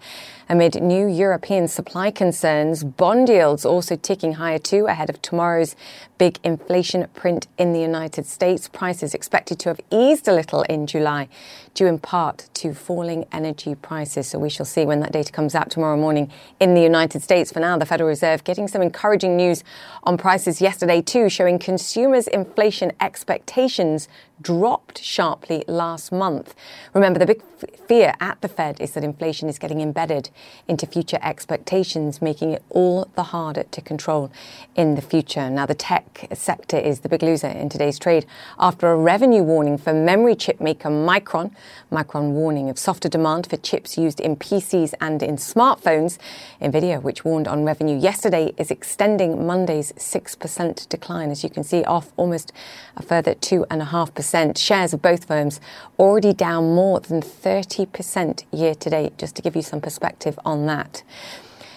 amid 0.48 0.82
new 0.82 1.06
European 1.06 1.68
supply 1.68 2.10
concerns. 2.10 2.84
Bond 2.84 3.28
yields 3.28 3.64
also 3.64 3.96
ticking 3.96 4.34
higher 4.34 4.58
too 4.58 4.86
ahead 4.86 5.10
of 5.10 5.20
tomorrow's 5.22 5.76
big 6.18 6.38
inflation 6.44 7.06
print 7.14 7.46
in 7.58 7.72
the 7.72 7.80
United 7.80 8.26
States. 8.26 8.68
Prices 8.68 9.14
expected 9.14 9.58
to 9.60 9.68
have 9.68 9.80
eased 9.90 10.28
a 10.28 10.32
little 10.32 10.62
in 10.62 10.86
July 10.86 11.28
due 11.74 11.86
in 11.86 11.98
part 11.98 12.48
to 12.54 12.72
falling 12.72 13.26
energy 13.32 13.74
prices. 13.74 14.28
So 14.28 14.38
we 14.38 14.48
shall 14.48 14.66
see 14.66 14.86
when 14.86 15.00
that 15.00 15.12
data 15.12 15.32
comes 15.32 15.54
out 15.54 15.70
tomorrow 15.70 15.96
morning 15.96 16.30
in 16.60 16.74
the 16.74 16.82
United 16.82 17.22
States. 17.22 17.50
For 17.50 17.60
now, 17.60 17.76
the 17.76 17.86
Federal 17.86 18.08
Reserve 18.08 18.44
getting 18.44 18.68
some 18.68 18.82
encouraging 18.82 19.36
news 19.36 19.64
on 20.04 20.16
prices 20.16 20.60
yesterday 20.60 21.02
too, 21.02 21.28
showing 21.28 21.58
consumers' 21.58 22.28
inflation 22.28 22.92
expectations 23.00 24.08
dropped 24.40 25.02
sharply 25.02 25.64
last 25.68 26.10
month. 26.10 26.54
Remember, 26.92 27.18
the 27.18 27.26
big 27.26 27.42
fear 27.86 28.14
at 28.20 28.40
the 28.40 28.48
Fed 28.48 28.80
is 28.80 28.92
that 28.92 29.04
inflation 29.04 29.48
is 29.48 29.58
getting 29.58 29.80
embedded 29.80 30.30
into 30.66 30.86
future 30.86 31.18
expectations, 31.22 32.20
making 32.20 32.50
it 32.50 32.62
all 32.68 33.08
the 33.14 33.24
harder 33.24 33.62
to 33.62 33.80
control 33.80 34.30
in 34.74 34.96
the 34.96 35.02
future. 35.02 35.48
Now, 35.48 35.66
the 35.66 35.74
tech 35.74 36.28
sector 36.32 36.76
is 36.76 37.00
the 37.00 37.08
big 37.08 37.22
loser 37.22 37.46
in 37.46 37.68
today's 37.68 37.98
trade 37.98 38.26
after 38.58 38.90
a 38.90 38.96
revenue 38.96 39.42
warning 39.42 39.78
for 39.78 39.92
memory 39.92 40.34
chip 40.34 40.60
maker 40.60 40.88
Micron. 40.88 41.52
Micron 41.92 42.32
warning 42.32 42.68
of 42.68 42.78
softer 42.78 43.08
demand 43.08 43.46
for 43.46 43.56
chips 43.56 43.96
used 43.96 44.20
in 44.20 44.36
PCs 44.36 44.94
and 45.00 45.22
in 45.22 45.36
smartphones. 45.36 46.18
Nvidia, 46.60 47.00
which 47.00 47.24
warned 47.24 47.46
on 47.46 47.64
revenue 47.64 47.98
yesterday, 47.98 48.52
is 48.56 48.70
extending 48.70 49.46
Monday's 49.46 49.92
6% 49.92 50.88
decline, 50.88 51.30
as 51.30 51.44
you 51.44 51.50
can 51.50 51.62
see, 51.62 51.84
off 51.84 52.12
almost 52.16 52.52
a 52.96 53.02
further 53.02 53.34
2.5%. 53.34 54.23
Shares 54.58 54.92
of 54.92 55.02
both 55.02 55.26
firms 55.26 55.60
already 55.98 56.32
down 56.32 56.74
more 56.74 57.00
than 57.00 57.20
30% 57.20 58.44
year 58.52 58.74
to 58.74 58.90
date, 58.90 59.18
just 59.18 59.36
to 59.36 59.42
give 59.42 59.54
you 59.54 59.62
some 59.62 59.80
perspective 59.80 60.38
on 60.44 60.66
that. 60.66 61.02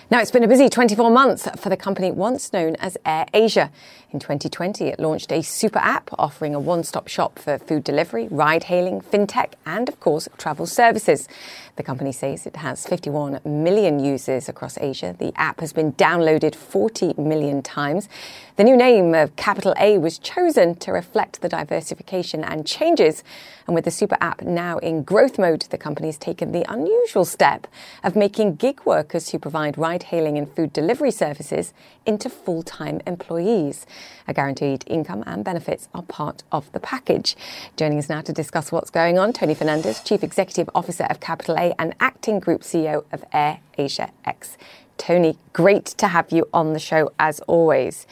Now, 0.09 0.21
it's 0.21 0.31
been 0.31 0.43
a 0.43 0.47
busy 0.47 0.69
24 0.69 1.11
months 1.11 1.49
for 1.57 1.67
the 1.67 1.75
company 1.75 2.11
once 2.11 2.53
known 2.53 2.77
as 2.77 2.97
AirAsia. 3.05 3.69
In 4.09 4.19
2020, 4.19 4.85
it 4.85 5.01
launched 5.01 5.33
a 5.33 5.41
super 5.41 5.79
app 5.79 6.09
offering 6.17 6.55
a 6.55 6.61
one 6.61 6.85
stop 6.85 7.09
shop 7.09 7.37
for 7.37 7.57
food 7.57 7.83
delivery, 7.83 8.29
ride 8.31 8.63
hailing, 8.63 9.01
fintech, 9.01 9.55
and 9.65 9.89
of 9.89 9.99
course, 9.99 10.29
travel 10.37 10.65
services. 10.65 11.27
The 11.75 11.83
company 11.83 12.13
says 12.13 12.47
it 12.47 12.55
has 12.55 12.87
51 12.87 13.41
million 13.43 13.99
users 13.99 14.47
across 14.47 14.77
Asia. 14.77 15.13
The 15.19 15.33
app 15.35 15.59
has 15.59 15.73
been 15.73 15.91
downloaded 15.93 16.55
40 16.55 17.15
million 17.17 17.61
times. 17.61 18.07
The 18.55 18.63
new 18.63 18.77
name 18.77 19.13
of 19.13 19.35
Capital 19.35 19.75
A 19.77 19.97
was 19.97 20.17
chosen 20.17 20.75
to 20.77 20.93
reflect 20.93 21.41
the 21.41 21.49
diversification 21.49 22.45
and 22.45 22.65
changes. 22.65 23.25
And 23.67 23.75
with 23.75 23.83
the 23.83 23.91
super 23.91 24.17
app 24.21 24.41
now 24.41 24.77
in 24.77 25.03
growth 25.03 25.37
mode, 25.37 25.63
the 25.69 25.77
company 25.77 26.07
has 26.07 26.17
taken 26.17 26.53
the 26.53 26.65
unusual 26.71 27.25
step 27.25 27.67
of 28.05 28.15
making 28.15 28.55
gig 28.55 28.79
workers 28.85 29.29
who 29.29 29.37
provide 29.37 29.77
ride 29.77 30.03
hailing 30.03 30.37
and 30.37 30.49
food 30.49 30.71
delivery 30.71 31.11
services 31.11 31.73
into 32.05 32.29
full 32.29 32.63
time 32.63 33.01
employees. 33.05 33.85
A 34.27 34.33
guaranteed 34.33 34.83
income 34.87 35.23
and 35.27 35.43
benefits 35.43 35.87
are 35.93 36.03
part 36.03 36.43
of 36.51 36.71
the 36.71 36.79
package. 36.79 37.35
Joining 37.75 37.97
us 37.97 38.09
now 38.09 38.21
to 38.21 38.33
discuss 38.33 38.71
what's 38.71 38.89
going 38.89 39.17
on, 39.17 39.33
Tony 39.33 39.53
Fernandez, 39.53 40.01
Chief 40.01 40.23
Executive 40.23 40.69
Officer 40.75 41.05
of 41.05 41.19
Capital 41.19 41.57
A 41.57 41.73
and 41.79 41.95
Acting 41.99 42.39
Group 42.39 42.61
CEO 42.61 43.05
of 43.11 43.23
Air 43.33 43.59
Asia 43.77 44.11
X. 44.25 44.57
Tony, 44.97 45.37
great 45.53 45.85
to 45.85 46.07
have 46.07 46.31
you 46.31 46.47
on 46.53 46.73
the 46.73 46.79
show 46.79 47.11
as 47.19 47.39
always. 47.41 48.07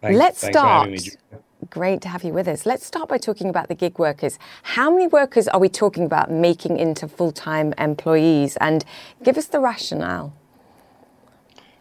Thanks, 0.00 0.18
Let's 0.18 0.40
thanks 0.40 0.56
start. 0.56 0.90
Me, 0.90 0.98
Great 1.70 2.00
to 2.02 2.08
have 2.08 2.22
you 2.22 2.32
with 2.32 2.46
us. 2.46 2.64
Let's 2.64 2.86
start 2.86 3.08
by 3.08 3.18
talking 3.18 3.48
about 3.48 3.68
the 3.68 3.74
gig 3.74 3.98
workers. 3.98 4.38
How 4.62 4.90
many 4.90 5.08
workers 5.08 5.48
are 5.48 5.58
we 5.58 5.68
talking 5.68 6.04
about 6.04 6.30
making 6.30 6.78
into 6.78 7.08
full 7.08 7.32
time 7.32 7.74
employees? 7.78 8.56
And 8.60 8.84
give 9.24 9.36
us 9.36 9.46
the 9.46 9.58
rationale. 9.58 10.32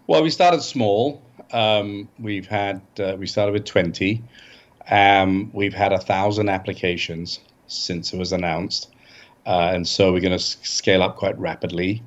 Well, 0.08 0.23
we 0.23 0.32
started 0.32 0.62
small. 0.63 1.21
Um, 1.51 2.10
we've 2.19 2.47
had 2.47 2.81
uh, 2.99 3.15
we 3.17 3.27
started 3.27 3.53
with 3.53 3.65
20. 3.65 4.23
Um, 4.89 5.51
we've 5.53 5.73
had 5.73 5.93
a 5.93 5.99
thousand 5.99 6.49
applications 6.49 7.39
since 7.67 8.13
it 8.13 8.17
was 8.17 8.31
announced, 8.31 8.89
uh, 9.45 9.71
and 9.73 9.88
so 9.88 10.13
we're 10.13 10.21
going 10.21 10.38
to 10.38 10.43
scale 10.43 11.03
up 11.03 11.17
quite 11.17 11.38
rapidly. 11.39 12.03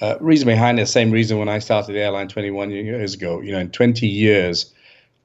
Uh, 0.00 0.16
reason 0.20 0.46
behind 0.46 0.78
it, 0.78 0.86
same 0.86 1.10
reason 1.10 1.38
when 1.38 1.48
I 1.48 1.58
started 1.58 1.92
the 1.92 2.00
airline 2.00 2.28
21 2.28 2.70
years 2.70 3.14
ago. 3.14 3.40
You 3.40 3.52
know, 3.52 3.58
in 3.58 3.70
20 3.70 4.06
years, 4.06 4.72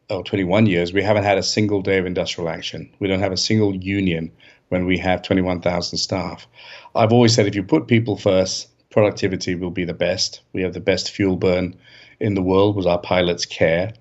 or 0.09 0.23
21 0.23 0.65
years, 0.65 0.93
we 0.93 1.01
haven't 1.01 1.23
had 1.23 1.37
a 1.37 1.43
single 1.43 1.81
day 1.81 1.97
of 1.97 2.05
industrial 2.05 2.49
action. 2.49 2.89
We 2.99 3.07
don't 3.07 3.19
have 3.19 3.31
a 3.31 3.37
single 3.37 3.75
union 3.75 4.31
when 4.69 4.85
we 4.85 4.97
have 4.97 5.21
21,000 5.21 5.97
staff. 5.97 6.47
I've 6.95 7.13
always 7.13 7.33
said 7.33 7.47
if 7.47 7.55
you 7.55 7.63
put 7.63 7.87
people 7.87 8.17
first, 8.17 8.69
productivity 8.89 9.55
will 9.55 9.71
be 9.71 9.85
the 9.85 9.93
best. 9.93 10.41
We 10.53 10.61
have 10.63 10.73
the 10.73 10.79
best 10.79 11.11
fuel 11.11 11.35
burn 11.35 11.75
in 12.23 12.35
the 12.35 12.41
world 12.41 12.75
was 12.75 12.85
our 12.85 12.97
pilots 12.97 13.45
care. 13.45 13.93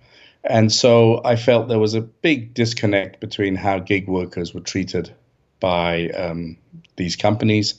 And 0.45 0.73
so 0.73 1.21
I 1.25 1.35
felt 1.37 1.69
there 1.69 1.79
was 1.79 1.95
a 1.95 2.01
big 2.01 2.55
disconnect 2.55 3.21
between 3.21 3.57
how 3.57 3.81
gig 3.81 4.07
workers 4.07 4.55
were 4.55 4.61
treated 4.61 5.13
by 5.59 6.09
um, 6.11 6.57
these 6.97 7.17
companies. 7.17 7.75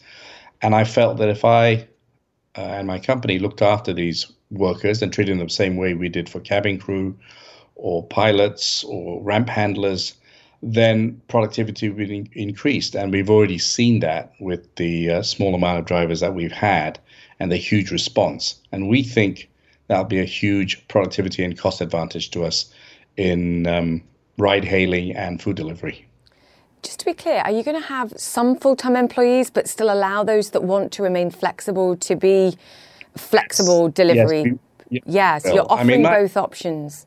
And 0.62 0.76
I 0.76 0.84
felt 0.84 1.18
that 1.18 1.30
if 1.30 1.46
I 1.46 1.88
uh, 2.56 2.78
and 2.78 2.88
my 2.88 3.00
company 3.00 3.40
looked 3.40 3.62
after 3.62 3.94
these 3.94 4.32
workers 4.52 5.02
and 5.02 5.12
treated 5.12 5.32
them 5.32 5.46
the 5.48 5.50
same 5.50 5.78
way 5.78 5.94
we 5.94 6.10
did 6.10 6.30
for 6.30 6.40
cabin 6.40 6.78
crew 6.78 7.18
or 7.76 8.06
pilots 8.08 8.84
or 8.84 9.24
ramp 9.24 9.50
handlers, 9.50 10.14
then 10.62 11.20
productivity 11.30 11.90
would 11.90 11.98
be 11.98 12.16
in- 12.16 12.30
increased. 12.34 12.96
And 12.96 13.12
we've 13.12 13.30
already 13.30 13.58
seen 13.58 14.02
that 14.02 14.34
with 14.40 14.76
the 14.76 15.10
uh, 15.10 15.22
small 15.24 15.56
amount 15.56 15.80
of 15.80 15.86
drivers 15.86 16.20
that 16.20 16.36
we've 16.36 16.52
had 16.52 17.00
and 17.40 17.52
the 17.52 17.58
huge 17.58 17.92
response. 17.92 18.62
And 18.72 18.90
we 18.90 19.04
think 19.04 19.50
that'll 19.88 20.06
be 20.06 20.20
a 20.20 20.26
huge 20.26 20.88
productivity 20.88 21.44
and 21.44 21.58
cost 21.58 21.82
advantage 21.82 22.32
to 22.32 22.44
us 22.44 22.74
in 23.18 23.68
um, 23.68 24.02
ride 24.38 24.66
hailing 24.66 25.16
and 25.16 25.42
food 25.42 25.56
delivery. 25.56 26.08
Just 26.82 27.00
to 27.00 27.06
be 27.06 27.14
clear, 27.14 27.42
are 27.46 27.52
you 27.52 27.64
going 27.64 27.80
to 27.80 27.88
have 27.88 28.14
some 28.18 28.58
full 28.58 28.76
time 28.76 28.96
employees 28.96 29.50
but 29.50 29.70
still 29.70 29.92
allow 29.92 30.24
those 30.24 30.50
that 30.52 30.64
want 30.64 30.92
to 30.94 31.04
remain 31.04 31.32
flexible 31.32 31.96
to 31.98 32.16
be 32.16 32.58
flexible 33.16 33.90
delivery? 33.90 34.58
Yes, 34.90 34.90
we, 34.90 35.02
yes 35.06 35.46
you're 35.46 35.72
offering 35.72 35.80
I 35.80 35.84
mean, 35.84 36.02
my, 36.02 36.20
both 36.20 36.36
options. 36.36 37.06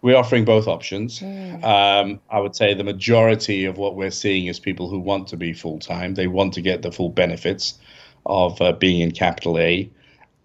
We're 0.00 0.16
offering 0.16 0.44
both 0.44 0.66
options. 0.66 1.20
Mm. 1.20 1.62
Um, 1.62 2.20
I 2.28 2.40
would 2.40 2.56
say 2.56 2.74
the 2.74 2.82
majority 2.82 3.66
of 3.66 3.78
what 3.78 3.94
we're 3.94 4.10
seeing 4.10 4.46
is 4.46 4.58
people 4.58 4.88
who 4.88 4.98
want 4.98 5.28
to 5.28 5.36
be 5.36 5.52
full 5.52 5.78
time. 5.78 6.14
They 6.14 6.26
want 6.26 6.54
to 6.54 6.60
get 6.60 6.82
the 6.82 6.90
full 6.90 7.08
benefits 7.08 7.78
of 8.26 8.60
uh, 8.60 8.72
being 8.72 9.00
in 9.00 9.12
capital 9.12 9.58
A. 9.60 9.88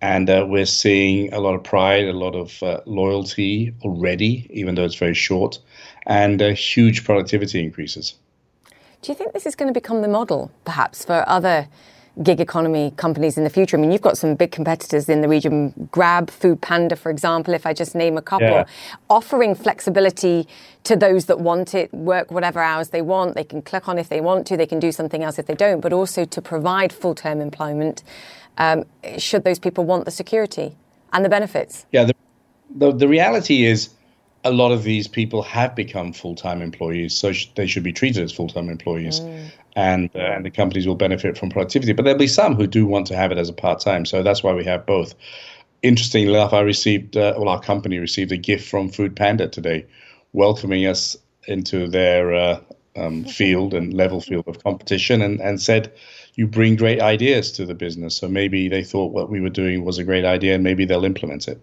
And 0.01 0.29
uh, 0.29 0.45
we're 0.47 0.67
seeing 0.67 1.33
a 1.33 1.39
lot 1.39 1.55
of 1.55 1.63
pride, 1.63 2.05
a 2.05 2.13
lot 2.13 2.35
of 2.35 2.61
uh, 2.61 2.81
loyalty 2.85 3.73
already, 3.81 4.47
even 4.51 4.75
though 4.75 4.85
it's 4.85 4.95
very 4.95 5.15
short, 5.15 5.59
and 6.05 6.41
uh, 6.41 6.49
huge 6.49 7.03
productivity 7.03 7.63
increases. 7.63 8.15
Do 9.01 9.11
you 9.11 9.15
think 9.15 9.33
this 9.33 9.45
is 9.45 9.55
going 9.55 9.67
to 9.67 9.73
become 9.73 10.01
the 10.01 10.07
model, 10.07 10.51
perhaps, 10.65 11.05
for 11.05 11.23
other 11.27 11.67
gig 12.23 12.39
economy 12.39 12.93
companies 12.97 13.37
in 13.37 13.43
the 13.43 13.49
future? 13.49 13.77
I 13.77 13.79
mean, 13.79 13.91
you've 13.91 14.01
got 14.01 14.17
some 14.17 14.35
big 14.35 14.51
competitors 14.51 15.07
in 15.09 15.21
the 15.21 15.27
region, 15.27 15.89
Grab, 15.91 16.29
Food 16.29 16.61
Panda, 16.61 16.95
for 16.95 17.09
example, 17.09 17.53
if 17.53 17.65
I 17.65 17.73
just 17.73 17.95
name 17.95 18.17
a 18.17 18.21
couple, 18.21 18.47
yeah. 18.47 18.65
offering 19.09 19.55
flexibility 19.55 20.47
to 20.83 20.95
those 20.95 21.25
that 21.25 21.39
want 21.39 21.75
it, 21.75 21.93
work 21.93 22.31
whatever 22.31 22.59
hours 22.59 22.89
they 22.89 23.01
want. 23.01 23.35
They 23.35 23.43
can 23.43 23.61
click 23.61 23.87
on 23.87 23.97
if 23.97 24.09
they 24.09 24.21
want 24.21 24.47
to, 24.47 24.57
they 24.57 24.65
can 24.65 24.79
do 24.79 24.91
something 24.91 25.23
else 25.23 25.37
if 25.37 25.45
they 25.45 25.55
don't, 25.55 25.81
but 25.81 25.93
also 25.93 26.25
to 26.25 26.41
provide 26.41 26.91
full 26.91 27.13
term 27.13 27.41
employment 27.41 28.03
um, 28.57 28.85
should 29.17 29.43
those 29.43 29.59
people 29.59 29.85
want 29.85 30.05
the 30.05 30.11
security 30.11 30.75
and 31.13 31.23
the 31.23 31.29
benefits. 31.29 31.85
Yeah, 31.91 32.05
the, 32.05 32.15
the, 32.75 32.91
the 32.91 33.07
reality 33.07 33.65
is 33.65 33.89
a 34.43 34.51
lot 34.51 34.71
of 34.71 34.83
these 34.83 35.07
people 35.07 35.41
have 35.43 35.75
become 35.75 36.13
full-time 36.13 36.61
employees, 36.61 37.13
so 37.13 37.31
sh- 37.31 37.47
they 37.55 37.67
should 37.67 37.83
be 37.83 37.93
treated 37.93 38.23
as 38.23 38.31
full-time 38.31 38.69
employees, 38.69 39.19
mm. 39.19 39.49
and 39.75 40.09
uh, 40.15 40.19
and 40.19 40.45
the 40.45 40.51
companies 40.51 40.87
will 40.87 40.95
benefit 40.95 41.37
from 41.37 41.49
productivity. 41.49 41.93
But 41.93 42.03
there'll 42.03 42.19
be 42.19 42.27
some 42.27 42.55
who 42.55 42.67
do 42.67 42.85
want 42.85 43.07
to 43.07 43.15
have 43.15 43.31
it 43.31 43.37
as 43.37 43.49
a 43.49 43.53
part-time, 43.53 44.05
so 44.05 44.23
that's 44.23 44.43
why 44.43 44.53
we 44.53 44.63
have 44.65 44.85
both. 44.85 45.15
Interestingly 45.83 46.33
enough, 46.33 46.53
I 46.53 46.61
received, 46.61 47.17
uh, 47.17 47.35
well, 47.37 47.49
our 47.49 47.59
company 47.59 47.99
received 47.99 48.31
a 48.31 48.37
gift 48.37 48.67
from 48.67 48.89
Food 48.89 49.15
Panda 49.15 49.47
today, 49.47 49.85
welcoming 50.33 50.87
us 50.87 51.15
into 51.47 51.87
their 51.87 52.33
uh, 52.33 52.59
um, 52.95 53.23
field 53.39 53.73
and 53.73 53.93
level 53.93 54.21
field 54.21 54.47
of 54.47 54.63
competition, 54.63 55.21
and 55.21 55.39
and 55.41 55.61
said, 55.61 55.91
you 56.37 56.47
bring 56.47 56.75
great 56.75 57.01
ideas 57.01 57.51
to 57.53 57.65
the 57.65 57.73
business. 57.73 58.15
So 58.15 58.29
maybe 58.29 58.69
they 58.69 58.83
thought 58.83 59.11
what 59.11 59.29
we 59.29 59.41
were 59.41 59.49
doing 59.49 59.83
was 59.83 59.97
a 59.97 60.03
great 60.03 60.23
idea, 60.23 60.55
and 60.55 60.63
maybe 60.63 60.85
they'll 60.85 61.03
implement 61.03 61.47
it. 61.47 61.59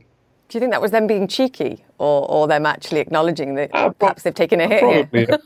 Do 0.48 0.58
you 0.58 0.60
think 0.60 0.72
that 0.72 0.82
was 0.82 0.90
them 0.90 1.06
being 1.06 1.26
cheeky, 1.28 1.84
or, 1.98 2.28
or 2.28 2.46
them 2.48 2.66
actually 2.66 3.00
acknowledging 3.00 3.54
that 3.54 3.70
uh, 3.72 3.90
perhaps 3.90 4.24
they've 4.24 4.34
taken 4.34 4.60
a 4.60 4.68
hit 4.68 4.80
probably, 4.80 5.26
here? 5.26 5.38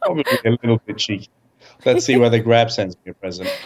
probably 0.00 0.24
a 0.44 0.50
little 0.62 0.80
bit 0.86 0.96
cheeky. 0.96 1.28
Let's 1.84 2.04
see 2.04 2.16
whether 2.16 2.38
Grab 2.38 2.70
sends 2.70 2.96
me 3.04 3.10
a 3.10 3.14
present. 3.14 3.50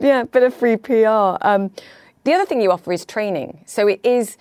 Yeah, 0.00 0.22
bit 0.22 0.44
of 0.44 0.54
free 0.54 0.76
PR. 0.76 1.38
Um, 1.40 1.72
the 2.22 2.32
other 2.32 2.46
thing 2.46 2.60
you 2.60 2.70
offer 2.70 2.92
is 2.92 3.04
training. 3.04 3.64
So 3.66 3.88
it 3.88 3.98
is, 4.04 4.36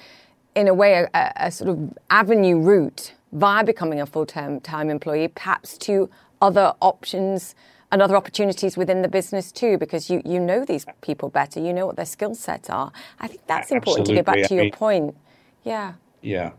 in 0.53 0.67
a 0.67 0.73
way, 0.75 1.07
a, 1.11 1.33
a 1.35 1.51
sort 1.51 1.71
of 1.71 1.97
avenue 2.11 2.59
route 2.59 3.15
via 3.31 3.63
becoming 3.63 3.99
a 3.99 4.05
full-time 4.05 4.59
time 4.59 4.91
employee, 4.91 5.29
perhaps 5.29 5.75
to 5.79 6.11
other 6.43 6.73
options 6.79 7.55
and 7.91 8.01
other 8.01 8.15
opportunities 8.15 8.75
within 8.75 9.01
the 9.01 9.07
business 9.07 9.51
too, 9.51 9.77
because 9.77 10.09
you, 10.09 10.21
you 10.25 10.39
know 10.39 10.65
these 10.65 10.85
people 11.01 11.29
better, 11.29 11.59
you 11.59 11.73
know 11.73 11.85
what 11.85 11.95
their 11.95 12.05
skill 12.05 12.35
sets 12.35 12.69
are. 12.69 12.91
I 13.19 13.27
think 13.27 13.41
that's 13.47 13.71
important 13.71 14.09
Absolutely. 14.09 14.13
to 14.13 14.17
get 14.19 14.25
back 14.25 14.49
to 14.49 14.53
I 14.53 14.55
your 14.55 14.63
mean, 14.65 14.73
point. 14.73 15.15
Yeah. 15.63 15.93
Yeah. 16.21 16.51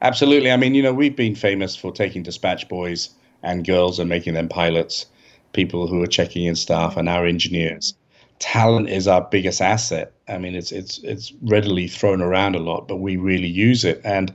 Absolutely. 0.00 0.52
I 0.52 0.56
mean, 0.56 0.74
you 0.74 0.82
know, 0.82 0.92
we've 0.92 1.16
been 1.16 1.34
famous 1.34 1.74
for 1.74 1.90
taking 1.92 2.22
dispatch 2.22 2.68
boys 2.68 3.10
and 3.42 3.66
girls 3.66 3.98
and 3.98 4.08
making 4.08 4.34
them 4.34 4.48
pilots, 4.48 5.06
people 5.52 5.88
who 5.88 6.02
are 6.02 6.06
checking 6.06 6.44
in 6.44 6.54
staff 6.54 6.96
and 6.96 7.08
our 7.08 7.26
engineers. 7.26 7.94
Talent 8.38 8.88
is 8.88 9.08
our 9.08 9.22
biggest 9.22 9.60
asset. 9.60 10.12
I 10.28 10.38
mean, 10.38 10.54
it's 10.54 10.70
it's 10.70 10.98
it's 10.98 11.32
readily 11.42 11.88
thrown 11.88 12.22
around 12.22 12.54
a 12.54 12.60
lot, 12.60 12.86
but 12.86 12.98
we 12.98 13.16
really 13.16 13.48
use 13.48 13.84
it. 13.84 14.00
And 14.04 14.32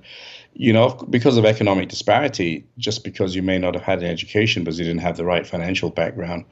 you 0.56 0.72
know, 0.72 0.90
because 1.10 1.38
of 1.38 1.46
economic 1.46 1.90
disparity, 1.90 2.66
just 2.78 3.04
because 3.04 3.36
you 3.36 3.42
may 3.42 3.58
not 3.58 3.74
have 3.74 3.84
had 3.84 4.00
an 4.00 4.10
education 4.10 4.64
because 4.64 4.78
you 4.78 4.86
didn't 4.86 5.02
have 5.02 5.18
the 5.18 5.26
right 5.26 5.48
financial 5.48 5.90
background, 5.90 6.46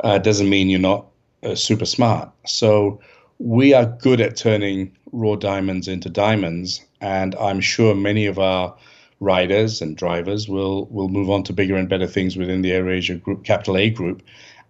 uh, 0.00 0.18
doesn't 0.18 0.48
mean 0.48 0.68
you're 0.68 0.80
not 0.80 1.06
uh, 1.44 1.54
super 1.54 1.86
smart. 1.86 2.30
So 2.46 3.00
we 3.38 3.72
are 3.72 3.86
good 3.86 4.20
at 4.20 4.36
turning 4.36 4.96
raw 5.12 5.36
diamonds 5.36 5.86
into 5.86 6.08
diamonds, 6.08 6.84
and 7.00 7.34
I'm 7.36 7.60
sure 7.60 7.94
many 7.94 8.26
of 8.26 8.38
our 8.38 8.74
riders 9.20 9.80
and 9.80 9.96
drivers 9.96 10.48
will 10.48 10.86
will 10.86 11.08
move 11.08 11.30
on 11.30 11.44
to 11.44 11.52
bigger 11.52 11.76
and 11.76 11.88
better 11.88 12.06
things 12.06 12.36
within 12.36 12.62
the 12.62 12.72
AirAsia 12.72 13.22
Group, 13.22 13.44
Capital 13.44 13.76
A 13.76 13.88
Group, 13.88 14.22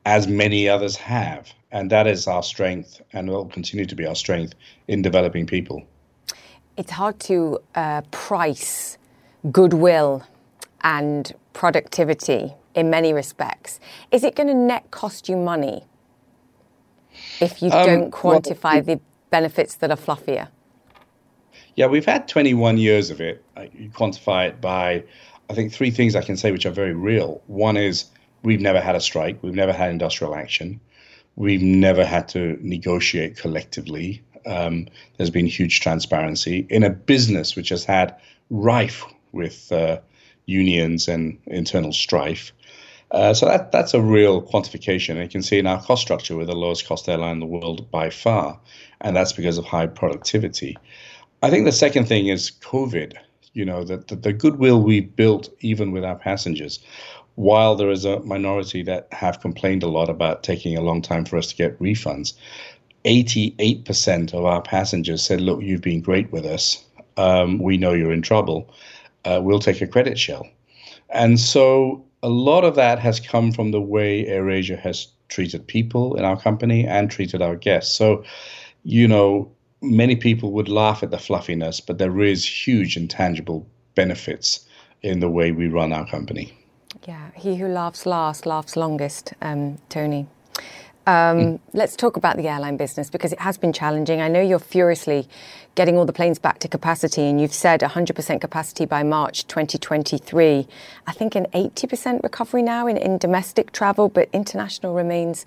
as 0.04 0.28
many 0.28 0.68
others 0.68 0.96
have, 0.96 1.52
and 1.72 1.90
that 1.90 2.06
is 2.06 2.26
our 2.26 2.42
strength, 2.42 3.00
and 3.14 3.30
will 3.30 3.46
continue 3.46 3.86
to 3.86 3.94
be 3.94 4.06
our 4.06 4.14
strength 4.14 4.54
in 4.88 5.00
developing 5.00 5.46
people 5.46 5.86
it's 6.76 6.90
hard 6.90 7.20
to 7.20 7.58
uh, 7.74 8.02
price 8.10 8.98
goodwill 9.50 10.24
and 10.82 11.32
productivity 11.52 12.54
in 12.74 12.90
many 12.90 13.12
respects. 13.12 13.80
Is 14.10 14.24
it 14.24 14.34
going 14.34 14.48
to 14.48 14.54
net 14.54 14.90
cost 14.90 15.28
you 15.28 15.36
money 15.36 15.84
if 17.40 17.62
you 17.62 17.70
um, 17.70 17.86
don't 17.86 18.10
quantify 18.10 18.74
well, 18.74 18.82
the 18.82 19.00
benefits 19.30 19.76
that 19.76 19.90
are 19.90 19.96
fluffier? 19.96 20.48
Yeah, 21.76 21.86
we've 21.86 22.04
had 22.04 22.28
21 22.28 22.78
years 22.78 23.10
of 23.10 23.20
it. 23.20 23.44
You 23.72 23.90
quantify 23.90 24.48
it 24.48 24.60
by, 24.60 25.04
I 25.50 25.54
think, 25.54 25.72
three 25.72 25.90
things 25.90 26.14
I 26.14 26.22
can 26.22 26.36
say 26.36 26.52
which 26.52 26.66
are 26.66 26.70
very 26.70 26.94
real. 26.94 27.42
One 27.46 27.76
is 27.76 28.06
we've 28.42 28.60
never 28.60 28.80
had 28.80 28.94
a 28.94 29.00
strike, 29.00 29.42
we've 29.42 29.54
never 29.54 29.72
had 29.72 29.90
industrial 29.90 30.34
action, 30.34 30.80
we've 31.36 31.62
never 31.62 32.04
had 32.04 32.28
to 32.28 32.58
negotiate 32.60 33.36
collectively 33.36 34.22
um, 34.46 34.86
there's 35.16 35.30
been 35.30 35.46
huge 35.46 35.80
transparency 35.80 36.66
in 36.70 36.82
a 36.82 36.90
business 36.90 37.56
which 37.56 37.68
has 37.70 37.84
had 37.84 38.14
rife 38.50 39.04
with 39.32 39.70
uh, 39.72 39.98
unions 40.46 41.08
and 41.08 41.38
internal 41.46 41.92
strife. 41.92 42.52
Uh, 43.10 43.32
so 43.32 43.46
that 43.46 43.70
that's 43.70 43.94
a 43.94 44.02
real 44.02 44.42
quantification. 44.42 45.22
you 45.22 45.28
can 45.28 45.42
see 45.42 45.58
in 45.58 45.66
our 45.66 45.80
cost 45.80 46.02
structure, 46.02 46.36
we're 46.36 46.44
the 46.44 46.54
lowest 46.54 46.86
cost 46.86 47.08
airline 47.08 47.32
in 47.32 47.40
the 47.40 47.46
world 47.46 47.88
by 47.90 48.10
far, 48.10 48.58
and 49.00 49.14
that's 49.14 49.32
because 49.32 49.58
of 49.58 49.64
high 49.64 49.86
productivity. 49.86 50.76
I 51.42 51.50
think 51.50 51.64
the 51.64 51.72
second 51.72 52.06
thing 52.06 52.28
is 52.28 52.50
COVID. 52.50 53.14
You 53.52 53.64
know 53.64 53.84
that 53.84 54.08
the, 54.08 54.16
the 54.16 54.32
goodwill 54.32 54.82
we 54.82 55.00
built, 55.00 55.48
even 55.60 55.92
with 55.92 56.04
our 56.04 56.16
passengers, 56.16 56.80
while 57.36 57.76
there 57.76 57.90
is 57.90 58.04
a 58.04 58.20
minority 58.20 58.82
that 58.82 59.08
have 59.12 59.40
complained 59.40 59.82
a 59.82 59.88
lot 59.88 60.08
about 60.08 60.42
taking 60.42 60.76
a 60.76 60.80
long 60.80 61.02
time 61.02 61.24
for 61.24 61.36
us 61.36 61.48
to 61.48 61.56
get 61.56 61.78
refunds, 61.78 62.34
88% 63.04 64.32
of 64.32 64.44
our 64.44 64.62
passengers 64.62 65.22
said, 65.22 65.40
Look, 65.40 65.62
you've 65.62 65.82
been 65.82 66.00
great 66.00 66.30
with 66.32 66.46
us. 66.46 66.84
Um, 67.16 67.58
we 67.58 67.76
know 67.76 67.92
you're 67.92 68.12
in 68.12 68.22
trouble. 68.22 68.72
Uh, 69.24 69.40
we'll 69.42 69.60
take 69.60 69.80
a 69.80 69.86
credit 69.86 70.18
shell. 70.18 70.46
And 71.10 71.38
so 71.38 72.04
a 72.22 72.28
lot 72.28 72.64
of 72.64 72.74
that 72.76 72.98
has 72.98 73.20
come 73.20 73.52
from 73.52 73.70
the 73.70 73.80
way 73.80 74.24
AirAsia 74.24 74.78
has 74.80 75.08
treated 75.28 75.66
people 75.66 76.16
in 76.16 76.24
our 76.24 76.40
company 76.40 76.86
and 76.86 77.10
treated 77.10 77.42
our 77.42 77.56
guests. 77.56 77.94
So, 77.94 78.24
you 78.82 79.06
know, 79.06 79.50
many 79.82 80.16
people 80.16 80.52
would 80.52 80.68
laugh 80.68 81.02
at 81.02 81.10
the 81.10 81.18
fluffiness, 81.18 81.80
but 81.80 81.98
there 81.98 82.20
is 82.20 82.44
huge 82.44 82.96
intangible 82.96 83.66
benefits 83.94 84.66
in 85.02 85.20
the 85.20 85.28
way 85.28 85.52
we 85.52 85.68
run 85.68 85.92
our 85.92 86.06
company. 86.06 86.52
Yeah, 87.06 87.30
he 87.34 87.56
who 87.56 87.68
laughs 87.68 88.06
last 88.06 88.46
laughs 88.46 88.76
longest, 88.76 89.34
um, 89.42 89.78
Tony. 89.88 90.26
Um, 91.06 91.60
let's 91.74 91.96
talk 91.96 92.16
about 92.16 92.38
the 92.38 92.48
airline 92.48 92.78
business 92.78 93.10
because 93.10 93.32
it 93.32 93.40
has 93.40 93.58
been 93.58 93.72
challenging. 93.74 94.22
I 94.22 94.28
know 94.28 94.40
you're 94.40 94.58
furiously 94.58 95.28
getting 95.74 95.98
all 95.98 96.06
the 96.06 96.14
planes 96.14 96.38
back 96.38 96.60
to 96.60 96.68
capacity, 96.68 97.22
and 97.22 97.40
you've 97.40 97.52
said 97.52 97.80
100% 97.80 98.40
capacity 98.40 98.86
by 98.86 99.02
March 99.02 99.46
2023. 99.46 100.66
I 101.06 101.12
think 101.12 101.34
an 101.34 101.46
80% 101.52 102.22
recovery 102.22 102.62
now 102.62 102.86
in, 102.86 102.96
in 102.96 103.18
domestic 103.18 103.72
travel, 103.72 104.08
but 104.08 104.30
international 104.32 104.94
remains, 104.94 105.44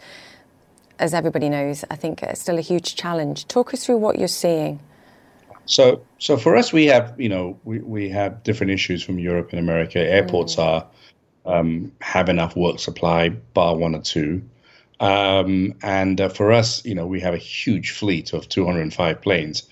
as 1.00 1.13
everybody 1.13 1.50
knows, 1.50 1.84
I 1.89 1.96
think 1.96 2.22
uh, 2.22 2.34
still 2.36 2.60
a 2.60 2.62
huge 2.62 2.96
challenge. 2.96 3.48
Talk 3.48 3.74
us 3.74 3.84
through 3.84 3.98
what 3.98 4.20
you're 4.20 4.28
seeing. 4.28 4.80
So, 5.65 6.02
so 6.20 6.38
for 6.38 6.56
us, 6.56 6.72
we 6.72 6.86
have 6.86 7.20
you 7.20 7.30
know 7.30 7.60
we, 7.65 7.80
we 7.80 8.10
have 8.10 8.43
different 8.43 8.72
issues 8.72 9.04
from 9.04 9.20
Europe 9.20 9.50
and 9.52 9.60
America. 9.60 10.00
Airports 10.00 10.56
mm. 10.56 10.63
are 10.63 10.88
um, 11.46 11.91
have 12.00 12.30
enough 12.30 12.56
work 12.56 12.80
supply, 12.80 13.30
bar 13.30 13.76
one 13.76 13.96
or 13.96 14.02
two. 14.02 14.41
Um, 14.99 15.75
and 15.83 16.19
uh, 16.19 16.29
for 16.29 16.51
us, 16.51 16.83
you 16.86 16.95
know, 16.95 17.05
we 17.05 17.19
have 17.21 17.33
a 17.33 17.38
huge 17.38 17.91
fleet 17.91 18.33
of 18.33 18.49
205 18.49 19.21
planes. 19.21 19.63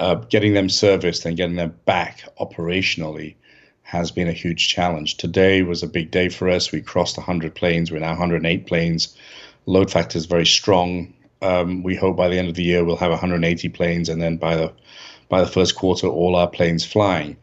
Uh, 0.00 0.16
getting 0.16 0.54
them 0.54 0.68
serviced 0.68 1.24
and 1.24 1.36
getting 1.36 1.56
them 1.56 1.74
back 1.84 2.24
operationally 2.40 3.36
has 3.84 4.10
been 4.10 4.28
a 4.28 4.32
huge 4.32 4.68
challenge. 4.68 5.16
Today 5.16 5.62
was 5.62 5.82
a 5.82 5.86
big 5.86 6.10
day 6.10 6.28
for 6.28 6.48
us. 6.48 6.72
We 6.72 6.80
crossed 6.80 7.16
100 7.16 7.54
planes. 7.54 7.92
We're 7.92 8.00
now 8.00 8.10
108 8.10 8.66
planes. 8.66 9.16
Load 9.66 9.90
factor 9.90 10.18
is 10.18 10.26
very 10.26 10.46
strong. 10.46 11.14
Um, 11.42 11.82
we 11.82 11.94
hope 11.94 12.16
by 12.16 12.28
the 12.28 12.38
end 12.38 12.48
of 12.48 12.54
the 12.54 12.64
year 12.64 12.84
we'll 12.84 12.96
have 12.96 13.10
180 13.10 13.68
planes, 13.68 14.08
and 14.08 14.20
then 14.20 14.36
by 14.36 14.56
the 14.56 14.72
by 15.28 15.40
the 15.40 15.46
first 15.46 15.76
quarter, 15.76 16.06
all 16.06 16.36
our 16.36 16.48
planes 16.48 16.84
flying. 16.84 17.36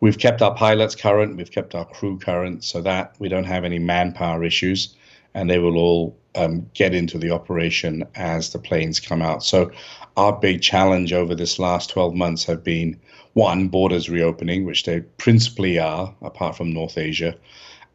We've 0.00 0.18
kept 0.18 0.42
our 0.42 0.54
pilots 0.54 0.94
current. 0.94 1.36
We've 1.36 1.50
kept 1.50 1.74
our 1.74 1.86
crew 1.86 2.18
current, 2.18 2.64
so 2.64 2.82
that 2.82 3.14
we 3.18 3.28
don't 3.28 3.44
have 3.44 3.64
any 3.64 3.78
manpower 3.78 4.44
issues, 4.44 4.94
and 5.34 5.48
they 5.48 5.58
will 5.58 5.76
all 5.76 6.16
um, 6.36 6.68
get 6.74 6.94
into 6.94 7.18
the 7.18 7.30
operation 7.30 8.04
as 8.14 8.50
the 8.50 8.58
planes 8.58 9.00
come 9.00 9.22
out. 9.22 9.42
So 9.42 9.70
our 10.16 10.32
big 10.32 10.62
challenge 10.62 11.12
over 11.12 11.34
this 11.34 11.58
last 11.58 11.90
12 11.90 12.14
months 12.14 12.44
have 12.44 12.62
been 12.62 12.98
one, 13.34 13.68
borders 13.68 14.08
reopening, 14.08 14.64
which 14.64 14.84
they 14.84 15.00
principally 15.00 15.78
are, 15.78 16.14
apart 16.22 16.56
from 16.56 16.72
North 16.72 16.96
Asia, 16.96 17.36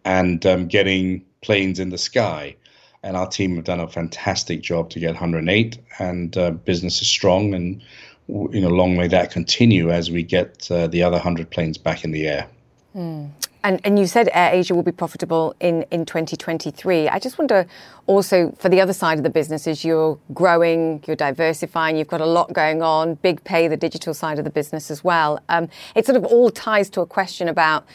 and 0.06 0.46
um, 0.46 0.68
getting 0.68 1.26
planes 1.42 1.80
in 1.80 1.90
the 1.90 1.98
sky. 1.98 2.56
And 3.04 3.18
our 3.18 3.28
team 3.28 3.56
have 3.56 3.66
done 3.66 3.80
a 3.80 3.88
fantastic 3.88 4.62
job 4.62 4.92
to 4.92 5.00
get 5.00 5.14
108, 5.14 5.80
and 5.98 6.38
uh, 6.38 6.52
business 6.52 7.02
is 7.02 7.08
strong. 7.08 7.56
And 7.56 7.82
you 8.28 8.62
know, 8.62 8.70
long 8.70 8.96
may 8.96 9.08
that 9.08 9.32
continue 9.32 9.90
as 9.90 10.12
we 10.12 10.22
get 10.22 10.70
uh, 10.70 10.86
the 10.88 11.02
other 11.02 11.16
100 11.16 11.50
planes 11.50 11.80
back 11.80 12.04
in 12.04 12.12
the 12.12 12.28
air. 12.28 12.48
Mm. 12.96 13.30
And, 13.64 13.80
and 13.84 14.00
you 14.00 14.08
said 14.08 14.28
AirAsia 14.34 14.72
will 14.72 14.84
be 14.84 14.92
profitable 14.92 15.56
in, 15.60 15.84
in 15.92 16.06
2023. 16.06 17.08
I 17.10 17.20
just 17.20 17.38
wonder 17.38 17.68
also 18.08 18.52
for 18.58 18.70
the 18.70 18.82
other 18.82 18.94
side 18.94 19.20
of 19.20 19.24
the 19.24 19.30
business, 19.30 19.68
as 19.68 19.86
you're 19.86 20.18
growing, 20.34 21.04
you're 21.06 21.16
diversifying, 21.16 21.96
you've 21.96 22.08
got 22.08 22.22
a 22.22 22.26
lot 22.26 22.54
going 22.54 22.82
on, 22.82 23.18
BigPay, 23.18 23.70
the 23.70 23.78
digital 23.78 24.16
side 24.16 24.40
of 24.40 24.46
the 24.46 24.50
business 24.50 24.90
as 24.90 25.04
well. 25.04 25.40
Um, 25.48 25.70
it 25.96 26.08
sort 26.08 26.16
of 26.16 26.26
all 26.26 26.50
ties 26.50 26.90
to 26.92 27.02
a 27.02 27.06
question 27.06 27.48
about 27.48 27.86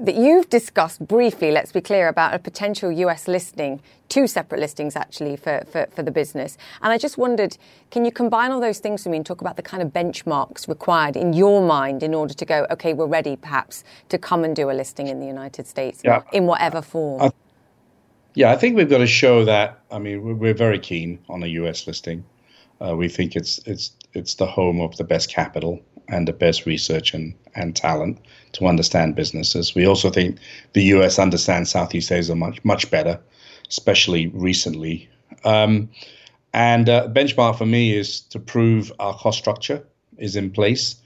that 0.00 0.16
you've 0.16 0.50
discussed 0.50 1.06
briefly, 1.06 1.52
let's 1.52 1.70
be 1.70 1.80
clear, 1.80 2.08
about 2.08 2.34
a 2.34 2.38
potential 2.38 2.90
US 2.90 3.28
listing, 3.28 3.80
two 4.08 4.26
separate 4.26 4.60
listings 4.60 4.96
actually 4.96 5.36
for, 5.36 5.64
for, 5.70 5.86
for, 5.94 6.02
the 6.02 6.10
business. 6.10 6.58
And 6.82 6.92
I 6.92 6.98
just 6.98 7.16
wondered, 7.16 7.56
can 7.90 8.04
you 8.04 8.10
combine 8.10 8.50
all 8.50 8.60
those 8.60 8.80
things 8.80 9.04
for 9.04 9.08
me 9.08 9.18
and 9.18 9.26
talk 9.26 9.40
about 9.40 9.56
the 9.56 9.62
kind 9.62 9.82
of 9.82 9.90
benchmarks 9.90 10.68
required 10.68 11.16
in 11.16 11.32
your 11.32 11.64
mind 11.64 12.02
in 12.02 12.12
order 12.12 12.34
to 12.34 12.44
go, 12.44 12.66
okay, 12.70 12.92
we're 12.92 13.06
ready 13.06 13.36
perhaps 13.36 13.84
to 14.08 14.18
come 14.18 14.42
and 14.42 14.56
do 14.56 14.70
a 14.70 14.72
listing 14.72 15.06
in 15.06 15.20
the 15.20 15.26
United 15.26 15.66
States 15.66 16.02
yeah. 16.04 16.22
in 16.32 16.46
whatever 16.46 16.82
form? 16.82 17.22
Uh, 17.22 17.30
yeah, 18.34 18.50
I 18.50 18.56
think 18.56 18.76
we've 18.76 18.90
got 18.90 18.98
to 18.98 19.06
show 19.06 19.44
that. 19.44 19.78
I 19.92 20.00
mean, 20.00 20.38
we're 20.38 20.54
very 20.54 20.80
keen 20.80 21.20
on 21.28 21.42
a 21.44 21.46
US 21.46 21.86
listing. 21.86 22.24
Uh, 22.80 22.96
we 22.96 23.08
think 23.08 23.36
it's 23.36 23.58
it's 23.66 23.92
it's 24.12 24.34
the 24.34 24.46
home 24.46 24.80
of 24.80 24.96
the 24.96 25.04
best 25.04 25.30
capital 25.30 25.80
and 26.08 26.28
the 26.28 26.32
best 26.32 26.66
research 26.66 27.14
and, 27.14 27.34
and 27.54 27.74
talent 27.74 28.18
to 28.52 28.66
understand 28.66 29.14
businesses. 29.14 29.74
We 29.74 29.86
also 29.86 30.10
think 30.10 30.38
the 30.72 30.82
US 30.94 31.18
understands 31.18 31.70
Southeast 31.70 32.12
Asia 32.12 32.34
much 32.34 32.64
much 32.64 32.90
better, 32.90 33.20
especially 33.68 34.28
recently. 34.28 35.08
Um, 35.44 35.90
and 36.52 36.88
uh, 36.88 37.08
benchmark 37.08 37.58
for 37.58 37.66
me 37.66 37.96
is 37.96 38.20
to 38.20 38.38
prove 38.38 38.92
our 38.98 39.16
cost 39.16 39.38
structure 39.38 39.84
is 40.18 40.36
in 40.36 40.50
place, 40.50 40.96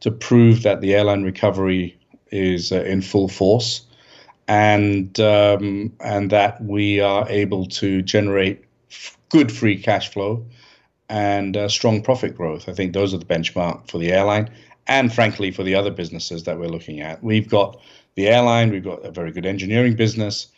to 0.00 0.10
prove 0.10 0.62
that 0.62 0.80
the 0.80 0.94
airline 0.94 1.22
recovery 1.22 1.98
is 2.30 2.72
uh, 2.72 2.82
in 2.82 3.00
full 3.00 3.28
force, 3.28 3.86
and 4.46 5.18
um, 5.20 5.92
and 6.00 6.30
that 6.30 6.62
we 6.62 7.00
are 7.00 7.26
able 7.28 7.64
to 7.66 8.02
generate 8.02 8.62
f- 8.90 9.16
good 9.30 9.50
free 9.50 9.80
cash 9.80 10.12
flow 10.12 10.44
and 11.08 11.56
uh, 11.56 11.68
strong 11.68 12.02
profit 12.02 12.36
growth. 12.36 12.68
I 12.68 12.72
think 12.72 12.92
those 12.92 13.14
are 13.14 13.18
the 13.18 13.24
benchmark 13.24 13.88
for 13.90 13.98
the 13.98 14.12
airline 14.12 14.50
and, 14.86 15.12
frankly, 15.12 15.50
for 15.50 15.62
the 15.62 15.74
other 15.74 15.90
businesses 15.90 16.44
that 16.44 16.58
we're 16.58 16.68
looking 16.68 17.00
at. 17.00 17.22
We've 17.22 17.48
got 17.48 17.80
the 18.14 18.28
airline, 18.28 18.70
we've 18.70 18.84
got 18.84 19.04
a 19.04 19.10
very 19.10 19.32
good 19.32 19.46
engineering 19.46 19.96
business, 19.96 20.48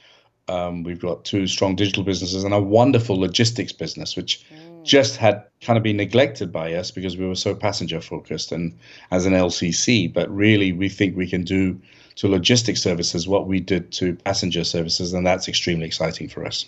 um, 0.49 0.83
we've 0.83 1.01
got 1.01 1.25
two 1.25 1.47
strong 1.47 1.77
digital 1.77 2.03
businesses, 2.03 2.43
and 2.43 2.55
a 2.55 2.61
wonderful 2.61 3.17
logistics 3.17 3.73
business, 3.73 4.17
which 4.17 4.45
mm. 4.53 4.85
just 4.85 5.17
had 5.17 5.45
kind 5.61 5.77
of 5.77 5.83
been 5.83 5.97
neglected 5.97 6.51
by 6.53 6.75
us 6.75 6.91
because 6.91 7.17
we 7.17 7.27
were 7.27 7.37
so 7.37 7.55
passenger 7.55 8.01
focused 8.01 8.51
and 8.51 8.77
as 9.11 9.27
an 9.27 9.33
LCC. 9.33 10.13
But 10.13 10.35
really, 10.35 10.73
we 10.73 10.89
think 10.89 11.17
we 11.17 11.29
can 11.29 11.45
do 11.45 11.81
to 12.17 12.29
logistics 12.29 12.83
services 12.83 13.29
what 13.29 13.47
we 13.47 13.61
did 13.61 13.93
to 13.93 14.17
passenger 14.17 14.65
services, 14.65 15.13
and 15.13 15.25
that's 15.25 15.49
extremely 15.49 15.87
exciting 15.87 16.29
for 16.29 16.45
us 16.45 16.67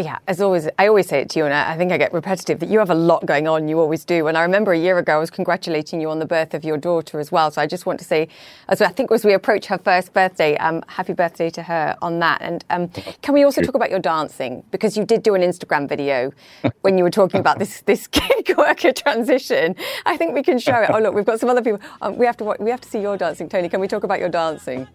yeah, 0.00 0.18
as 0.26 0.40
always, 0.40 0.68
I 0.78 0.86
always 0.88 1.08
say 1.08 1.20
it 1.20 1.30
to 1.30 1.38
you, 1.38 1.44
and 1.44 1.54
I 1.54 1.76
think 1.76 1.92
I 1.92 1.98
get 1.98 2.12
repetitive 2.12 2.60
that 2.60 2.68
you 2.68 2.78
have 2.78 2.90
a 2.90 2.94
lot 2.94 3.26
going 3.26 3.46
on. 3.46 3.68
You 3.68 3.80
always 3.80 4.04
do. 4.04 4.26
And 4.26 4.36
I 4.36 4.42
remember 4.42 4.72
a 4.72 4.78
year 4.78 4.98
ago, 4.98 5.16
I 5.16 5.18
was 5.18 5.30
congratulating 5.30 6.00
you 6.00 6.10
on 6.10 6.18
the 6.18 6.26
birth 6.26 6.54
of 6.54 6.64
your 6.64 6.76
daughter 6.76 7.20
as 7.20 7.30
well. 7.30 7.50
So 7.50 7.60
I 7.60 7.66
just 7.66 7.86
want 7.86 7.98
to 8.00 8.04
say, 8.04 8.28
as 8.68 8.80
I 8.80 8.88
think 8.88 9.10
as 9.12 9.24
we 9.24 9.34
approach 9.34 9.66
her 9.66 9.78
first 9.78 10.12
birthday, 10.12 10.56
um, 10.56 10.82
happy 10.86 11.12
birthday 11.12 11.50
to 11.50 11.62
her 11.62 11.96
on 12.02 12.18
that. 12.20 12.40
And 12.40 12.64
um, 12.70 12.88
can 13.22 13.34
we 13.34 13.44
also 13.44 13.62
talk 13.62 13.74
about 13.74 13.90
your 13.90 13.98
dancing 13.98 14.64
because 14.70 14.96
you 14.96 15.04
did 15.04 15.22
do 15.22 15.34
an 15.34 15.42
Instagram 15.42 15.88
video 15.88 16.32
when 16.80 16.96
you 16.96 17.04
were 17.04 17.10
talking 17.10 17.40
about 17.40 17.58
this 17.58 17.82
this 17.82 18.06
gig 18.08 18.56
worker 18.56 18.92
transition. 18.92 19.76
I 20.06 20.16
think 20.16 20.34
we 20.34 20.42
can 20.42 20.58
show 20.58 20.80
it. 20.80 20.90
Oh 20.90 20.98
look, 20.98 21.14
we've 21.14 21.24
got 21.24 21.40
some 21.40 21.48
other 21.48 21.62
people. 21.62 21.80
Um, 22.02 22.16
we 22.16 22.26
have 22.26 22.36
to 22.38 22.56
we 22.58 22.70
have 22.70 22.80
to 22.80 22.88
see 22.88 23.00
your 23.00 23.16
dancing, 23.16 23.48
Tony. 23.48 23.68
Can 23.68 23.80
we 23.80 23.88
talk 23.88 24.04
about 24.04 24.18
your 24.18 24.28
dancing? 24.28 24.88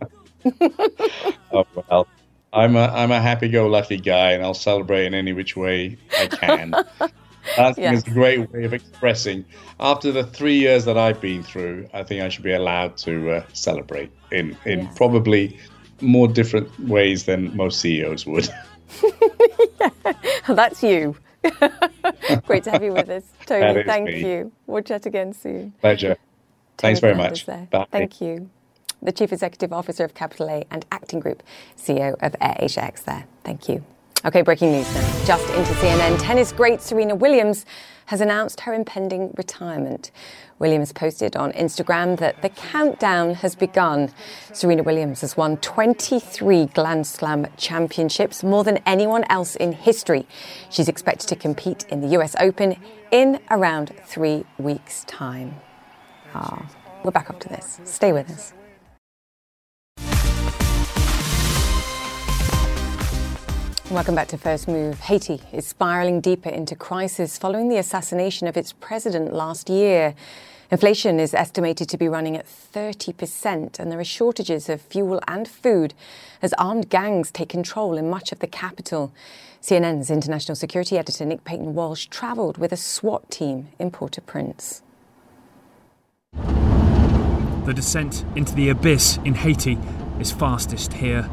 oh 1.51 1.65
well. 1.89 2.07
I'm 2.55 2.75
a 2.77 2.87
I'm 2.87 3.11
a 3.11 3.21
happy-go-lucky 3.21 3.97
guy, 3.97 4.31
and 4.31 4.43
I'll 4.43 4.53
celebrate 4.53 5.05
in 5.05 5.13
any 5.13 5.33
which 5.33 5.57
way 5.57 5.97
I 6.17 6.27
can. 6.27 6.71
Dancing 7.55 7.83
yes. 7.83 7.97
is 7.97 8.07
a 8.07 8.11
great 8.11 8.51
way 8.51 8.63
of 8.63 8.73
expressing. 8.73 9.45
After 9.79 10.11
the 10.11 10.23
three 10.23 10.57
years 10.57 10.85
that 10.85 10.97
I've 10.97 11.21
been 11.21 11.43
through, 11.43 11.87
I 11.93 12.01
think 12.03 12.23
I 12.23 12.29
should 12.29 12.43
be 12.43 12.53
allowed 12.53 12.97
to 12.97 13.31
uh, 13.31 13.43
celebrate 13.53 14.11
in 14.31 14.57
in 14.65 14.81
yes. 14.81 14.97
probably 14.97 15.59
more 16.01 16.27
different 16.27 16.67
ways 16.79 17.25
than 17.25 17.55
most 17.55 17.81
CEOs 17.81 18.25
would. 18.25 18.49
That's 20.47 20.81
you. 20.81 21.15
Great 22.45 22.63
to 22.63 22.71
have 22.71 22.83
you 22.83 22.93
with 22.93 23.09
us, 23.09 23.23
Tony. 23.45 23.83
Thank 23.83 24.07
me. 24.07 24.27
you. 24.27 24.51
We'll 24.65 24.81
chat 24.81 25.05
again 25.05 25.33
soon. 25.33 25.73
Pleasure. 25.81 26.15
Tony 26.15 26.19
Thanks 26.77 26.99
very 27.01 27.15
much. 27.15 27.45
Thank 27.91 28.21
you 28.21 28.49
the 29.01 29.11
Chief 29.11 29.31
Executive 29.31 29.71
Officer 29.71 30.03
of 30.03 30.13
Capital 30.13 30.49
A 30.49 30.65
and 30.71 30.85
Acting 30.91 31.19
Group 31.19 31.43
CEO 31.77 32.15
of 32.21 32.33
AirAsiaX 32.39 33.03
there. 33.03 33.25
Thank 33.43 33.69
you. 33.69 33.83
Okay, 34.25 34.41
breaking 34.41 34.71
news 34.71 34.91
now. 34.95 35.25
Just 35.25 35.47
into 35.53 35.71
CNN, 35.73 36.19
tennis 36.19 36.51
great 36.51 36.81
Serena 36.81 37.13
Williams 37.13 37.63
has 38.07 38.21
announced 38.21 38.61
her 38.61 38.73
impending 38.73 39.31
retirement. 39.37 40.09
Williams 40.57 40.91
posted 40.91 41.35
on 41.35 41.51
Instagram 41.51 42.17
that 42.17 42.41
the 42.41 42.49
countdown 42.49 43.35
has 43.35 43.55
begun. 43.55 44.11
Serena 44.51 44.81
Williams 44.81 45.21
has 45.21 45.37
won 45.37 45.57
23 45.57 46.65
Grand 46.67 47.05
Slam 47.05 47.45
championships, 47.57 48.43
more 48.43 48.63
than 48.63 48.79
anyone 48.87 49.25
else 49.29 49.55
in 49.55 49.73
history. 49.73 50.25
She's 50.71 50.87
expected 50.87 51.27
to 51.27 51.35
compete 51.35 51.85
in 51.89 52.01
the 52.01 52.07
US 52.19 52.35
Open 52.39 52.77
in 53.11 53.39
around 53.51 53.93
three 54.05 54.43
weeks' 54.57 55.03
time. 55.03 55.53
Ah, 56.33 56.67
we're 57.03 57.11
back 57.11 57.29
up 57.29 57.39
to 57.41 57.49
this. 57.49 57.79
Stay 57.83 58.11
with 58.11 58.29
us. 58.31 58.53
Welcome 63.91 64.15
back 64.15 64.29
to 64.29 64.37
First 64.39 64.67
Move. 64.67 64.99
Haiti 64.99 65.39
is 65.53 65.67
spiraling 65.67 66.19
deeper 66.19 66.49
into 66.49 66.75
crisis 66.75 67.37
following 67.37 67.69
the 67.69 67.77
assassination 67.77 68.47
of 68.47 68.57
its 68.57 68.73
president 68.73 69.31
last 69.31 69.69
year. 69.69 70.15
Inflation 70.71 71.19
is 71.19 71.35
estimated 71.35 71.87
to 71.89 71.97
be 71.97 72.09
running 72.09 72.35
at 72.35 72.47
30%, 72.47 73.77
and 73.77 73.91
there 73.91 73.99
are 73.99 74.03
shortages 74.03 74.69
of 74.69 74.81
fuel 74.81 75.21
and 75.27 75.47
food 75.47 75.93
as 76.41 76.51
armed 76.53 76.89
gangs 76.89 77.29
take 77.29 77.49
control 77.49 77.95
in 77.95 78.09
much 78.09 78.31
of 78.31 78.39
the 78.39 78.47
capital. 78.47 79.13
CNN's 79.61 80.09
international 80.09 80.55
security 80.55 80.97
editor 80.97 81.23
Nick 81.23 81.43
Paton 81.43 81.75
Walsh 81.75 82.07
travelled 82.07 82.57
with 82.57 82.71
a 82.71 82.77
SWAT 82.77 83.29
team 83.29 83.67
in 83.77 83.91
Port 83.91 84.17
au 84.17 84.21
Prince. 84.23 84.81
The 87.65 87.73
descent 87.75 88.25
into 88.35 88.55
the 88.55 88.69
abyss 88.69 89.19
in 89.23 89.35
Haiti 89.35 89.77
is 90.19 90.31
fastest 90.31 90.93
here. 90.93 91.29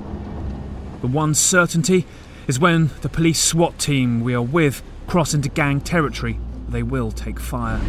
The 1.01 1.09
one 1.09 1.35
certainty 1.35 2.07
is 2.49 2.59
when 2.59 2.91
the 3.03 3.09
police 3.09 3.41
SWAT 3.41 3.79
team 3.79 4.21
we 4.21 4.35
are 4.35 4.43
with 4.43 4.83
cross 5.07 5.35
into 5.35 5.49
gang 5.49 5.81
territory. 5.81 6.39
They 6.69 6.83
will 6.83 7.13
take 7.13 7.39
fire. 7.39 7.81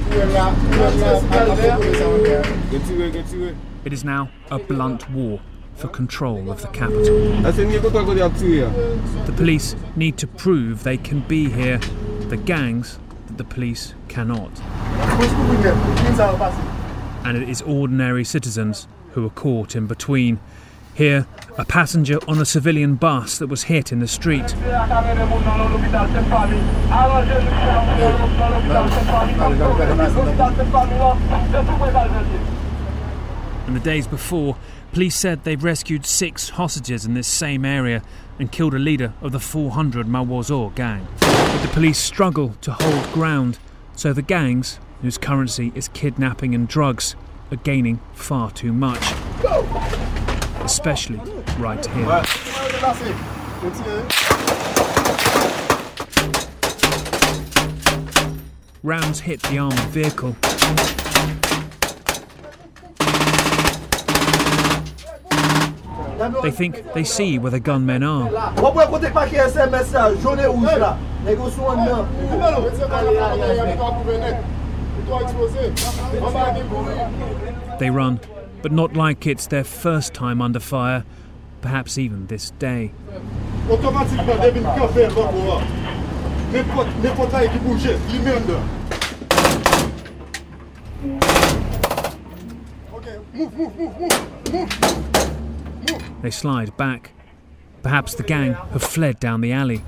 It 3.85 3.93
is 3.93 4.03
now 4.03 4.29
a 4.51 4.59
blunt 4.59 5.09
war 5.09 5.39
for 5.75 5.87
control 5.87 6.51
of 6.51 6.61
the 6.61 6.67
capital. 6.67 7.41
The 9.25 9.33
police 9.35 9.75
need 9.95 10.17
to 10.17 10.27
prove 10.27 10.83
they 10.83 10.97
can 10.97 11.21
be 11.21 11.49
here, 11.49 11.79
the 12.27 12.37
gangs 12.37 12.99
that 13.27 13.37
the 13.37 13.43
police 13.43 13.93
cannot. 14.07 14.51
And 17.25 17.37
it 17.37 17.47
is 17.49 17.61
ordinary 17.61 18.25
citizens 18.25 18.87
who 19.11 19.25
are 19.25 19.31
caught 19.31 19.75
in 19.75 19.87
between. 19.87 20.39
Here, 20.95 21.25
a 21.57 21.65
passenger 21.65 22.19
on 22.27 22.39
a 22.39 22.45
civilian 22.45 22.95
bus 22.95 23.39
that 23.39 23.47
was 23.47 23.63
hit 23.63 23.91
in 23.91 23.99
the 23.99 24.07
street. 24.07 24.53
And 33.65 33.75
the 33.75 33.79
days 33.79 34.05
before, 34.05 34.55
police 34.91 35.15
said 35.15 35.43
they've 35.43 35.63
rescued 35.63 36.05
six 36.05 36.49
hostages 36.49 37.05
in 37.05 37.15
this 37.15 37.27
same 37.27 37.65
area 37.65 38.03
and 38.37 38.51
killed 38.51 38.75
a 38.75 38.79
leader 38.79 39.13
of 39.21 39.31
the 39.31 39.39
400 39.39 40.05
Mawozo 40.05 40.75
gang. 40.75 41.07
But 41.19 41.61
the 41.63 41.69
police 41.69 41.97
struggle 41.97 42.55
to 42.61 42.73
hold 42.73 43.11
ground, 43.13 43.57
so 43.95 44.13
the 44.13 44.21
gangs, 44.21 44.79
whose 45.01 45.17
currency 45.17 45.71
is 45.73 45.87
kidnapping 45.87 46.53
and 46.53 46.67
drugs, 46.67 47.15
are 47.51 47.57
gaining 47.57 47.99
far 48.13 48.51
too 48.51 48.73
much. 48.73 49.13
Especially 50.63 51.17
right 51.59 51.85
here. 51.85 52.23
Rounds 58.81 59.19
hit 59.19 59.41
the 59.43 59.57
armoured 59.59 59.79
vehicle. 59.89 60.35
They 66.41 66.51
think 66.51 66.93
they 66.93 67.03
see 67.03 67.37
where 67.37 67.51
the 67.51 67.59
gunmen 67.59 68.03
are. 68.03 68.29
They 77.79 77.89
run, 77.89 78.19
but 78.63 78.71
not 78.71 78.95
like 78.95 79.27
it's 79.27 79.45
their 79.47 79.65
first 79.65 80.13
time 80.13 80.41
under 80.41 80.59
fire, 80.59 81.03
perhaps 81.61 81.97
even 81.97 82.27
this 82.27 82.51
day. 82.51 82.93
They 96.21 96.31
slide 96.31 96.77
back. 96.77 97.11
Perhaps 97.81 98.15
the 98.15 98.23
gang 98.23 98.53
have 98.53 98.81
fled 98.81 99.19
down 99.19 99.41
the 99.41 99.51
alley. 99.51 99.81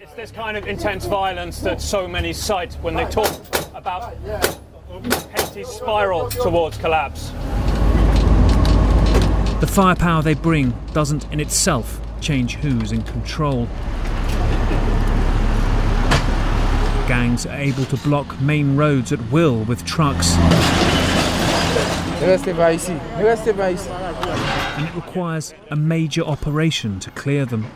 It's 0.00 0.14
this 0.16 0.32
kind 0.32 0.56
of 0.56 0.66
intense 0.66 1.04
violence 1.04 1.60
that 1.60 1.80
so 1.80 2.08
many 2.08 2.32
cite 2.32 2.74
when 2.82 2.96
they 2.96 3.04
talk 3.04 3.55
about 3.86 4.12
spiral 5.64 6.28
towards 6.28 6.76
collapse. 6.78 7.30
The 9.60 9.66
firepower 9.68 10.22
they 10.22 10.34
bring 10.34 10.74
doesn't 10.92 11.32
in 11.32 11.38
itself 11.38 12.00
change 12.20 12.56
who's 12.56 12.90
in 12.90 13.04
control. 13.04 13.66
Gangs 17.06 17.46
are 17.46 17.56
able 17.56 17.84
to 17.84 17.96
block 17.98 18.40
main 18.40 18.74
roads 18.74 19.12
at 19.12 19.20
will 19.30 19.62
with 19.62 19.84
trucks. 19.84 20.34
And 24.76 24.88
it 24.88 24.94
requires 24.96 25.54
a 25.70 25.76
major 25.76 26.22
operation 26.22 26.98
to 26.98 27.12
clear 27.12 27.46
them. 27.46 27.70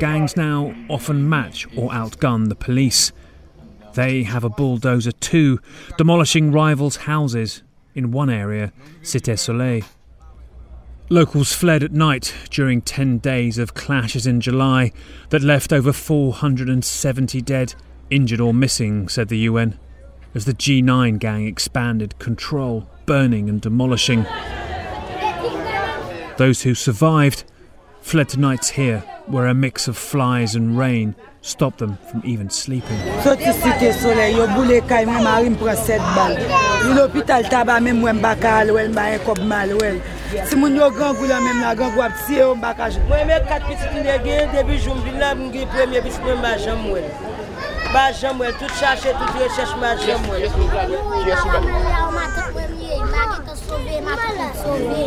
Gangs 0.00 0.38
now 0.38 0.74
often 0.88 1.28
match 1.28 1.66
or 1.76 1.90
outgun 1.90 2.48
the 2.48 2.54
police. 2.54 3.12
They 3.94 4.22
have 4.22 4.44
a 4.44 4.48
bulldozer 4.48 5.12
too, 5.12 5.60
demolishing 5.98 6.50
rivals' 6.50 6.96
houses 6.96 7.62
in 7.94 8.10
one 8.10 8.30
area, 8.30 8.72
Cité 9.02 9.38
Soleil. 9.38 9.84
Locals 11.10 11.52
fled 11.52 11.82
at 11.82 11.92
night 11.92 12.34
during 12.50 12.80
10 12.80 13.18
days 13.18 13.58
of 13.58 13.74
clashes 13.74 14.26
in 14.26 14.40
July 14.40 14.92
that 15.28 15.42
left 15.42 15.72
over 15.72 15.92
470 15.92 17.42
dead, 17.42 17.74
injured, 18.08 18.40
or 18.40 18.54
missing, 18.54 19.08
said 19.08 19.28
the 19.28 19.38
UN, 19.38 19.78
as 20.34 20.46
the 20.46 20.54
G9 20.54 21.18
gang 21.18 21.46
expanded 21.46 22.18
control, 22.18 22.88
burning, 23.04 23.50
and 23.50 23.60
demolishing. 23.60 24.24
Those 26.38 26.62
who 26.62 26.74
survived 26.74 27.44
fled 28.02 28.28
to 28.28 28.38
nights 28.38 28.68
here, 28.70 28.98
where 29.26 29.46
a 29.46 29.54
mix 29.54 29.88
of 29.88 29.96
flies 29.96 30.54
and 30.54 30.78
rain 30.78 31.14
stopped 31.40 31.78
them 31.78 31.96
from 32.10 32.22
even 32.24 32.50
sleeping. 32.50 32.98
Soti 33.22 33.52
site 33.52 33.94
sole, 33.94 34.28
yo 34.36 34.46
boule 34.54 34.80
kay 34.88 35.04
mwen 35.06 35.24
mari 35.24 35.48
mpren 35.50 35.76
set 35.76 36.00
bal. 36.14 36.34
Yo 36.84 36.94
l'opital 36.94 37.44
taba 37.48 37.80
mwen 37.80 38.00
mwen 38.00 38.20
baka 38.20 38.62
alwel, 38.62 38.90
mba 38.90 39.06
en 39.16 39.48
mal 39.48 39.68
wel. 39.78 40.00
Si 40.46 40.56
moun 40.56 40.76
yo 40.76 40.90
gangou 40.90 41.26
la 41.26 41.40
mwen 41.40 41.60
la 41.60 41.74
gangou 41.74 42.02
ap 42.02 42.12
tiye, 42.26 42.40
yo 42.40 42.54
mbaka 42.54 42.90
jok. 42.90 43.08
Mwen 43.08 43.26
mwen 43.26 43.46
kat 43.48 43.62
pitit 43.68 43.92
mwen 43.92 44.24
gen, 44.24 44.50
debi 44.52 44.78
joun 44.78 45.02
vin 45.04 45.18
la 45.18 45.34
mwen 45.34 45.52
gen 45.52 45.68
premye 45.68 46.02
pitit 46.02 46.22
mwen 46.22 46.38
mba 46.38 46.56
jam 46.58 46.78
mwen. 46.86 47.04
Mba 47.90 48.04
jam 48.20 48.36
mwen, 48.38 48.52
tout 48.58 48.74
chache, 48.80 49.14
tout 49.18 49.38
rechache 49.38 49.76
mba 49.78 49.96
jam 50.04 50.20
mwen. 50.26 50.46
Mwen 50.58 50.74
la 50.74 52.06
ou 52.06 52.12
matik 52.18 52.50
mwen 52.54 52.76
mwen, 52.76 53.06
mba 53.08 53.22
gen 53.30 53.46
to 53.46 53.56
sove, 53.62 54.00
mba 54.02 54.18
gen 54.26 54.36
to 54.42 54.48
sove. 54.62 55.02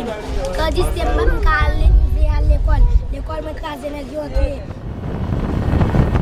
Kwa 0.56 0.70
di 0.70 0.82
se 0.82 1.04
mwen 1.04 1.30
mwen 1.30 1.40
ka 1.44 1.60
ale. 1.68 1.95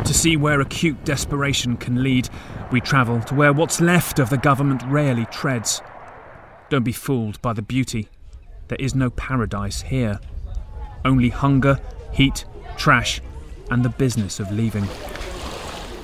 To 0.04 0.14
see 0.14 0.36
where 0.36 0.60
acute 0.60 1.04
desperation 1.04 1.76
can 1.76 2.02
lead, 2.02 2.28
we 2.70 2.80
travel 2.80 3.20
to 3.22 3.34
where 3.34 3.52
what's 3.52 3.80
left 3.80 4.18
of 4.18 4.30
the 4.30 4.36
government 4.36 4.82
rarely 4.86 5.24
treads. 5.26 5.80
Don't 6.68 6.84
be 6.84 6.92
fooled 6.92 7.40
by 7.40 7.52
the 7.52 7.62
beauty. 7.62 8.08
There 8.68 8.78
is 8.78 8.94
no 8.94 9.10
paradise 9.10 9.82
here. 9.82 10.20
Only 11.04 11.30
hunger, 11.30 11.80
heat, 12.12 12.44
trash, 12.76 13.20
and 13.70 13.84
the 13.84 13.88
business 13.88 14.40
of 14.40 14.50
leaving. 14.50 14.86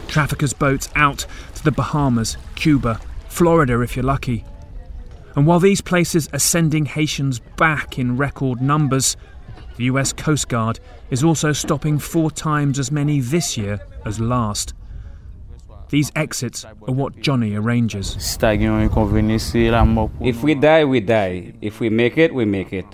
Traffickers' 0.09 0.53
boats 0.53 0.89
out 0.97 1.27
to 1.55 1.65
the 1.65 1.73
Bahamas, 1.73 2.37
Cuba, 2.55 3.01
Florida 3.29 3.81
if 3.81 3.97
you're 3.97 4.05
lucky. 4.05 4.45
And 5.37 5.47
while 5.47 5.61
these 5.61 5.81
places 5.81 6.29
are 6.33 6.39
sending 6.39 6.87
Haitians 6.87 7.39
back 7.57 7.99
in 7.99 8.17
record 8.17 8.61
numbers, 8.61 9.17
the 9.77 9.85
US 9.85 10.13
Coast 10.13 10.49
Guard 10.49 10.81
is 11.11 11.25
also 11.25 11.53
stopping 11.53 11.99
four 11.99 12.31
times 12.31 12.79
as 12.79 12.91
many 12.91 13.21
this 13.21 13.57
year 13.57 13.81
as 14.05 14.21
last. 14.21 14.75
These 15.89 16.13
exits 16.15 16.65
are 16.65 16.95
what 16.95 17.21
Johnny 17.21 17.55
arranges. 17.57 18.17
If 20.21 20.43
we 20.43 20.55
die, 20.55 20.85
we 20.85 21.01
die. 21.01 21.55
If 21.61 21.81
we 21.81 21.91
make 21.91 22.17
it, 22.17 22.33
we 22.33 22.45
make 22.45 22.73
it. 22.73 22.87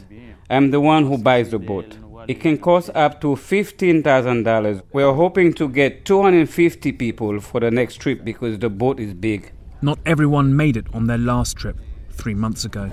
I'm 0.48 0.70
the 0.70 0.80
one 0.80 1.06
who 1.06 1.18
buys 1.18 1.50
the 1.50 1.58
boat. 1.58 1.98
It 2.28 2.40
can 2.40 2.58
cost 2.58 2.90
up 2.94 3.20
to 3.20 3.28
$15,000. 3.28 4.82
We're 4.92 5.12
hoping 5.12 5.52
to 5.54 5.68
get 5.68 6.04
250 6.04 6.92
people 6.92 7.40
for 7.40 7.60
the 7.60 7.70
next 7.70 7.96
trip 7.96 8.24
because 8.24 8.58
the 8.58 8.70
boat 8.70 8.98
is 8.98 9.12
big. 9.12 9.52
Not 9.82 9.98
everyone 10.06 10.56
made 10.56 10.76
it 10.76 10.86
on 10.94 11.06
their 11.06 11.18
last 11.18 11.56
trip 11.56 11.78
three 12.16 12.34
months 12.34 12.64
ago. 12.64 12.90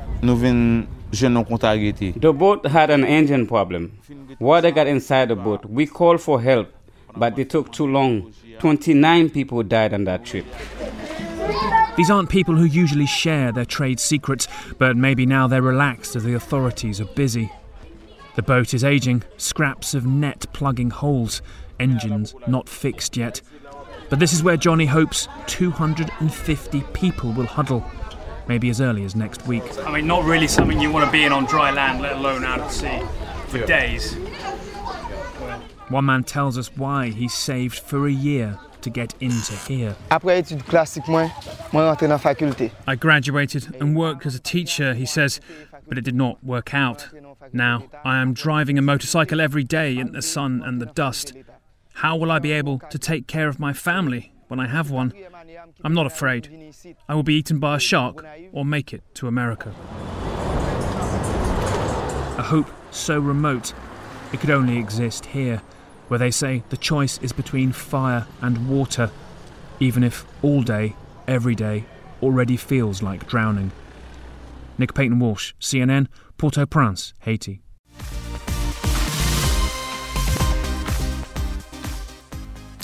The 2.11 2.33
boat 2.33 2.65
had 2.65 2.89
an 2.89 3.03
engine 3.03 3.47
problem. 3.47 3.97
Water 4.39 4.71
got 4.71 4.87
inside 4.87 5.29
the 5.29 5.35
boat. 5.35 5.65
We 5.65 5.85
called 5.87 6.21
for 6.21 6.41
help, 6.41 6.71
but 7.15 7.37
it 7.37 7.49
took 7.49 7.71
too 7.71 7.87
long. 7.87 8.33
29 8.59 9.29
people 9.29 9.63
died 9.63 9.93
on 9.93 10.03
that 10.05 10.25
trip. 10.25 10.45
These 11.95 12.09
aren't 12.09 12.29
people 12.29 12.55
who 12.55 12.63
usually 12.63 13.05
share 13.05 13.51
their 13.51 13.65
trade 13.65 13.99
secrets, 13.99 14.47
but 14.79 14.97
maybe 14.97 15.25
now 15.25 15.47
they're 15.47 15.61
relaxed 15.61 16.15
as 16.15 16.23
the 16.23 16.33
authorities 16.33 16.99
are 16.99 17.05
busy. 17.05 17.51
The 18.35 18.41
boat 18.41 18.73
is 18.73 18.83
aging, 18.83 19.23
scraps 19.37 19.93
of 19.93 20.05
net 20.05 20.47
plugging 20.53 20.89
holes, 20.89 21.43
engines 21.79 22.33
not 22.47 22.67
fixed 22.67 23.15
yet. 23.15 23.41
But 24.09 24.19
this 24.19 24.33
is 24.33 24.41
where 24.41 24.57
Johnny 24.57 24.87
hopes 24.87 25.27
250 25.45 26.81
people 26.93 27.31
will 27.31 27.45
huddle, 27.45 27.85
maybe 28.47 28.69
as 28.69 28.81
early 28.81 29.03
as 29.03 29.15
next 29.15 29.45
week. 29.47 29.63
I 29.85 29.91
mean, 29.91 30.07
not 30.07 30.23
really 30.23 30.47
something 30.47 30.79
you 30.79 30.91
want 30.91 31.05
to 31.05 31.11
be 31.11 31.23
in 31.23 31.31
on 31.31 31.45
dry 31.45 31.71
land, 31.71 32.01
let 32.01 32.13
alone 32.13 32.43
out 32.43 32.59
at 32.59 32.71
sea, 32.71 33.01
for 33.47 33.65
days. 33.65 34.15
One 35.89 36.05
man 36.05 36.23
tells 36.23 36.57
us 36.57 36.75
why 36.75 37.09
he 37.09 37.27
saved 37.27 37.79
for 37.79 38.07
a 38.07 38.11
year 38.11 38.57
to 38.81 38.89
get 38.89 39.13
into 39.19 39.53
here. 39.53 39.95
Après 40.09 40.39
études 40.39 40.63
classiques, 40.63 41.07
moi, 41.07 41.29
moi 41.71 41.83
rentré 41.83 42.07
dans 42.07 42.21
faculté. 42.21 42.71
I 42.87 42.95
graduated 42.95 43.75
and 43.79 43.95
worked 43.95 44.25
as 44.25 44.35
a 44.35 44.39
teacher, 44.39 44.93
he 44.93 45.05
says, 45.05 45.39
but 45.87 45.97
it 45.97 46.03
did 46.03 46.15
not 46.15 46.43
work 46.43 46.73
out. 46.73 47.09
Now 47.51 47.83
I 48.03 48.21
am 48.21 48.33
driving 48.33 48.77
a 48.77 48.81
motorcycle 48.81 49.39
every 49.41 49.63
day 49.63 49.97
in 49.97 50.13
the 50.13 50.21
sun 50.21 50.61
and 50.65 50.81
the 50.81 50.85
dust. 50.85 51.33
How 51.95 52.15
will 52.15 52.31
I 52.31 52.39
be 52.39 52.51
able 52.51 52.79
to 52.89 52.97
take 52.97 53.27
care 53.27 53.47
of 53.47 53.59
my 53.59 53.73
family 53.73 54.32
when 54.53 54.59
I 54.59 54.67
have 54.67 54.91
one? 54.91 55.11
I'm 55.83 55.95
not 55.95 56.05
afraid. 56.05 56.47
I 57.09 57.15
will 57.15 57.23
be 57.23 57.33
eaten 57.33 57.57
by 57.57 57.77
a 57.77 57.79
shark 57.79 58.23
or 58.51 58.63
make 58.63 58.93
it 58.93 59.01
to 59.15 59.27
America. 59.27 59.69
A 62.37 62.43
hope 62.43 62.69
so 62.91 63.17
remote, 63.17 63.73
it 64.31 64.39
could 64.39 64.51
only 64.51 64.77
exist 64.77 65.25
here, 65.25 65.63
where 66.07 66.19
they 66.19 66.29
say 66.29 66.61
the 66.69 66.77
choice 66.77 67.17
is 67.23 67.33
between 67.33 67.71
fire 67.71 68.27
and 68.43 68.69
water, 68.69 69.09
even 69.79 70.03
if 70.03 70.23
all 70.43 70.61
day, 70.61 70.95
every 71.27 71.55
day, 71.55 71.85
already 72.21 72.55
feels 72.55 73.01
like 73.01 73.25
drowning. 73.25 73.71
Nick 74.77 74.93
Paton 74.93 75.17
Walsh, 75.17 75.53
CNN, 75.59 76.05
Port 76.37 76.59
au 76.59 76.67
Prince, 76.67 77.15
Haiti. 77.21 77.63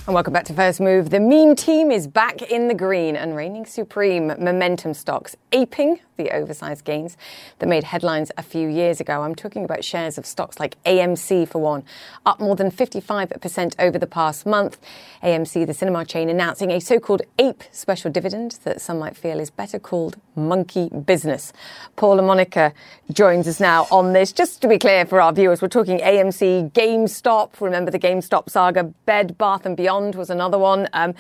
And 0.10 0.16
welcome 0.16 0.34
back 0.34 0.46
to 0.46 0.56
First 0.56 0.80
Move. 0.80 1.12
The 1.12 1.20
meme 1.20 1.56
team 1.56 1.92
is 1.92 2.08
back 2.08 2.42
in 2.42 2.68
the 2.68 2.74
green 2.74 3.16
and 3.16 3.36
reigning 3.36 3.64
supreme. 3.64 4.30
Momentum 4.40 4.96
stocks 4.96 5.36
aping 5.52 6.00
the 6.20 6.30
oversized 6.32 6.86
gains 6.86 7.18
that 7.58 7.68
made 7.68 7.86
headlines 7.86 8.32
a 8.38 8.44
few 8.44 8.68
years 8.68 9.00
ago. 9.00 9.24
I'm 9.24 9.34
talking 9.34 9.64
about 9.66 9.84
shares 9.84 10.18
of 10.20 10.26
stocks 10.26 10.60
like 10.60 10.76
AMC, 10.84 11.48
for 11.48 11.60
one, 11.60 11.84
up 12.26 12.40
more 12.40 12.56
than 12.56 12.70
55% 12.70 13.76
over 13.80 13.98
the 13.98 14.06
past 14.06 14.46
month. 14.46 14.78
AMC, 15.24 15.66
the 15.66 15.74
cinema 15.74 16.06
chain, 16.06 16.30
announcing 16.30 16.70
a 16.72 16.80
so 16.80 17.00
called 17.00 17.24
ape 17.40 17.64
special 17.72 18.12
dividend 18.12 18.60
that 18.66 18.82
some 18.82 19.00
might 19.00 19.18
feel 19.18 19.40
is 19.40 19.50
better 19.50 19.80
called 19.80 20.18
monkey 20.36 20.90
business. 20.90 21.54
Paul 21.96 22.18
La 22.18 22.22
Monica 22.24 22.74
joins 23.12 23.48
us 23.48 23.60
now 23.60 23.88
on 23.90 24.14
this. 24.14 24.34
Just 24.34 24.62
to 24.62 24.68
be 24.68 24.78
clear 24.78 25.06
for 25.06 25.22
our 25.22 25.32
viewers, 25.32 25.62
we're 25.62 25.70
talking 25.70 26.00
AMC, 26.00 26.72
GameStop. 26.74 27.62
Remember 27.62 27.92
the 27.92 28.00
GameStop 28.00 28.50
saga? 28.50 28.84
Bed, 29.06 29.38
Bath 29.38 29.66
and 29.66 29.78
Beyond 29.78 30.16
was 30.16 30.30
another 30.30 30.58
one. 30.58 30.90
Um, 30.92 31.16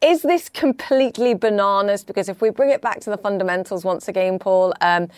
is 0.00 0.22
this 0.22 0.48
completely 0.48 1.34
bananas? 1.34 2.04
Because 2.04 2.28
if 2.28 2.40
we 2.40 2.50
bring 2.50 2.70
it 2.70 2.80
back 2.80 3.00
to 3.00 3.10
the 3.10 3.18
fundamentals 3.18 3.84
once 3.84 4.08
again, 4.08 4.38
Paul, 4.38 4.74
um, 4.80 5.08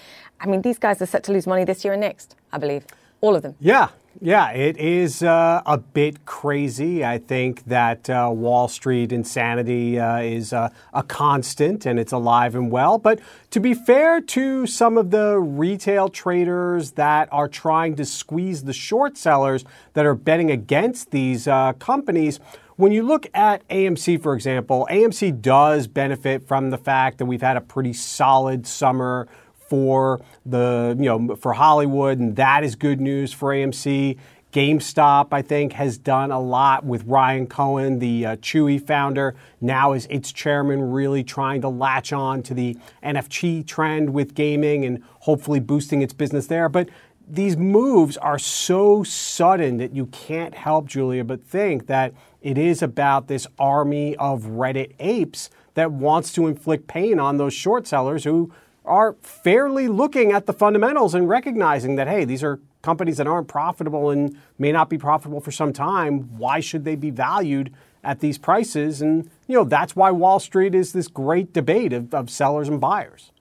I 0.41 0.47
mean, 0.47 0.63
these 0.63 0.79
guys 0.79 1.01
are 1.01 1.07
set 1.07 1.25
to 1.25 1.33
lose 1.33 1.47
money 1.47 1.65
this 1.65 1.85
year 1.85 1.95
and 1.95 2.01
next, 2.01 2.37
I 2.53 2.59
believe. 2.59 2.85
All 3.21 3.37
of 3.37 3.43
them. 3.43 3.55
Yeah, 3.61 3.91
yeah, 4.21 4.51
it 4.51 4.77
is 4.77 5.23
uh, 5.23 5.63
a 5.65 5.79
bit 5.79 6.27
crazy. 6.27 7.05
I 7.05 7.19
think 7.19 7.65
that 7.67 8.11
uh, 8.11 8.31
Wall 8.33 8.67
Street 8.67 9.13
insanity 9.13 10.01
uh, 10.01 10.19
is 10.19 10.53
a 10.53 10.73
constant 11.07 11.87
and 11.87 12.01
it's 12.01 12.11
alive 12.11 12.57
and 12.57 12.71
well. 12.71 12.99
But 12.99 13.21
to 13.51 13.61
be 13.61 13.75
fair 13.75 14.21
to 14.21 14.67
some 14.67 14.99
of 14.99 15.13
the 15.13 15.39
retail 15.39 16.09
traders 16.09 16.93
that 16.93 17.29
are 17.31 17.49
trying 17.49 17.95
to 17.97 18.05
squeeze 18.05 18.65
the 18.65 18.73
short 18.73 19.17
sellers 19.17 19.65
that 19.95 20.05
are 20.05 20.17
betting 20.17 20.51
against 20.51 21.13
these 21.13 21.47
uh, 21.47 21.73
companies, 21.75 22.41
when 22.83 22.91
you 22.91 23.05
look 23.05 23.29
at 23.33 23.67
AMC, 23.69 24.21
for 24.21 24.35
example, 24.35 24.89
AMC 24.91 25.41
does 25.41 25.87
benefit 25.87 26.49
from 26.49 26.71
the 26.71 26.77
fact 26.77 27.19
that 27.19 27.27
we've 27.27 27.41
had 27.41 27.57
a 27.57 27.61
pretty 27.61 27.93
solid 27.93 28.67
summer 28.67 29.29
for 29.69 30.21
the 30.45 30.97
you 30.99 31.05
know 31.05 31.37
for 31.37 31.53
Hollywood, 31.53 32.19
and 32.19 32.35
that 32.35 32.65
is 32.65 32.75
good 32.75 33.01
news 33.01 33.33
for 33.33 33.51
AMC. 33.51 34.19
GameStop, 34.53 35.29
I 35.31 35.43
think, 35.43 35.75
has 35.75 35.97
done 35.97 36.33
a 36.33 36.41
lot 36.41 36.85
with 36.85 37.05
Ryan 37.05 37.47
Cohen, 37.47 38.01
the 38.01 38.27
uh, 38.27 38.37
Chewy 38.37 38.85
founder, 38.85 39.37
now 39.61 39.93
is 39.93 40.07
its 40.11 40.33
chairman, 40.33 40.91
really 40.91 41.23
trying 41.23 41.61
to 41.61 41.69
latch 41.69 42.13
on 42.13 42.43
to 42.43 42.53
the 42.53 42.77
NFT 43.03 43.65
trend 43.65 44.11
with 44.11 44.35
gaming 44.35 44.85
and 44.85 45.05
hopefully 45.21 45.61
boosting 45.61 46.03
its 46.03 46.13
business 46.13 46.49
there. 46.49 46.69
But 46.69 46.91
these 47.29 47.57
moves 47.57 48.17
are 48.17 48.39
so 48.39 49.03
sudden 49.03 49.79
that 49.79 49.95
you 49.95 50.07
can't 50.07 50.55
help, 50.55 50.87
Julia, 50.87 51.25
but 51.25 51.43
think 51.43 51.87
that 51.87 52.15
it 52.41 52.59
is 52.59 52.83
about 52.83 53.29
this 53.29 53.47
army 53.59 54.17
of 54.17 54.43
Reddit 54.43 54.93
apes 54.99 55.51
that 55.75 55.91
wants 55.91 56.33
to 56.35 56.47
inflict 56.47 56.87
pain 56.87 57.19
on 57.19 57.37
those 57.37 57.55
short 57.55 57.87
sellers 57.87 58.25
who 58.25 58.53
are 58.85 59.17
fairly 59.23 59.89
looking 59.89 60.33
at 60.33 60.47
the 60.47 60.53
fundamentals 60.53 61.15
and 61.15 61.29
recognizing 61.29 61.97
that, 61.97 62.09
hey, 62.09 62.25
these 62.25 62.43
are 62.43 62.61
companies 62.83 63.17
that 63.17 63.27
aren't 63.27 63.49
profitable 63.49 64.11
and 64.11 64.37
may 64.59 64.73
not 64.73 64.91
be 64.91 64.99
profitable 64.99 65.41
for 65.41 65.53
some 65.53 65.73
time. 65.73 66.37
Why 66.37 66.61
should 66.61 66.85
they 66.85 66.97
be 66.97 67.11
valued 67.11 67.73
at 68.05 68.21
these 68.21 68.39
prices? 68.39 69.01
And, 69.01 69.31
you 69.47 69.57
know, 69.57 69.65
that's 69.65 69.95
why 69.97 70.11
Wall 70.11 70.41
Street 70.41 70.75
is 70.75 70.93
this 70.93 71.09
great 71.09 71.53
debate 71.53 71.93
of, 71.93 72.13
of 72.13 72.29
sellers 72.29 72.69
and 72.69 72.81
buyers. 72.81 73.32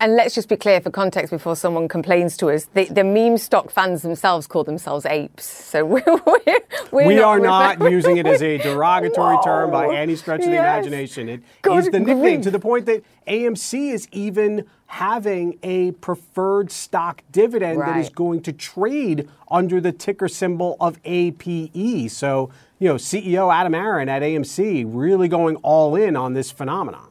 And 0.00 0.16
let's 0.16 0.34
just 0.34 0.48
be 0.48 0.56
clear 0.56 0.80
for 0.80 0.90
context 0.90 1.30
before 1.30 1.56
someone 1.56 1.88
complains 1.88 2.36
to 2.38 2.50
us. 2.50 2.66
The, 2.74 2.84
the 2.86 3.04
meme 3.04 3.36
stock 3.36 3.70
fans 3.70 4.02
themselves 4.02 4.46
call 4.46 4.64
themselves 4.64 5.04
apes. 5.04 5.44
So 5.44 5.84
we're, 5.84 6.02
we're, 6.06 6.60
we're 6.90 7.06
we 7.06 7.16
not, 7.16 7.24
are 7.24 7.40
not 7.40 7.90
using 7.90 8.16
it 8.16 8.26
as 8.26 8.42
a 8.42 8.58
derogatory 8.58 9.38
term 9.44 9.70
by 9.70 9.94
any 9.94 10.16
stretch 10.16 10.40
of 10.40 10.46
the 10.46 10.56
imagination. 10.56 11.28
It 11.28 11.42
is 11.64 11.90
the 11.90 12.00
nickname 12.00 12.16
grief. 12.20 12.42
to 12.42 12.50
the 12.50 12.58
point 12.58 12.86
that 12.86 13.04
AMC 13.26 13.92
is 13.92 14.08
even 14.12 14.66
having 14.86 15.58
a 15.62 15.90
preferred 15.92 16.70
stock 16.70 17.22
dividend 17.32 17.80
that 17.80 17.98
is 17.98 18.08
going 18.08 18.40
to 18.42 18.52
trade 18.52 19.28
under 19.50 19.80
the 19.80 19.92
ticker 19.92 20.28
symbol 20.28 20.76
of 20.80 21.00
APE. 21.04 22.10
So, 22.10 22.50
you 22.78 22.88
know, 22.88 22.94
CEO 22.94 23.52
Adam 23.52 23.74
Aron 23.74 24.08
at 24.08 24.22
AMC 24.22 24.84
really 24.86 25.28
going 25.28 25.56
all 25.56 25.96
in 25.96 26.16
on 26.16 26.34
this 26.34 26.50
phenomenon. 26.50 27.08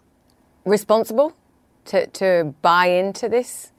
responsible 0.66 1.36
to, 1.86 2.08
to 2.08 2.54
buy 2.62 2.88
into 2.88 3.30
this. 3.30 3.72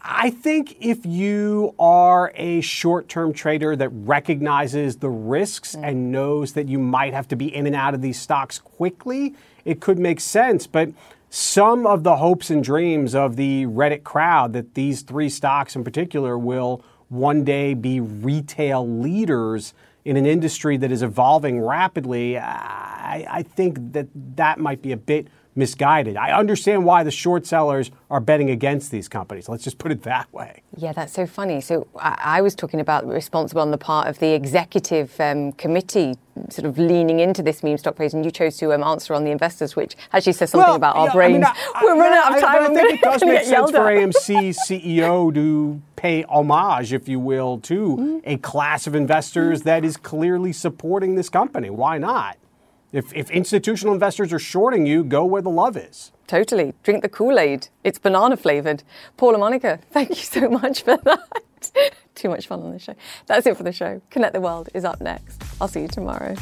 I 0.00 0.30
think 0.30 0.76
if 0.80 1.04
you 1.04 1.74
are 1.78 2.32
a 2.34 2.60
short 2.60 3.08
term 3.08 3.32
trader 3.32 3.74
that 3.76 3.88
recognizes 3.90 4.96
the 4.96 5.10
risks 5.10 5.74
mm. 5.74 5.86
and 5.86 6.12
knows 6.12 6.52
that 6.52 6.68
you 6.68 6.78
might 6.78 7.12
have 7.12 7.28
to 7.28 7.36
be 7.36 7.54
in 7.54 7.66
and 7.66 7.74
out 7.74 7.94
of 7.94 8.00
these 8.00 8.18
stocks 8.20 8.58
quickly, 8.58 9.34
it 9.64 9.80
could 9.80 9.98
make 9.98 10.20
sense. 10.20 10.66
But 10.66 10.90
some 11.30 11.86
of 11.86 12.04
the 12.04 12.16
hopes 12.16 12.48
and 12.48 12.62
dreams 12.64 13.14
of 13.14 13.36
the 13.36 13.66
Reddit 13.66 14.02
crowd 14.02 14.52
that 14.54 14.74
these 14.74 15.02
three 15.02 15.28
stocks 15.28 15.76
in 15.76 15.84
particular 15.84 16.38
will 16.38 16.82
one 17.08 17.44
day 17.44 17.74
be 17.74 18.00
retail 18.00 18.86
leaders 18.88 19.74
in 20.04 20.16
an 20.16 20.24
industry 20.24 20.76
that 20.78 20.90
is 20.90 21.02
evolving 21.02 21.60
rapidly, 21.60 22.38
I, 22.38 23.26
I 23.28 23.42
think 23.42 23.92
that 23.92 24.06
that 24.36 24.58
might 24.58 24.80
be 24.80 24.92
a 24.92 24.96
bit 24.96 25.28
misguided. 25.58 26.16
I 26.16 26.30
understand 26.32 26.84
why 26.84 27.02
the 27.02 27.10
short 27.10 27.44
sellers 27.46 27.90
are 28.10 28.20
betting 28.20 28.48
against 28.50 28.90
these 28.90 29.08
companies. 29.08 29.48
Let's 29.48 29.64
just 29.64 29.76
put 29.78 29.92
it 29.92 30.02
that 30.04 30.32
way. 30.32 30.62
Yeah, 30.76 30.92
that's 30.92 31.12
so 31.12 31.26
funny. 31.26 31.60
So 31.60 31.86
I, 31.98 32.18
I 32.38 32.40
was 32.40 32.54
talking 32.54 32.80
about 32.80 33.06
responsible 33.06 33.60
on 33.60 33.70
the 33.70 33.76
part 33.78 34.08
of 34.08 34.18
the 34.20 34.32
executive 34.32 35.20
um, 35.20 35.52
committee, 35.52 36.14
sort 36.48 36.64
of 36.66 36.78
leaning 36.78 37.20
into 37.20 37.42
this 37.42 37.62
meme 37.62 37.76
stock 37.76 37.96
praise, 37.96 38.14
and 38.14 38.24
you 38.24 38.30
chose 38.30 38.56
to 38.58 38.72
um, 38.72 38.82
answer 38.84 39.12
on 39.12 39.24
the 39.24 39.30
investors, 39.30 39.74
which 39.76 39.96
actually 40.12 40.32
says 40.32 40.50
something 40.50 40.66
Well, 40.68 40.76
about 40.76 40.96
our 40.96 41.06
yeah, 41.06 41.12
I 41.24 41.28
mean, 41.28 41.40
brains. 41.42 41.46
I- 41.74 41.80
We're 41.84 41.96
running 41.98 42.18
out 42.24 42.34
of 42.36 42.40
time. 42.42 42.62
I 42.62 42.66
I'm 42.66 42.74
think 42.74 42.92
it 42.94 43.00
does 43.02 43.24
make 43.26 43.44
sense 43.44 43.70
for 43.72 43.88
at. 43.90 43.98
AMC's 43.98 44.58
CEO 44.66 45.34
to 45.34 45.82
pay 45.96 46.22
homage, 46.24 46.92
if 46.92 47.08
you 47.08 47.18
will, 47.18 47.58
to 47.60 47.78
Mm-hmm. 47.98 48.18
a 48.24 48.36
class 48.38 48.86
of 48.86 48.94
investors 48.94 49.62
that 49.62 49.84
is 49.84 49.96
clearly 49.96 50.52
supporting 50.52 51.16
this 51.16 51.28
company. 51.28 51.68
Why 51.70 51.98
not? 51.98 52.36
If, 52.90 53.14
if 53.14 53.30
institutional 53.30 53.92
investors 53.92 54.32
are 54.32 54.38
shorting 54.38 54.86
you, 54.86 55.04
go 55.04 55.24
where 55.24 55.42
the 55.42 55.50
love 55.50 55.76
is. 55.76 56.10
Totally. 56.26 56.72
Drink 56.82 57.02
the 57.02 57.08
Kool 57.08 57.38
Aid. 57.38 57.68
It's 57.84 57.98
banana 57.98 58.36
flavored. 58.36 58.82
Paul 59.18 59.32
La 59.32 59.38
Monica, 59.38 59.78
thank 59.90 60.08
you 60.10 60.14
so 60.16 60.48
much 60.48 60.82
for 60.82 60.96
that. 60.96 61.92
Too 62.14 62.30
much 62.30 62.46
fun 62.46 62.62
on 62.62 62.72
the 62.72 62.78
show. 62.78 62.94
That's 63.26 63.46
it 63.46 63.56
for 63.56 63.62
the 63.62 63.72
show. 63.72 64.00
Connect 64.10 64.32
the 64.32 64.40
World 64.40 64.70
is 64.72 64.84
up 64.86 65.00
next. 65.02 65.42
I'll 65.60 65.68
see 65.68 65.82
you 65.82 65.88
tomorrow. 65.88 66.34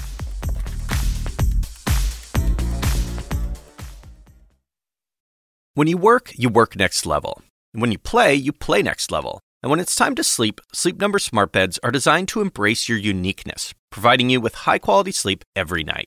When 5.75 5.89
you 5.89 5.99
work, 5.99 6.33
you 6.37 6.49
work 6.49 6.77
next 6.77 7.07
level. 7.07 7.43
And 7.75 7.83
when 7.83 7.93
you 7.93 7.99
play, 7.99 8.35
you 8.35 8.53
play 8.53 8.83
next 8.83 9.11
level. 9.11 9.41
And 9.63 9.71
when 9.71 9.81
it's 9.81 9.97
time 9.97 10.15
to 10.15 10.23
sleep, 10.23 10.61
Sleep 10.73 11.01
Number 11.01 11.19
smart 11.19 11.51
beds 11.51 11.81
are 11.83 11.91
designed 11.91 12.29
to 12.29 12.41
embrace 12.41 12.89
your 12.89 12.99
uniqueness, 12.99 13.75
providing 13.91 14.31
you 14.31 14.41
with 14.41 14.55
high-quality 14.55 15.13
sleep 15.13 15.45
every 15.57 15.83
night. 15.83 16.07